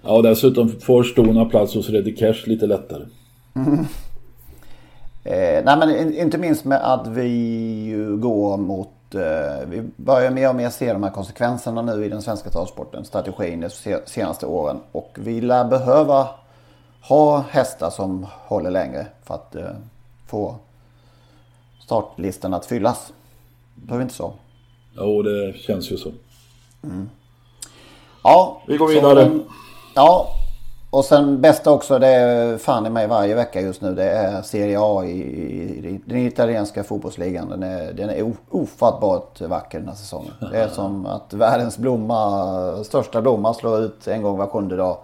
Ja, 0.03 0.17
och 0.17 0.23
dessutom 0.23 0.69
får 0.81 1.03
stona 1.03 1.45
plats 1.45 1.75
hos 1.75 1.89
Reddy 1.89 2.17
Cash 2.17 2.47
lite 2.47 2.67
lättare. 2.67 3.05
Mm. 3.55 3.87
Eh, 5.29 5.65
nej 5.65 5.77
men 5.79 6.15
inte 6.15 6.39
minst 6.39 6.65
med 6.65 6.93
att 6.93 7.07
vi 7.07 8.17
går 8.19 8.57
mot 8.57 8.89
vi 9.67 9.83
börjar 9.97 10.31
mer 10.31 10.49
och 10.49 10.55
mer 10.55 10.71
se 10.71 10.93
de 10.93 11.03
här 11.03 11.11
konsekvenserna 11.11 11.83
nu 11.83 12.05
i 12.05 12.09
den 12.09 12.23
svenska 12.23 12.51
travsporten, 12.51 13.05
strategin 13.05 13.61
de 13.61 14.01
senaste 14.07 14.47
åren. 14.47 14.81
Och 14.93 15.11
vi 15.15 15.41
lär 15.41 15.65
behöva 15.65 16.29
ha 17.03 17.45
hästar 17.51 17.91
som 17.91 18.27
håller 18.31 18.71
längre 18.71 19.07
för 19.25 19.35
att 19.35 19.55
eh, 19.55 19.71
få 20.27 20.57
startlistan 21.85 22.55
att 22.55 22.67
fyllas. 22.67 23.13
Behöver 23.75 24.03
inte 24.03 24.15
så? 24.15 24.33
Jo, 24.97 25.23
det 25.23 25.59
känns 25.59 25.93
ju 25.93 25.97
så. 25.97 26.13
Mm. 26.83 27.11
Ja, 28.23 28.63
vi 28.67 28.77
går 28.77 28.89
vidare. 28.89 29.29
Så, 29.29 29.41
ja, 29.95 30.29
och 30.91 31.05
sen 31.05 31.41
bästa 31.41 31.71
också, 31.71 31.99
det 31.99 32.07
är 32.07 32.59
fan 32.59 32.87
i 32.87 32.91
mig 32.91 33.07
varje 33.07 33.35
vecka 33.35 33.61
just 33.61 33.81
nu. 33.81 33.95
Det 33.95 34.11
är 34.11 34.43
Serie 34.43 34.79
A 34.81 35.05
i, 35.05 35.11
i 35.11 36.01
den 36.05 36.19
italienska 36.19 36.85
fotbollsligan. 36.85 37.49
Den 37.49 37.63
är, 37.63 37.93
den 37.93 38.11
är 38.11 38.33
ofattbart 38.51 39.41
vacker 39.41 39.79
den 39.79 39.89
här 39.89 39.95
säsongen. 39.95 40.33
Det 40.53 40.59
är 40.59 40.69
som 40.69 41.07
att 41.07 41.33
världens 41.33 41.79
blomma, 41.79 42.85
största 42.85 43.23
blomma 43.23 43.55
slår 43.55 43.83
ut 43.83 44.09
en 44.09 44.23
gång 44.23 44.39
var 44.39 44.47
sjunde 44.47 44.77
dag. 44.77 44.99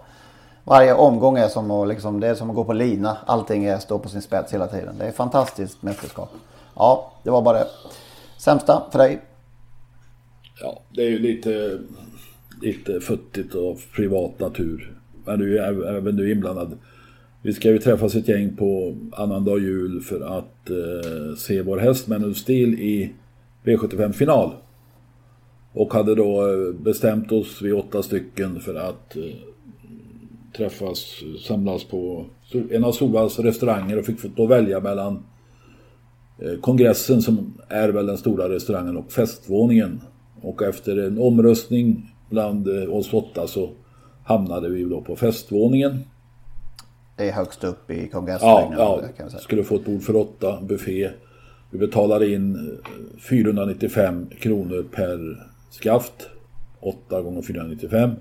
Varje 0.63 0.93
omgång 0.93 1.37
är 1.37 1.47
som 1.47 1.71
att, 1.71 1.87
liksom, 1.87 2.19
det 2.19 2.27
är 2.27 2.35
som 2.35 2.49
att 2.49 2.55
gå 2.55 2.63
på 2.63 2.73
lina. 2.73 3.17
Allting 3.25 3.65
är, 3.65 3.79
står 3.79 3.99
på 3.99 4.09
sin 4.09 4.21
spets 4.21 4.53
hela 4.53 4.67
tiden. 4.67 4.95
Det 4.97 5.05
är 5.05 5.11
fantastiskt 5.11 5.81
mästerskap. 5.81 6.29
Ja, 6.75 7.11
det 7.23 7.29
var 7.29 7.41
bara 7.41 7.57
det. 7.57 7.67
Sämsta 8.37 8.83
för 8.91 8.99
dig? 8.99 9.21
Ja, 10.61 10.79
det 10.89 11.01
är 11.01 11.09
ju 11.09 11.19
lite, 11.19 11.79
lite 12.61 12.99
futtigt 12.99 13.55
och 13.55 13.77
privat 13.95 14.39
natur 14.39 14.97
men 15.25 15.39
du 15.39 15.59
är 15.59 15.95
även 15.97 16.15
du 16.15 16.31
inblandad. 16.31 16.77
Vi 17.41 17.53
ska 17.53 17.71
ju 17.71 17.77
träffas 17.77 18.15
ett 18.15 18.27
gäng 18.27 18.55
på 18.55 18.95
annandag 19.11 19.59
jul 19.59 20.01
för 20.01 20.37
att 20.37 20.69
eh, 20.69 21.35
se 21.37 21.61
vår 21.61 21.77
häst 21.77 22.07
Menu 22.07 22.33
Steel 22.33 22.73
i 22.73 23.13
V75-final. 23.63 24.51
Och 25.73 25.93
hade 25.93 26.15
då 26.15 26.47
eh, 26.47 26.73
bestämt 26.73 27.31
oss, 27.31 27.61
vi 27.61 27.71
åtta 27.71 28.03
stycken, 28.03 28.59
för 28.59 28.75
att 28.75 29.15
eh, 29.15 29.23
träffas, 30.57 31.23
samlas 31.47 31.83
på 31.83 32.25
en 32.69 32.83
av 32.83 32.91
Solvalls 32.91 33.39
restauranger 33.39 33.99
och 33.99 34.05
fick 34.05 34.35
då 34.35 34.45
välja 34.45 34.79
mellan 34.79 35.23
eh, 36.39 36.59
kongressen 36.61 37.21
som 37.21 37.53
är 37.69 37.89
väl 37.89 38.05
den 38.05 38.17
stora 38.17 38.49
restaurangen 38.49 38.97
och 38.97 39.11
festvåningen. 39.11 40.01
Och 40.41 40.61
efter 40.61 40.97
en 40.97 41.19
omröstning 41.19 42.11
bland 42.29 42.67
eh, 42.67 42.95
oss 42.95 43.13
åtta 43.13 43.47
så 43.47 43.69
hamnade 44.25 44.69
vi 44.69 44.83
då 44.83 45.01
på 45.01 45.15
festvåningen. 45.15 45.99
Det 47.17 47.29
är 47.29 47.31
högst 47.31 47.63
upp 47.63 47.91
i 47.91 48.07
kongressbyggnaden. 48.07 48.77
Ja, 48.77 49.01
ja. 49.17 49.39
skulle 49.39 49.63
få 49.63 49.75
ett 49.75 49.85
bord 49.85 50.01
för 50.01 50.15
åtta, 50.15 50.61
buffé. 50.61 51.09
Vi 51.69 51.77
betalade 51.77 52.33
in 52.33 52.77
495 53.29 54.27
eh, 54.31 54.37
kronor 54.37 54.85
per 54.91 55.47
skaft. 55.69 56.29
8 56.79 57.21
gånger 57.21 57.41
495. 57.41 58.11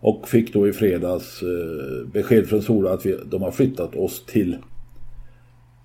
Och 0.00 0.28
fick 0.28 0.52
då 0.52 0.68
i 0.68 0.72
fredags 0.72 1.42
eh, 1.42 2.08
besked 2.12 2.46
från 2.46 2.62
Sola 2.62 2.92
att 2.92 3.06
vi, 3.06 3.18
de 3.24 3.42
har 3.42 3.50
flyttat 3.50 3.96
oss 3.96 4.26
till 4.26 4.56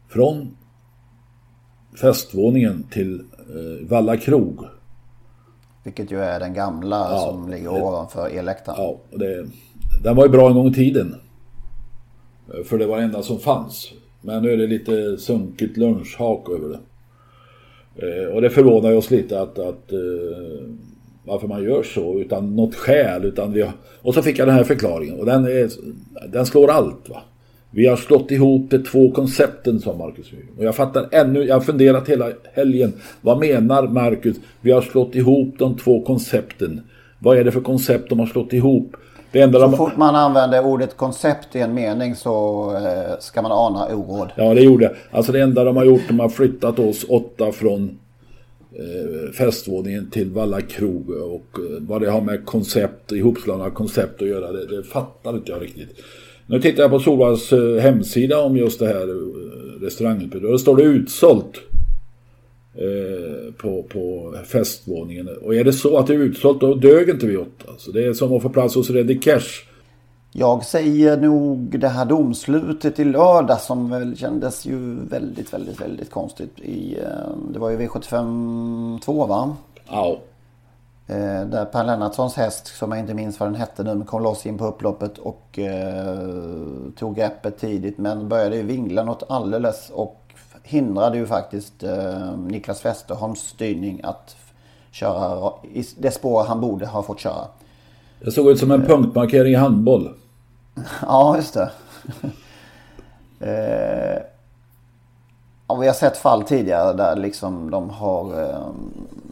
från 0.10 0.58
festvåningen 2.02 2.84
till 2.92 3.20
eh, 3.20 3.88
Valla 3.88 4.18
krog 4.18 4.66
vilket 5.88 6.12
ju 6.12 6.20
är 6.20 6.40
den 6.40 6.54
gamla 6.54 7.08
ja, 7.12 7.18
som 7.18 7.50
ligger 7.50 7.72
det, 7.72 7.82
ovanför 7.82 8.30
elläktaren. 8.30 8.78
Ja, 8.82 9.00
det, 9.18 9.48
den 10.04 10.16
var 10.16 10.26
ju 10.26 10.32
bra 10.32 10.48
en 10.48 10.56
gång 10.56 10.68
i 10.68 10.74
tiden. 10.74 11.16
För 12.66 12.78
det 12.78 12.86
var 12.86 12.98
det 12.98 13.04
enda 13.04 13.22
som 13.22 13.40
fanns. 13.40 13.92
Men 14.22 14.44
nu 14.44 14.54
är 14.54 14.58
det 14.58 14.68
lite 14.68 15.18
sunkigt 15.18 15.78
lunchhak 15.78 16.50
över 16.50 16.70
det. 16.70 16.80
Eh, 18.08 18.34
och 18.36 18.42
det 18.42 18.50
förvånar 18.50 18.96
oss 18.96 19.12
lite 19.12 19.42
att, 19.42 19.60
att 19.60 19.92
eh, 19.92 20.70
varför 21.24 21.48
man 21.48 21.64
gör 21.64 21.84
så 21.84 22.20
utan 22.20 22.56
något 22.56 22.76
skäl. 22.76 23.26
Utan 23.26 23.54
vi 23.54 23.62
har, 23.62 23.72
och 24.02 24.14
så 24.14 24.22
fick 24.22 24.40
jag 24.40 24.48
den 24.48 24.56
här 24.56 24.64
förklaringen 24.64 25.20
och 25.20 25.26
den, 25.26 25.46
är, 25.46 25.70
den 26.28 26.46
slår 26.46 26.72
allt. 26.72 27.10
va. 27.10 27.22
Vi 27.72 27.88
har 27.88 27.96
slått 27.96 28.32
ihop 28.32 28.70
de 28.70 28.78
två 28.78 29.12
koncepten, 29.12 29.80
sa 29.80 29.94
Marcus. 29.94 30.32
Och 30.58 30.64
jag 30.64 30.76
fattar 30.76 31.08
ännu, 31.12 31.44
jag 31.44 31.56
har 31.56 31.62
funderat 31.62 32.10
hela 32.10 32.32
helgen. 32.54 32.94
Vad 33.22 33.40
menar 33.40 33.88
Marcus? 33.88 34.38
Vi 34.62 34.72
har 34.72 34.82
slått 34.82 35.16
ihop 35.16 35.56
de 35.58 35.78
två 35.78 36.02
koncepten. 36.02 36.82
Vad 37.20 37.38
är 37.38 37.44
det 37.44 37.52
för 37.52 37.62
koncept 37.62 38.10
de 38.10 38.20
har 38.20 38.26
slått 38.26 38.54
ihop? 38.54 38.96
Det 39.32 39.42
enda 39.42 39.60
så 39.60 39.66
de... 39.66 39.78
fort 39.78 39.98
man 39.98 40.16
använder 40.16 40.66
ordet 40.66 40.98
koncept 40.98 41.56
i 41.56 41.60
en 41.60 41.74
mening 41.74 42.16
så 42.16 42.66
eh, 42.76 43.20
ska 43.20 43.42
man 43.42 43.52
ana 43.52 43.96
oråd. 43.96 44.32
Ja, 44.36 44.54
det 44.54 44.62
gjorde 44.62 44.84
jag. 44.84 44.94
Alltså 45.12 45.32
det 45.32 45.42
enda 45.42 45.64
de 45.64 45.78
har 45.78 45.86
gjort, 45.86 46.02
de 46.08 46.20
har 46.20 46.30
flyttat 46.30 46.80
oss 46.80 47.06
åtta 47.10 47.52
från 47.52 48.00
eh, 48.72 49.32
festvåningen 49.34 50.10
till 50.10 50.30
Valla 50.32 50.62
krog. 50.62 51.10
Och 51.10 51.60
eh, 51.60 51.82
vad 51.82 52.02
det 52.02 52.10
har 52.10 52.22
med 52.22 52.46
koncept, 52.46 53.12
ihopslagna 53.12 53.70
koncept 53.70 54.22
att 54.22 54.28
göra, 54.28 54.52
det, 54.52 54.78
det 54.78 54.84
fattar 54.84 55.36
inte 55.36 55.52
jag 55.52 55.62
riktigt. 55.62 55.90
Nu 56.50 56.62
tittar 56.62 56.84
jag 56.84 56.92
på 56.92 57.00
Solvalls 57.00 57.54
eh, 57.54 57.82
hemsida 57.82 58.42
om 58.42 58.58
just 58.58 58.80
det 58.80 58.88
här 58.88 59.10
eh, 59.10 59.82
restaurangutbudet. 59.82 60.52
Då 60.52 60.58
står 60.58 60.78
det 60.78 60.84
utsålt 60.84 61.56
eh, 62.76 63.54
på, 63.58 63.84
på 63.84 64.36
festvåningen. 64.46 65.30
Och 65.42 65.56
är 65.56 65.64
det 65.64 65.74
så 65.74 65.98
att 65.98 66.08
det 66.08 66.14
är 66.14 66.18
utsålt 66.18 66.62
då 66.62 66.74
dög 66.74 67.10
inte 67.10 67.26
vi 67.26 67.38
åtta. 67.38 67.72
Så 67.78 67.92
det 67.92 68.06
är 68.06 68.14
som 68.14 68.34
att 68.34 68.42
få 68.42 68.50
plats 68.50 68.76
hos 68.76 68.90
Reddy 68.90 69.20
Cash. 69.20 69.64
Jag 70.32 70.66
säger 70.66 71.18
nog 71.18 71.80
det 71.80 71.88
här 71.88 72.06
domslutet 72.06 73.00
i 73.00 73.04
lördag 73.04 73.62
som 73.62 73.90
väl 73.90 74.18
kändes 74.18 74.66
ju 74.66 74.96
väldigt, 75.10 75.54
väldigt, 75.54 75.82
väldigt 75.82 76.12
konstigt. 76.12 76.60
I, 76.60 76.98
det 77.54 77.60
var 77.60 77.70
ju 77.70 77.78
V75 77.78 79.00
2 79.00 79.26
va? 79.26 79.56
Ja. 79.88 80.20
Eh, 81.10 81.46
där 81.46 81.66
Per 81.66 81.84
Lennartssons 81.84 82.36
häst, 82.36 82.68
som 82.68 82.92
jag 82.92 83.00
inte 83.00 83.14
minns 83.14 83.40
vad 83.40 83.50
den 83.50 83.56
hette 83.56 83.84
nu, 83.84 84.06
kom 84.06 84.24
loss 84.24 84.46
in 84.46 84.58
på 84.58 84.66
upploppet 84.66 85.18
och 85.18 85.60
eh, 85.60 86.20
tog 86.96 87.16
greppet 87.16 87.58
tidigt. 87.60 87.98
Men 87.98 88.30
började 88.30 88.56
ju 88.56 88.64
vingla 88.64 89.04
något 89.04 89.24
alldeles 89.30 89.90
och 89.90 90.22
hindrade 90.64 91.18
ju 91.18 91.26
faktiskt 91.26 91.84
eh, 91.84 92.38
Niklas 92.38 92.86
Westerholms 92.86 93.40
styrning 93.40 94.02
att 94.04 94.36
köra 94.92 95.52
i 95.74 95.86
det 95.98 96.12
spår 96.12 96.44
han 96.44 96.62
borde 96.62 96.86
ha 96.86 97.04
fått 97.04 97.20
köra. 97.20 97.48
Det 98.20 98.32
såg 98.32 98.48
ut 98.48 98.60
som 98.60 98.72
en 98.72 98.86
punktmarkering 98.86 99.54
i 99.54 99.56
handboll. 99.56 100.14
ja, 101.02 101.36
just 101.36 101.54
det. 101.54 101.70
Ja, 105.68 105.76
vi 105.76 105.88
har 105.88 105.94
sett 105.94 106.18
fall 106.18 106.44
tidigare 106.44 106.94
där 106.94 107.16
liksom 107.16 107.72
de 107.72 107.90
har 107.90 108.42
eh, 108.42 108.68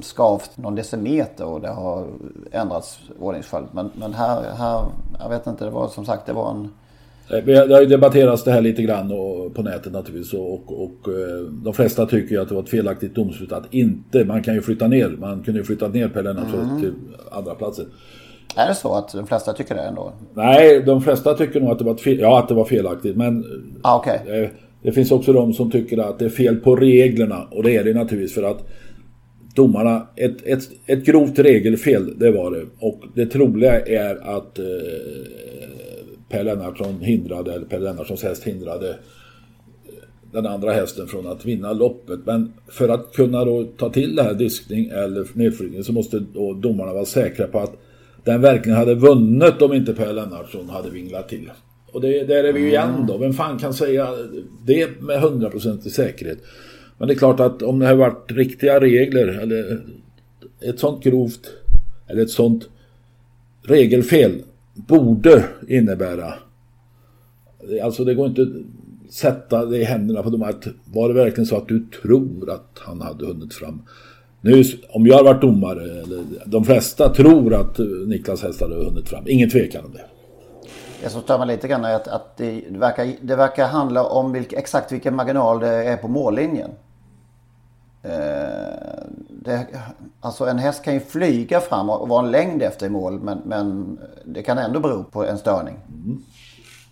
skavt 0.02 0.58
någon 0.58 0.76
decimeter 0.76 1.46
och 1.46 1.62
det 1.62 1.70
har 1.70 2.08
ändrats 2.52 3.00
ordningsföljd. 3.20 3.68
Men, 3.72 3.92
men 3.94 4.14
här, 4.14 4.42
här, 4.58 4.86
jag 5.20 5.30
vet 5.30 5.48
inte, 5.48 5.66
det 5.66 5.72
var 5.72 5.88
som 5.88 6.06
sagt 6.06 6.26
det 6.26 6.34
var 6.34 6.52
en... 6.52 6.70
Det 7.46 7.74
har 7.74 7.82
ju 7.82 7.88
debatterats 7.88 8.44
det 8.44 8.52
här 8.52 8.62
lite 8.62 8.82
grann 8.82 9.12
och, 9.12 9.54
på 9.54 9.62
nätet 9.62 9.94
naturligtvis 9.94 10.34
och, 10.34 10.54
och, 10.54 10.84
och 10.84 11.14
eh, 11.14 11.46
de 11.52 11.74
flesta 11.74 12.06
tycker 12.06 12.36
ju 12.36 12.42
att 12.42 12.50
det 12.50 12.56
var 12.56 12.64
ett 12.64 12.70
felaktigt 12.70 13.16
domslut 13.16 13.52
att 13.52 13.74
inte, 13.74 14.26
man 14.26 14.44
kan 14.44 14.54
ju 14.54 14.62
flytta 14.62 14.88
ner, 14.88 15.10
man 15.10 15.44
kunde 15.44 15.60
ju 15.60 15.66
flytta 15.66 15.88
ner 15.88 16.08
Pelle 16.08 16.30
mm. 16.30 16.82
till 16.82 16.94
andra 17.32 17.56
platser. 17.56 17.86
Är 18.56 18.68
det 18.68 18.76
så 18.76 18.96
att 18.96 19.14
de 19.14 19.28
flesta 19.28 19.54
tycker 19.54 19.76
det 19.76 19.82
ändå? 19.82 20.12
Nej, 20.34 20.84
de 20.84 21.02
flesta 21.02 21.34
tycker 21.34 21.62
nog 21.62 21.72
att 21.72 21.80
det 21.80 21.86
var, 21.86 21.96
fel, 21.96 22.20
ja, 22.20 22.40
att 22.40 22.48
det 22.48 22.54
var 22.54 22.66
felaktigt. 22.66 23.18
Men 23.18 23.46
ah, 23.82 24.00
okay. 24.00 24.44
eh, 24.44 24.50
det 24.86 24.92
finns 24.92 25.12
också 25.12 25.34
de 25.34 25.54
som 25.54 25.72
tycker 25.72 25.98
att 25.98 26.20
det 26.20 26.26
är 26.26 26.30
fel 26.30 26.56
på 26.56 26.76
reglerna. 26.76 27.48
Och 27.52 27.64
det 27.64 27.78
är 27.78 27.84
det 27.84 27.94
naturligtvis 27.94 28.34
för 28.34 28.44
att 28.44 28.68
domarna, 29.56 30.08
ett, 30.16 30.46
ett, 30.46 30.70
ett 30.86 31.06
grovt 31.06 31.40
regelfel, 31.40 32.20
det 32.20 32.32
var 32.32 32.52
det. 32.52 32.66
Och 32.80 33.04
det 33.16 33.26
troliga 33.26 33.86
är 33.86 34.38
att 34.38 34.60
eh, 34.60 34.66
Per 36.30 36.44
Lennartsson 36.44 37.00
hindrade, 37.02 37.54
eller 37.54 37.66
Per 37.66 37.80
Lennartssons 37.80 38.24
häst 38.24 38.44
hindrade 38.44 38.90
eh, 38.90 38.96
den 40.32 40.46
andra 40.46 40.72
hästen 40.72 41.08
från 41.08 41.28
att 41.28 41.46
vinna 41.46 41.74
loppet. 41.74 42.20
Men 42.26 42.54
för 42.68 42.90
att 42.90 43.14
kunna 43.14 43.46
då 43.46 43.64
ta 43.64 43.90
till 43.90 44.16
det 44.16 44.24
här 44.24 44.34
diskning 44.34 44.86
eller 44.88 45.28
nedflygning 45.34 45.84
så 45.84 45.94
måste 45.94 46.20
då 46.34 46.54
domarna 46.54 46.94
vara 46.94 47.06
säkra 47.06 47.48
på 47.48 47.60
att 47.60 47.74
den 48.24 48.42
verkligen 48.42 48.78
hade 48.78 48.96
vunnit 48.96 49.62
om 49.62 49.74
inte 49.74 49.94
Per 49.94 50.14
Lennartsson 50.14 50.70
hade 50.70 50.90
vinglat 50.90 51.30
till. 51.30 51.50
Och 51.96 52.02
det, 52.02 52.24
där 52.24 52.44
är 52.44 52.54
vi 52.54 52.60
ju 52.60 52.68
igen 52.68 53.06
då. 53.08 53.18
Vem 53.18 53.34
fan 53.34 53.60
kan 53.60 53.74
säga 53.74 54.10
det 54.66 55.02
med 55.02 55.22
hundraprocentig 55.22 55.92
säkerhet? 55.92 56.38
Men 56.98 57.08
det 57.08 57.14
är 57.14 57.18
klart 57.18 57.40
att 57.40 57.62
om 57.62 57.80
det 57.80 57.88
har 57.88 57.96
varit 57.96 58.32
riktiga 58.32 58.80
regler 58.80 59.28
eller 59.28 59.82
ett 60.62 60.80
sånt 60.80 61.04
grovt 61.04 61.52
eller 62.08 62.22
ett 62.22 62.30
sånt 62.30 62.70
regelfel 63.64 64.42
borde 64.74 65.44
innebära 65.68 66.34
Alltså 67.84 68.04
det 68.04 68.14
går 68.14 68.28
inte 68.28 68.48
sätta 69.10 69.66
det 69.66 69.78
i 69.78 69.84
händerna 69.84 70.24
på 70.24 70.30
dem 70.30 70.44
att 70.44 70.68
var 70.94 71.08
det 71.08 71.14
verkligen 71.14 71.46
så 71.46 71.58
att 71.58 71.68
du 71.68 71.86
tror 72.02 72.52
att 72.52 72.80
han 72.80 73.02
hade 73.02 73.26
hunnit 73.26 73.54
fram. 73.54 73.82
Nu, 74.42 74.64
om 74.90 75.08
jag 75.08 75.16
har 75.16 75.24
varit 75.24 75.42
domare, 75.42 75.84
eller 75.84 76.24
de 76.46 76.66
flesta 76.66 77.14
tror 77.14 77.54
att 77.54 77.80
Niklas 78.08 78.44
häst 78.44 78.62
hade 78.62 78.76
hunnit 78.76 79.10
fram. 79.10 79.24
Ingen 79.28 79.50
tvekan 79.50 79.86
om 79.86 79.92
det. 79.92 80.06
Det 81.06 81.12
som 81.12 81.22
stör 81.22 81.38
mig 81.38 81.48
lite 81.48 81.68
grann 81.68 81.86
är 81.86 81.96
att, 81.96 82.08
att 82.08 82.38
det, 82.38 82.64
verkar, 82.70 83.16
det 83.22 83.36
verkar 83.36 83.68
handla 83.68 84.04
om 84.04 84.32
vilk, 84.32 84.54
exakt 84.54 84.92
vilken 84.92 85.16
marginal 85.16 85.60
det 85.60 85.68
är 85.68 85.98
på 85.98 86.08
mållinjen. 86.08 86.72
Eh, 88.04 88.12
det, 89.30 89.68
alltså 90.22 90.46
en 90.46 90.60
häst 90.60 90.84
kan 90.84 90.94
ju 90.94 91.00
flyga 91.00 91.60
fram 91.60 91.90
och 91.90 92.10
vara 92.10 92.26
en 92.26 92.32
längd 92.32 92.64
efter 92.64 92.86
i 92.86 92.90
mål 92.90 93.20
men, 93.20 93.42
men 93.46 94.00
det 94.26 94.44
kan 94.44 94.58
ändå 94.58 94.80
bero 94.80 95.04
på 95.04 95.26
en 95.26 95.38
störning. 95.38 95.76
Mm. 95.88 96.24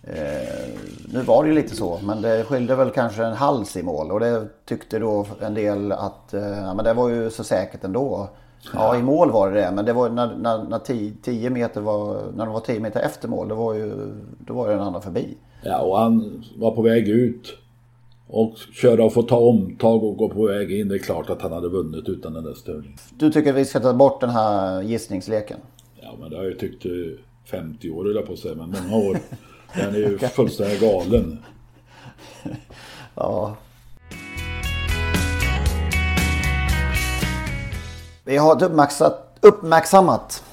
Eh, 0.02 0.68
nu 1.12 1.20
var 1.20 1.42
det 1.42 1.48
ju 1.48 1.54
lite 1.54 1.76
så, 1.76 1.98
men 2.02 2.22
det 2.22 2.44
skilde 2.44 2.74
väl 2.74 2.90
kanske 2.90 3.24
en 3.24 3.36
hals 3.36 3.76
i 3.76 3.82
mål 3.82 4.12
och 4.12 4.20
det 4.20 4.48
tyckte 4.64 4.98
då 4.98 5.26
en 5.40 5.54
del 5.54 5.92
att 5.92 6.34
eh, 6.34 6.58
ja, 6.58 6.74
men 6.74 6.84
det 6.84 6.94
var 6.94 7.08
ju 7.08 7.30
så 7.30 7.44
säkert 7.44 7.84
ändå. 7.84 8.28
Ja, 8.72 8.98
i 8.98 9.02
mål 9.02 9.30
var 9.30 9.50
det 9.50 9.60
det, 9.60 9.70
men 9.70 9.84
det 9.84 9.92
var 9.92 10.10
när, 10.10 10.36
när, 10.36 10.64
när 10.64 10.78
tio, 10.78 11.12
tio 11.22 11.50
meter 11.50 11.80
var, 11.80 12.22
när 12.36 12.44
de 12.44 12.54
var 12.54 12.60
10 12.60 12.80
meter 12.80 13.00
efter 13.00 13.28
mål, 13.28 13.48
då 13.48 13.54
var 13.54 13.74
ju 13.74 13.92
då 14.38 14.54
var 14.54 14.68
den 14.68 14.80
andra 14.80 15.00
förbi. 15.00 15.36
Ja, 15.62 15.78
och 15.80 15.98
han 15.98 16.44
var 16.56 16.70
på 16.70 16.82
väg 16.82 17.08
ut 17.08 17.56
och 18.26 18.56
köra 18.72 19.04
och 19.04 19.12
få 19.12 19.22
ta 19.22 19.36
omtag 19.36 20.04
och 20.04 20.16
gå 20.16 20.28
på 20.28 20.46
väg 20.46 20.72
in. 20.72 20.88
Det 20.88 20.94
är 20.94 20.98
klart 20.98 21.30
att 21.30 21.42
han 21.42 21.52
hade 21.52 21.68
vunnit 21.68 22.08
utan 22.08 22.32
den 22.32 22.44
där 22.44 22.54
störningen. 22.54 22.98
Du 23.18 23.30
tycker 23.30 23.52
vi 23.52 23.64
ska 23.64 23.80
ta 23.80 23.92
bort 23.92 24.20
den 24.20 24.30
här 24.30 24.82
gissningsleken? 24.82 25.58
Ja, 26.02 26.14
men 26.20 26.30
det 26.30 26.36
har 26.36 26.42
jag 26.42 26.52
ju 26.52 26.58
tyckt 26.58 26.86
50 27.44 27.90
år, 27.90 28.10
eller 28.10 28.22
på 28.22 28.32
att 28.32 28.38
säga, 28.38 28.54
men 28.54 28.74
många 28.82 29.04
år. 29.04 29.18
Den 29.76 29.94
är 29.94 29.98
ju 29.98 30.18
fullständigt 30.18 30.80
galen. 30.80 31.38
ja. 33.14 33.56
Vi 38.26 38.36
har 38.36 38.64
uppmärksammat, 38.64 39.38
uppmärksammat 39.40 40.44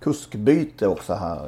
kuskbyte 0.00 0.86
också 0.86 1.14
här. 1.14 1.38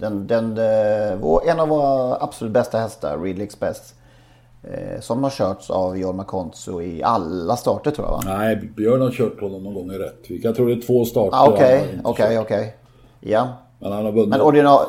Den, 0.00 0.26
den, 0.26 0.58
eh, 0.58 1.18
vår, 1.20 1.48
en 1.48 1.60
av 1.60 1.68
våra 1.68 2.16
absolut 2.16 2.52
bästa 2.52 2.78
hästar, 2.78 3.18
Ridley 3.18 3.46
Express. 3.46 3.94
Eh, 4.62 5.00
som 5.00 5.24
har 5.24 5.30
körts 5.30 5.70
av 5.70 5.98
Jorma 5.98 6.24
Kontso 6.24 6.82
i 6.82 7.02
alla 7.02 7.56
starter 7.56 7.90
tror 7.90 8.06
jag 8.06 8.12
va? 8.12 8.22
Nej, 8.26 8.56
Björn 8.56 9.00
har 9.00 9.10
kört 9.10 9.40
honom 9.40 9.62
någon 9.62 9.74
gång 9.74 9.90
i 9.90 9.98
Rättvik. 9.98 10.44
Jag 10.44 10.56
tror 10.56 10.66
det 10.68 10.72
är 10.72 10.80
två 10.80 11.04
starter. 11.04 11.52
Okej, 11.52 12.00
okej, 12.04 12.38
okej. 12.38 12.76
Ja. 13.20 13.48
Men 13.78 13.92
han 13.92 14.04
har 14.04 14.12
vunnit. 14.12 14.28
Men 14.28 14.40
ordinar, 14.40 14.80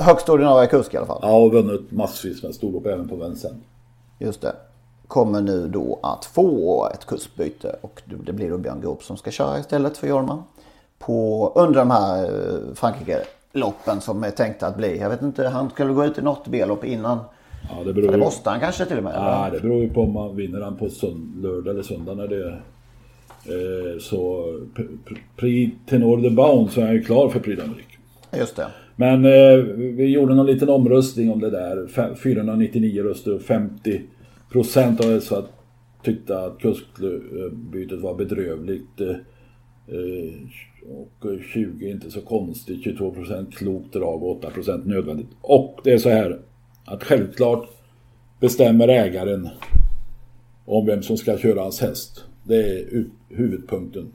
högst 0.00 0.28
ordinarie 0.28 0.68
kusk 0.68 0.94
i 0.94 0.96
alla 0.96 1.06
fall. 1.06 1.18
Ja, 1.22 1.36
och 1.36 1.52
vunnit 1.52 1.92
massvis 1.92 2.42
med 2.42 2.54
storlopp 2.54 2.86
även 2.86 3.08
på 3.08 3.16
Vincennes. 3.16 3.62
Just 4.18 4.40
det. 4.40 4.52
Kommer 5.06 5.40
nu 5.40 5.68
då 5.68 5.98
att 6.02 6.24
få 6.24 6.88
ett 6.94 7.06
kuskbyte 7.06 7.76
och 7.80 8.02
det 8.04 8.32
blir 8.32 8.50
då 8.50 8.58
Björn 8.58 8.80
Goop 8.80 9.02
som 9.02 9.16
ska 9.16 9.30
köra 9.30 9.58
istället 9.58 9.96
för 9.96 10.06
Jorma. 10.06 10.42
På, 10.98 11.52
under 11.54 11.80
de 11.80 11.90
här 11.90 12.24
eh, 12.24 12.74
Frankrike-loppen 12.74 14.00
som 14.00 14.24
är 14.24 14.30
tänkta 14.30 14.66
att 14.66 14.76
bli. 14.76 14.98
Jag 14.98 15.10
vet 15.10 15.22
inte, 15.22 15.48
han 15.48 15.70
skulle 15.70 15.92
gå 15.92 16.04
ut 16.04 16.18
i 16.18 16.22
något 16.22 16.48
B-lopp 16.48 16.84
innan. 16.84 17.18
Ja, 17.70 17.84
det 17.84 17.92
beror 17.92 18.12
det 18.12 18.18
måste 18.18 18.50
han 18.50 18.60
kanske 18.60 18.84
till 18.84 18.98
och 18.98 19.04
med? 19.04 19.12
Ja, 19.16 19.48
det 19.52 19.60
beror 19.60 19.82
ju 19.82 19.90
på 19.90 20.02
om 20.02 20.12
man 20.12 20.36
vinner 20.36 20.60
han 20.60 20.76
på 20.76 20.88
sund, 20.88 21.42
lördag 21.42 21.74
eller 21.74 21.82
söndag 21.82 22.14
när 22.14 22.28
det 22.28 22.36
är 22.36 22.62
eh, 23.44 23.98
så 24.00 24.44
Prix 25.36 25.76
Tenor 25.86 26.16
de 26.16 26.30
Baun 26.30 26.68
så 26.68 26.80
är 26.80 26.84
han 26.84 26.94
ju 26.94 27.02
klar 27.02 27.28
för 27.28 27.40
Prix 27.40 27.62
d'Amérique. 27.62 28.38
Just 28.38 28.56
det. 28.56 28.66
Men 28.96 29.24
eh, 29.24 29.58
vi 29.74 30.06
gjorde 30.06 30.34
någon 30.34 30.46
liten 30.46 30.68
omröstning 30.68 31.32
om 31.32 31.40
det 31.40 31.50
där. 31.50 32.14
499 32.14 33.02
röster 33.02 33.34
och 33.34 33.42
50 33.42 34.02
procent 34.50 35.00
av 35.00 35.10
dessa 35.10 35.44
tyckte 36.02 36.38
att 36.38 36.58
kursbytet 36.58 38.00
var 38.00 38.14
bedrövligt. 38.14 39.00
Eh, 39.00 39.08
eh, 39.86 40.32
och 40.88 41.26
20 41.52 41.90
inte 41.90 42.10
så 42.10 42.20
konstigt, 42.20 42.84
22 42.84 43.10
procent 43.10 43.56
klokt 43.56 43.92
drag 43.92 44.22
och 44.22 44.30
8 44.36 44.50
procent 44.50 44.86
nödvändigt. 44.86 45.28
Och 45.40 45.80
det 45.84 45.92
är 45.92 45.98
så 45.98 46.08
här 46.08 46.38
att 46.84 47.04
självklart 47.04 47.68
bestämmer 48.40 48.88
ägaren 48.88 49.48
om 50.64 50.86
vem 50.86 51.02
som 51.02 51.16
ska 51.16 51.38
köra 51.38 51.60
hans 51.60 51.80
häst. 51.80 52.24
Det 52.44 52.56
är 52.56 53.04
huvudpunkten. 53.28 54.12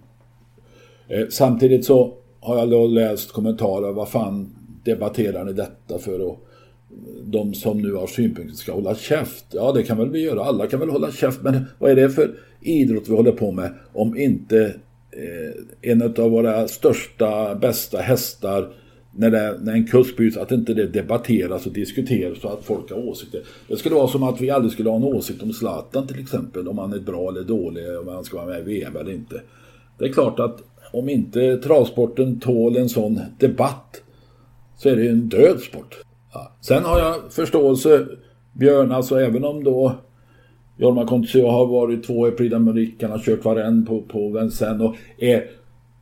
Eh, 1.08 1.28
samtidigt 1.30 1.86
så 1.86 2.14
har 2.40 2.58
jag 2.58 2.70
då 2.70 2.88
läst 2.88 3.32
kommentarer, 3.32 3.92
vad 3.92 4.10
fan 4.10 4.56
debatterar 4.84 5.46
ni 5.46 5.54
detta 5.54 6.00
för? 6.00 6.22
Och 6.22 6.48
de 7.24 7.54
som 7.54 7.82
nu 7.82 7.94
har 7.94 8.08
synpunkter 8.08 8.56
ska 8.56 8.74
hålla 8.74 8.96
käft. 8.96 9.46
Ja, 9.52 9.72
det 9.72 9.84
kan 9.84 9.98
väl 9.98 10.10
vi 10.10 10.22
göra. 10.22 10.44
Alla 10.44 10.68
kan 10.68 10.80
väl 10.80 10.90
hålla 10.90 11.12
käft. 11.12 11.42
Men 11.42 11.66
vad 11.80 11.92
är 11.92 11.96
det 11.96 12.10
för 12.10 12.32
idrott 12.62 13.10
vi 13.10 13.16
håller 13.16 13.32
på 13.32 13.52
med 13.52 13.74
om 13.94 14.18
inte 14.18 14.76
eh, 15.12 15.92
en 15.92 16.02
av 16.02 16.32
våra 16.32 16.68
största, 16.68 17.56
bästa 17.56 17.98
hästar 17.98 18.74
när, 19.16 19.32
det, 19.32 19.58
när 19.62 19.74
en 19.74 19.88
kusk 19.88 20.18
byts, 20.18 20.38
att 20.38 20.52
inte 20.52 20.74
det 20.74 20.88
debatteras 20.88 21.66
och 21.66 21.74
diskuteras 21.74 22.42
så 22.42 22.48
att 22.48 22.64
folk 22.64 22.92
har 22.92 22.98
åsikter. 22.98 23.44
Det 23.68 23.78
skulle 23.78 23.96
vara 23.96 24.08
som 24.08 24.24
att 24.24 24.42
vi 24.42 24.50
aldrig 24.50 24.74
skulle 24.74 24.90
ha 24.90 24.98
en 24.98 25.04
åsikt 25.04 25.44
om 25.44 25.54
Zlatan 25.54 26.08
till 26.08 26.20
exempel, 26.20 26.68
om 26.68 26.78
han 26.78 26.94
är 26.94 27.00
bra 27.00 27.30
eller 27.30 27.44
dålig, 27.44 28.00
om 28.00 28.08
han 28.08 28.24
ska 28.24 28.38
vara 28.38 28.48
med 28.48 28.60
i 28.60 28.64
VM 28.64 28.96
eller 28.96 29.12
inte. 29.12 29.42
Det 29.98 30.06
är 30.06 30.14
klart 30.14 30.40
att 30.40 30.64
om 30.92 31.10
inte 31.10 31.58
travsporten 31.58 32.40
tål 32.40 32.78
en 32.78 32.90
sån 32.90 33.20
debatt 33.40 34.02
så 34.78 34.90
är 34.90 34.96
det 34.96 35.04
ju 35.04 35.10
en 35.10 35.30
död 35.30 35.60
sport. 35.60 35.98
Ja. 36.34 36.52
Sen 36.62 36.84
har 36.84 37.00
jag 37.00 37.16
förståelse, 37.34 38.06
Björn, 38.54 38.92
alltså 38.92 39.20
även 39.20 39.46
om 39.46 39.64
då 39.64 39.96
Jorma 40.78 41.06
Kontio 41.06 41.48
har 41.48 41.66
varit 41.66 42.04
två 42.04 42.28
i 42.28 42.32
Prix 42.32 42.56
d'Amérique, 42.56 43.02
han 43.02 43.12
har 43.12 43.20
kört 43.20 43.46
varann 43.46 43.86
på, 43.86 44.02
på 44.02 44.30
Vincennes 44.30 44.82
och 44.82 44.96
är 45.18 45.44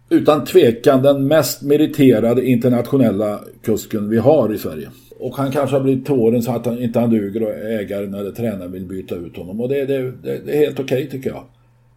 utan 0.10 0.46
tvekan 0.46 1.04
den 1.04 1.28
mest 1.28 1.62
meriterade 1.62 2.46
internationella 2.46 3.40
kusken 3.62 4.10
vi 4.10 4.18
har 4.18 4.54
i 4.54 4.58
Sverige. 4.58 4.90
Och 5.20 5.36
han 5.36 5.52
kanske 5.52 5.76
har 5.76 5.84
blivit 5.84 6.06
tåren 6.06 6.42
så 6.42 6.52
att 6.52 6.66
han 6.66 6.80
inte 6.80 7.00
han 7.00 7.10
duger 7.10 7.44
och 7.44 7.54
ägaren 7.54 8.14
eller 8.14 8.32
tränaren 8.32 8.72
vill 8.72 8.86
byta 8.86 9.16
ut 9.16 9.38
honom. 9.38 9.62
Och 9.62 9.70
det, 9.70 9.86
det, 9.86 10.12
det, 10.12 10.46
det 10.46 10.52
är 10.52 10.58
helt 10.58 10.80
okej 10.80 10.98
okay, 10.98 11.10
tycker 11.10 11.30
jag. 11.30 11.44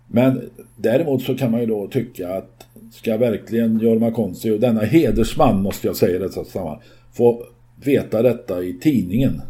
Men 0.08 0.40
däremot 0.76 1.22
så 1.22 1.34
kan 1.34 1.50
man 1.50 1.60
ju 1.60 1.66
då 1.66 1.86
tycka 1.86 2.34
att 2.34 2.66
ska 2.92 3.16
verkligen 3.16 3.78
Jorma 3.78 4.10
Konsi 4.10 4.50
och 4.50 4.60
denna 4.60 4.80
hedersman 4.80 5.62
måste 5.62 5.86
jag 5.86 5.96
säga 5.96 6.16
i 6.16 6.18
detta 6.18 6.44
sammanhang 6.44 6.80
få 7.12 7.44
veta 7.86 8.22
detta 8.22 8.62
i 8.62 8.78
tidningen? 8.78 9.42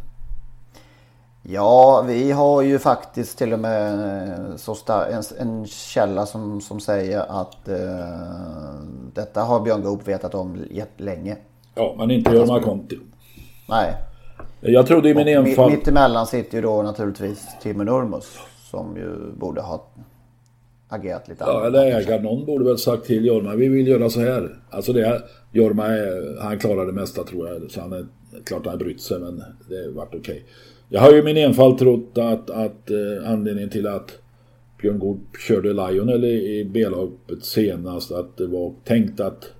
Ja, 1.43 2.05
vi 2.09 2.33
har 2.33 2.63
ju 2.63 2.79
faktiskt 2.79 3.39
till 3.39 3.53
och 3.53 3.59
med 3.59 3.95
eh, 3.95 5.17
en, 5.17 5.23
en 5.39 5.67
källa 5.67 6.27
som, 6.27 6.61
som 6.61 6.81
säger 6.81 7.21
att 7.41 7.69
uh, 7.69 7.77
detta 9.15 9.41
har 9.41 9.61
Björn 9.61 9.83
Goop 9.83 10.09
vetat 10.09 10.35
om 10.35 10.65
länge. 10.97 11.37
Ja, 11.75 11.95
men 11.99 12.11
inte 12.11 12.31
Jorma 12.31 12.61
Konti. 12.61 12.99
Nej. 13.69 13.95
Jag 14.61 14.87
trodde 14.87 15.09
i 15.09 15.15
min 15.15 15.29
enfald... 15.29 15.73
Mitt 15.73 15.89
emellan 15.89 16.27
sitter 16.27 16.59
ju 16.59 16.63
då 16.63 16.83
naturligtvis 16.83 17.49
Timo 17.63 17.83
Nurmos 17.83 18.39
som 18.71 18.97
ju 18.97 19.33
borde 19.33 19.61
ha 19.61 19.87
agerat 20.89 21.29
lite 21.29 21.45
Ja, 21.47 21.67
eller 21.67 21.85
ägaren. 21.85 22.23
Någon 22.23 22.47
borde 22.47 22.65
väl 22.65 22.79
sagt 22.79 23.05
till 23.05 23.25
Jorma, 23.25 23.55
vi 23.55 23.69
vill 23.69 23.89
göra 23.89 24.11
så 24.11 24.21
här. 24.21 24.57
Alltså 24.71 24.93
det, 24.93 25.23
Jorma, 25.53 25.85
han 26.41 26.59
klarar 26.59 26.87
det 26.87 26.93
mesta 26.93 27.25
tror 27.25 27.49
jag. 27.49 27.71
Så 27.71 27.81
han 27.81 27.93
är, 27.93 28.07
klart 28.45 28.65
han 28.65 28.73
har 28.73 28.79
brytt 28.79 29.01
sig, 29.01 29.21
men 29.21 29.43
det 29.69 29.89
vart 29.91 30.15
okej. 30.15 30.21
Okay. 30.21 30.41
Jag 30.89 31.01
har 31.01 31.13
ju 31.13 31.23
min 31.23 31.37
enfald 31.37 31.79
trott 31.79 32.19
att, 32.19 32.51
att 32.51 32.91
eh, 32.91 33.31
anledningen 33.31 33.71
till 33.71 33.87
att 33.87 34.19
Björn 34.81 34.99
Goop 34.99 35.37
körde 35.49 35.73
Lionel 35.73 36.25
i 36.25 36.65
B-laget 36.65 37.45
senast, 37.45 38.13
att 38.13 38.37
det 38.37 38.47
var 38.47 38.75
tänkt 38.85 39.21
att 39.21 39.53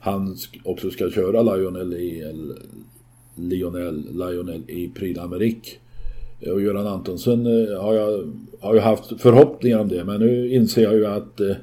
han 0.00 0.36
också 0.64 0.90
ska 0.90 1.10
köra 1.10 1.42
Lionel 1.42 1.94
i, 1.94 2.32
Lionel, 3.34 4.04
Lionel 4.12 4.62
i 4.70 4.88
Prix 4.88 5.20
d'Amérique. 5.20 5.78
Och 6.52 6.62
Göran 6.62 6.86
Antonsson 6.86 7.46
eh, 7.46 7.82
har 7.82 7.94
jag, 7.94 8.32
har 8.60 8.74
ju 8.74 8.80
haft 8.80 9.20
förhoppningar 9.20 9.78
om 9.78 9.88
det 9.88 10.04
men 10.04 10.20
nu 10.20 10.48
inser 10.48 10.82
jag 10.82 10.94
ju 10.94 11.06
att 11.06 11.40
eh, 11.40 11.56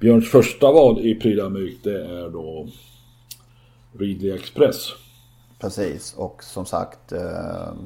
Björns 0.00 0.30
första 0.30 0.72
val 0.72 1.06
i 1.06 1.14
Prix 1.14 1.40
d'Amérique 1.40 1.78
det 1.82 2.04
är 2.04 2.30
då 2.30 2.68
Ridley 3.98 4.30
Express. 4.30 4.92
Precis 5.62 6.14
och 6.18 6.42
som 6.42 6.64
sagt 6.64 7.12
eh, 7.12 7.18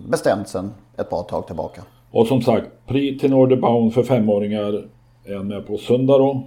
bestämt 0.08 0.48
sen 0.48 0.70
ett 0.96 1.10
bra 1.10 1.22
tag 1.22 1.46
tillbaka. 1.46 1.82
Och 2.10 2.26
som 2.26 2.42
sagt 2.42 2.66
Prix 2.86 3.22
de 3.22 3.56
Baun 3.60 3.90
för 3.90 4.02
femåringar 4.02 4.84
är 5.24 5.38
med 5.38 5.66
på 5.66 5.78
söndag 5.78 6.18
då. 6.18 6.42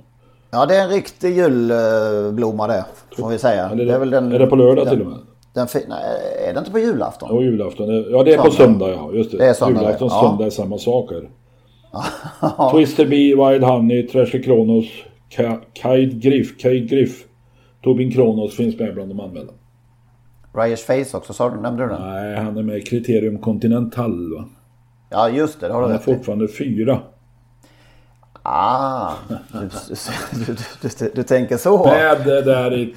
Ja 0.51 0.65
det 0.65 0.75
är 0.75 0.84
en 0.84 0.89
riktig 0.89 1.38
julblomma 1.38 2.67
det 2.67 2.86
får 3.17 3.30
vi 3.30 3.38
säga. 3.38 3.69
Är 3.69 3.75
det, 3.75 3.93
är, 3.93 4.05
den, 4.05 4.32
är 4.32 4.39
det 4.39 4.47
på 4.47 4.55
lördag 4.55 4.86
den, 4.86 4.93
till 4.93 5.01
och 5.01 5.11
med? 5.11 5.19
Den, 5.53 5.67
nej, 5.73 5.99
är 6.49 6.53
det 6.53 6.59
inte 6.59 6.71
på 6.71 6.80
julafton? 6.80 7.30
Jo, 7.32 7.41
julafton. 7.41 8.05
Ja, 8.11 8.23
det 8.23 8.34
är 8.34 8.38
på 8.38 8.51
söndag 8.51 8.89
ja. 8.89 9.11
Just 9.13 9.32
det. 9.32 9.38
det 9.38 9.45
är 9.45 9.53
söndag, 9.53 9.82
julafton 9.82 10.07
och 10.07 10.13
ja. 10.13 10.30
söndag 10.30 10.45
är 10.45 10.49
samma 10.49 10.77
saker. 10.77 11.30
Twister 12.71 13.05
Bee, 13.05 13.36
Wild 13.36 13.63
Honey, 13.63 14.07
Treasure 14.07 14.43
Kronos, 14.43 14.86
Kite 15.73 16.15
Griff, 16.15 16.61
Kite 16.61 16.95
Griff. 16.95 17.25
Tobin 17.84 18.11
Kronos 18.11 18.55
finns 18.55 18.80
med 18.80 18.93
bland 18.93 19.09
de 19.09 19.19
anmälda. 19.19 19.53
Ryers 20.54 20.84
Face 20.84 21.18
också, 21.18 21.34
sa 21.34 21.50
du, 21.50 21.62
nämnde 21.62 21.84
du 21.84 21.89
den? 21.89 22.02
Nej, 22.02 22.36
han 22.36 22.58
är 22.58 22.64
med 22.64 22.78
i 22.78 22.82
Kriterium 22.82 23.38
Continental 23.38 24.34
va? 24.34 24.45
Ja, 25.10 25.30
just 25.30 25.60
det. 25.60 25.68
det 25.68 25.74
har 25.74 25.82
han 25.82 25.91
är 25.91 25.97
fortfarande 25.97 26.47
fyra. 26.47 27.00
Ah, 28.43 29.14
du, 29.52 30.45
du, 30.45 30.56
du, 31.00 31.12
du, 31.16 31.24
tänker 31.24 31.58
så. 31.58 31.86
Med 31.86 32.26
där 32.26 32.78
i 32.78 32.93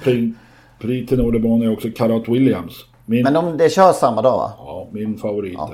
Prix 0.79 1.09
Tenor 1.09 1.63
är 1.63 1.73
också 1.73 1.87
Karat 1.95 2.29
Williams. 2.29 2.85
Min, 3.05 3.23
Men 3.23 3.33
de, 3.33 3.57
det 3.57 3.69
kör 3.69 3.91
samma 3.91 4.21
dag 4.21 4.37
va? 4.37 4.53
Ja, 4.57 4.87
min 4.91 5.17
favorit 5.17 5.53
ja. 5.53 5.73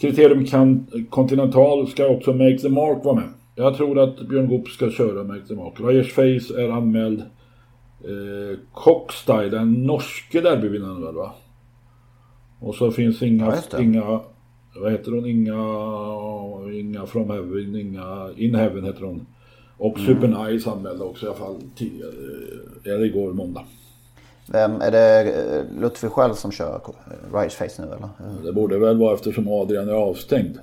Kriterium 0.00 0.44
kan, 0.44 0.86
Continental 1.10 1.88
ska 1.88 2.08
också 2.08 2.32
Make 2.32 2.58
the 2.58 2.68
Mark 2.68 3.04
vara 3.04 3.14
med. 3.14 3.28
Jag 3.54 3.76
tror 3.76 3.98
att 3.98 4.28
Björn 4.28 4.48
Goop 4.48 4.68
ska 4.68 4.90
köra 4.90 5.24
Make 5.24 5.46
the 5.48 5.54
Mark. 5.54 5.74
Ryers 5.80 6.12
Face 6.12 6.62
är 6.62 6.68
anmäld. 6.68 7.22
Eh, 8.06 8.58
Cockstyle, 8.72 9.48
den 9.48 9.72
norske 9.72 10.40
derbyvinnaren 10.40 11.02
väl 11.02 11.14
va? 11.14 11.34
Och 12.60 12.74
så 12.74 12.90
finns 12.90 13.22
inga, 13.22 13.54
inga 13.78 14.20
vad 14.80 14.92
heter 14.92 15.12
hon, 15.12 15.26
inga, 15.26 16.80
inga 16.80 17.06
From 17.06 17.30
Heaven, 17.30 17.76
inga 17.76 18.30
In 18.36 18.54
Heaven 18.54 18.84
heter 18.84 19.02
hon. 19.02 19.26
Och 19.78 19.98
mm. 19.98 20.06
Super 20.06 20.28
Nice 20.28 20.70
anmälda 20.70 21.04
också 21.04 21.26
i 21.26 21.28
alla 21.28 21.38
fall 21.38 21.62
tidigare, 21.76 22.12
eller 22.84 23.04
igår 23.04 23.32
måndag. 23.32 23.64
Vem, 24.48 24.80
är 24.80 24.90
det 24.90 25.32
eh, 25.32 25.80
Lutfi 25.80 26.08
själv 26.08 26.34
som 26.34 26.52
kör 26.52 26.80
Rise 27.34 27.56
Face 27.56 27.82
nu 27.82 27.92
eller? 27.92 28.08
Det 28.44 28.52
borde 28.52 28.78
väl 28.78 28.98
vara 28.98 29.14
eftersom 29.14 29.48
Adrian 29.48 29.88
är 29.88 29.92
avstängd. 29.92 30.58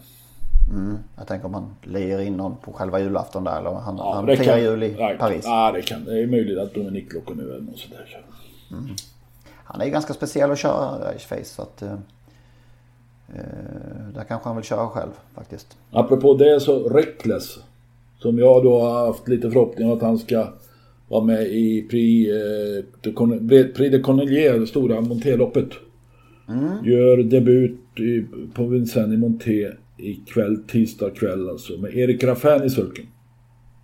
Mm, 0.73 0.97
jag 1.17 1.27
tänker 1.27 1.45
om 1.45 1.53
han 1.53 1.75
lejer 1.83 2.19
in 2.19 2.37
någon 2.37 2.55
på 2.55 2.73
själva 2.73 2.99
julafton 2.99 3.43
där 3.43 3.59
eller 3.59 3.71
han, 3.71 3.97
ja, 3.97 4.13
han 4.13 4.37
firar 4.37 4.57
jul 4.57 4.83
i 4.83 4.95
ja, 4.99 5.15
Paris. 5.19 5.43
Ja 5.45 5.71
det 5.71 5.81
kan 5.81 6.05
det 6.05 6.23
är 6.23 6.27
möjligt 6.27 6.57
att 6.57 6.73
Dominic 6.73 7.15
åker 7.15 7.35
nu 7.35 7.43
eller 7.43 7.61
något 7.61 7.77
sånt 7.77 7.93
där. 7.93 8.25
Mm. 8.71 8.95
Han 9.63 9.81
är 9.81 9.85
ju 9.85 9.91
ganska 9.91 10.13
speciell 10.13 10.51
att 10.51 10.59
köra 10.59 11.11
Rise 11.11 11.27
Face 11.27 11.43
så 11.43 11.61
att 11.61 11.81
eh, 11.81 11.93
eh, 13.35 14.13
där 14.13 14.23
kanske 14.27 14.49
han 14.49 14.55
vill 14.55 14.65
köra 14.65 14.87
själv 14.87 15.11
faktiskt. 15.35 15.77
Apropå 15.91 16.33
det 16.33 16.59
så 16.59 16.89
Reckless. 16.89 17.59
Som 18.19 18.39
jag 18.39 18.63
då 18.63 18.81
har 18.81 19.07
haft 19.07 19.27
lite 19.27 19.51
förhoppning 19.51 19.87
om 19.87 19.97
att 19.97 20.01
han 20.01 20.17
ska 20.17 20.47
vara 21.07 21.23
med 21.23 21.47
i 21.47 21.87
Prix, 21.89 22.31
eh, 22.31 23.13
Prix 23.73 23.91
de 23.91 24.03
Cornelier, 24.03 24.59
det 24.59 24.67
stora 24.67 25.01
Monteloppet. 25.01 25.69
Mm. 26.47 26.85
Gör 26.85 27.17
debut 27.23 27.79
i, 27.99 28.25
på 28.53 28.65
Vincennes 28.65 29.13
i 29.13 29.17
Monté 29.17 29.71
ikväll, 30.03 30.63
tisdag 30.67 31.09
kväll 31.09 31.49
alltså. 31.49 31.77
Med 31.77 31.95
Erik 31.95 32.23
Raffin 32.23 32.63
i 32.63 32.69
sulken. 32.69 33.05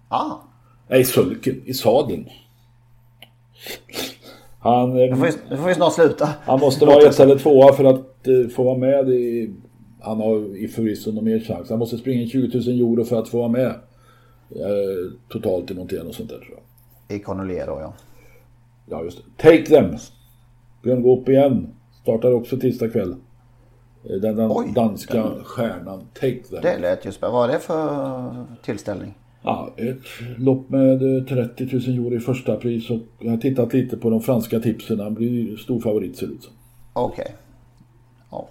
Ah. 0.07 0.35
Nej, 0.89 1.05
sulken. 1.05 1.61
I 1.65 1.73
sadeln. 1.73 2.25
Han... 4.59 4.93
Nu 4.93 5.15
får, 5.15 5.25
vi, 5.49 5.57
får 5.57 5.67
vi 5.67 5.75
snart 5.75 5.93
sluta. 5.93 6.29
Han 6.43 6.59
måste 6.59 6.85
vara 6.85 7.09
ett 7.09 7.19
eller 7.19 7.37
tvåa 7.37 7.73
för 7.73 7.83
att 7.83 8.27
uh, 8.27 8.47
få 8.47 8.63
vara 8.63 8.77
med 8.77 9.09
i... 9.09 9.53
Han 10.01 10.17
har 10.17 10.57
i 10.57 10.67
förvisso 10.67 11.11
någon 11.11 11.23
mer 11.23 11.39
chans. 11.39 11.69
Han 11.69 11.79
måste 11.79 11.97
springa 11.97 12.27
20 12.27 12.59
000 12.59 12.67
euro 12.67 13.03
för 13.03 13.19
att 13.19 13.29
få 13.29 13.37
vara 13.37 13.49
med. 13.49 13.75
Uh, 14.55 15.11
totalt 15.29 15.71
i 15.71 15.73
Montén 15.73 16.07
och 16.07 16.15
sånt 16.15 16.29
där 16.29 16.37
tror 16.37 16.59
jag. 17.07 17.17
I 17.17 17.19
Cornelier 17.19 17.67
då 17.67 17.77
ja. 17.81 17.93
Ja 18.85 19.03
just 19.03 19.17
det. 19.17 19.43
Take 19.43 19.65
them. 19.65 19.97
Björn 20.83 21.01
Goop 21.01 21.29
igen. 21.29 21.67
Startar 22.01 22.31
också 22.31 22.57
tisdag 22.57 22.89
kväll. 22.89 23.15
Eh, 24.03 24.15
den, 24.15 24.35
den 24.35 24.51
Oj, 24.51 24.71
danska 24.75 25.13
den... 25.13 25.43
stjärnan 25.43 26.07
Take 26.13 26.43
them. 26.49 26.59
Det 26.61 26.77
lät 26.77 27.05
ju 27.05 27.11
spännande. 27.11 27.39
Vad 27.39 27.49
är 27.49 27.53
det 27.53 27.59
för 27.59 28.45
tillställning? 28.61 29.13
Ja, 29.41 29.73
ett 29.77 30.01
lopp 30.37 30.69
med 30.69 30.99
30 31.27 31.63
000 31.87 32.05
euro 32.05 32.15
i 32.15 32.19
första 32.19 32.55
pris 32.55 32.89
och 32.89 32.99
jag 33.19 33.31
har 33.31 33.37
tittat 33.37 33.73
lite 33.73 33.97
på 33.97 34.09
de 34.09 34.21
franska 34.21 34.59
tipsen. 34.59 34.99
Han 34.99 35.13
blir 35.13 35.57
stor 35.57 35.79
favorit 35.79 36.17
ser 36.17 36.27
det 36.27 36.33
ut 36.33 36.43
som. 36.43 36.53
Okej. 36.93 37.21
Okay. 37.21 37.35
Ja. 38.31 38.47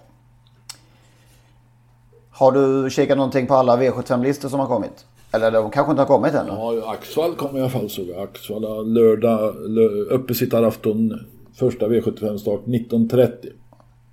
Har 2.31 2.51
du 2.51 2.89
kikat 2.89 3.17
någonting 3.17 3.47
på 3.47 3.53
alla 3.53 3.77
V75-listor 3.77 4.49
som 4.49 4.59
har 4.59 4.67
kommit? 4.67 5.05
Eller 5.31 5.51
de 5.51 5.71
kanske 5.71 5.91
inte 5.91 6.01
har 6.01 6.07
kommit 6.07 6.33
än? 6.33 6.47
Ja, 6.47 6.91
Axvall 6.91 7.35
kommer 7.35 7.59
i 7.59 7.61
alla 7.61 7.69
fall 7.69 7.89
såg 7.89 8.07
jag. 8.07 8.23
Axvall 8.23 8.93
lördag, 8.93 9.55
uppesittarafton, 10.09 11.19
första 11.53 11.87
V75-start 11.87 12.61
19.30. 12.65 13.31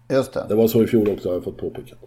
Just 0.09 0.32
det. 0.32 0.44
Det 0.48 0.54
var 0.54 0.68
så 0.68 0.82
i 0.82 0.86
fjol 0.86 1.11
också 1.11 1.28
har 1.28 1.34
jag 1.34 1.44
fått 1.44 1.59
påpekat. 1.59 1.98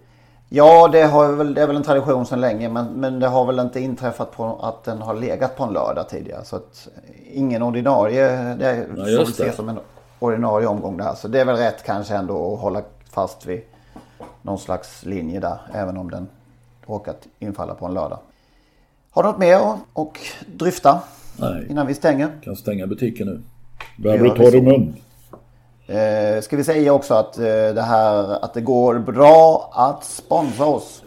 Ja, 0.49 0.87
det, 0.87 1.01
har 1.01 1.31
väl, 1.31 1.53
det 1.53 1.61
är 1.61 1.67
väl 1.67 1.75
en 1.75 1.83
tradition 1.83 2.25
sedan 2.25 2.41
länge. 2.41 2.69
Men, 2.69 2.85
men 2.85 3.19
det 3.19 3.27
har 3.27 3.45
väl 3.45 3.59
inte 3.59 3.79
inträffat 3.79 4.31
på 4.31 4.59
att 4.61 4.83
den 4.83 5.01
har 5.01 5.13
legat 5.13 5.55
på 5.57 5.63
en 5.63 5.73
lördag 5.73 6.09
tidigare. 6.09 6.43
Så 6.45 6.55
att 6.55 6.87
ingen 7.33 7.63
ordinarie, 7.63 8.55
det 8.55 8.87
får 8.95 9.25
vi 9.25 9.31
se 9.31 9.51
som 9.51 9.69
en 9.69 9.79
ordinarie 10.19 10.67
omgång 10.67 10.97
där. 10.97 11.13
Så 11.13 11.27
det 11.27 11.39
är 11.39 11.45
väl 11.45 11.55
rätt 11.55 11.83
kanske 11.85 12.15
ändå 12.15 12.53
att 12.53 12.59
hålla 12.59 12.81
fast 13.09 13.45
vid 13.45 13.61
någon 14.41 14.59
slags 14.59 15.05
linje 15.05 15.39
där. 15.39 15.57
Även 15.73 15.97
om 15.97 16.11
den 16.11 16.27
råkat 16.85 17.27
infalla 17.39 17.73
på 17.73 17.85
en 17.85 17.93
lördag. 17.93 18.19
Har 19.11 19.23
du 19.23 19.29
något 19.29 19.39
mer 19.39 19.55
att 19.93 20.17
dryfta? 20.57 20.99
Nej. 21.37 21.67
Innan 21.69 21.87
vi 21.87 21.93
stänger? 21.93 22.29
Kan 22.43 22.55
stänga 22.55 22.87
butiken 22.87 23.27
nu. 23.27 23.41
Börjar 23.97 24.17
bli 24.17 24.29
torr 24.29 24.55
i 24.55 24.61
mun. 24.61 24.95
Eh, 25.89 26.41
ska 26.41 26.57
vi 26.57 26.63
säga 26.63 26.93
också 26.93 27.13
att 27.13 27.37
eh, 27.37 27.43
det 27.45 27.81
här 27.81 28.43
att 28.45 28.53
det 28.53 28.61
går 28.61 28.99
bra 28.99 29.69
att 29.73 30.03
sponsra 30.03 30.65
oss 30.65 31.03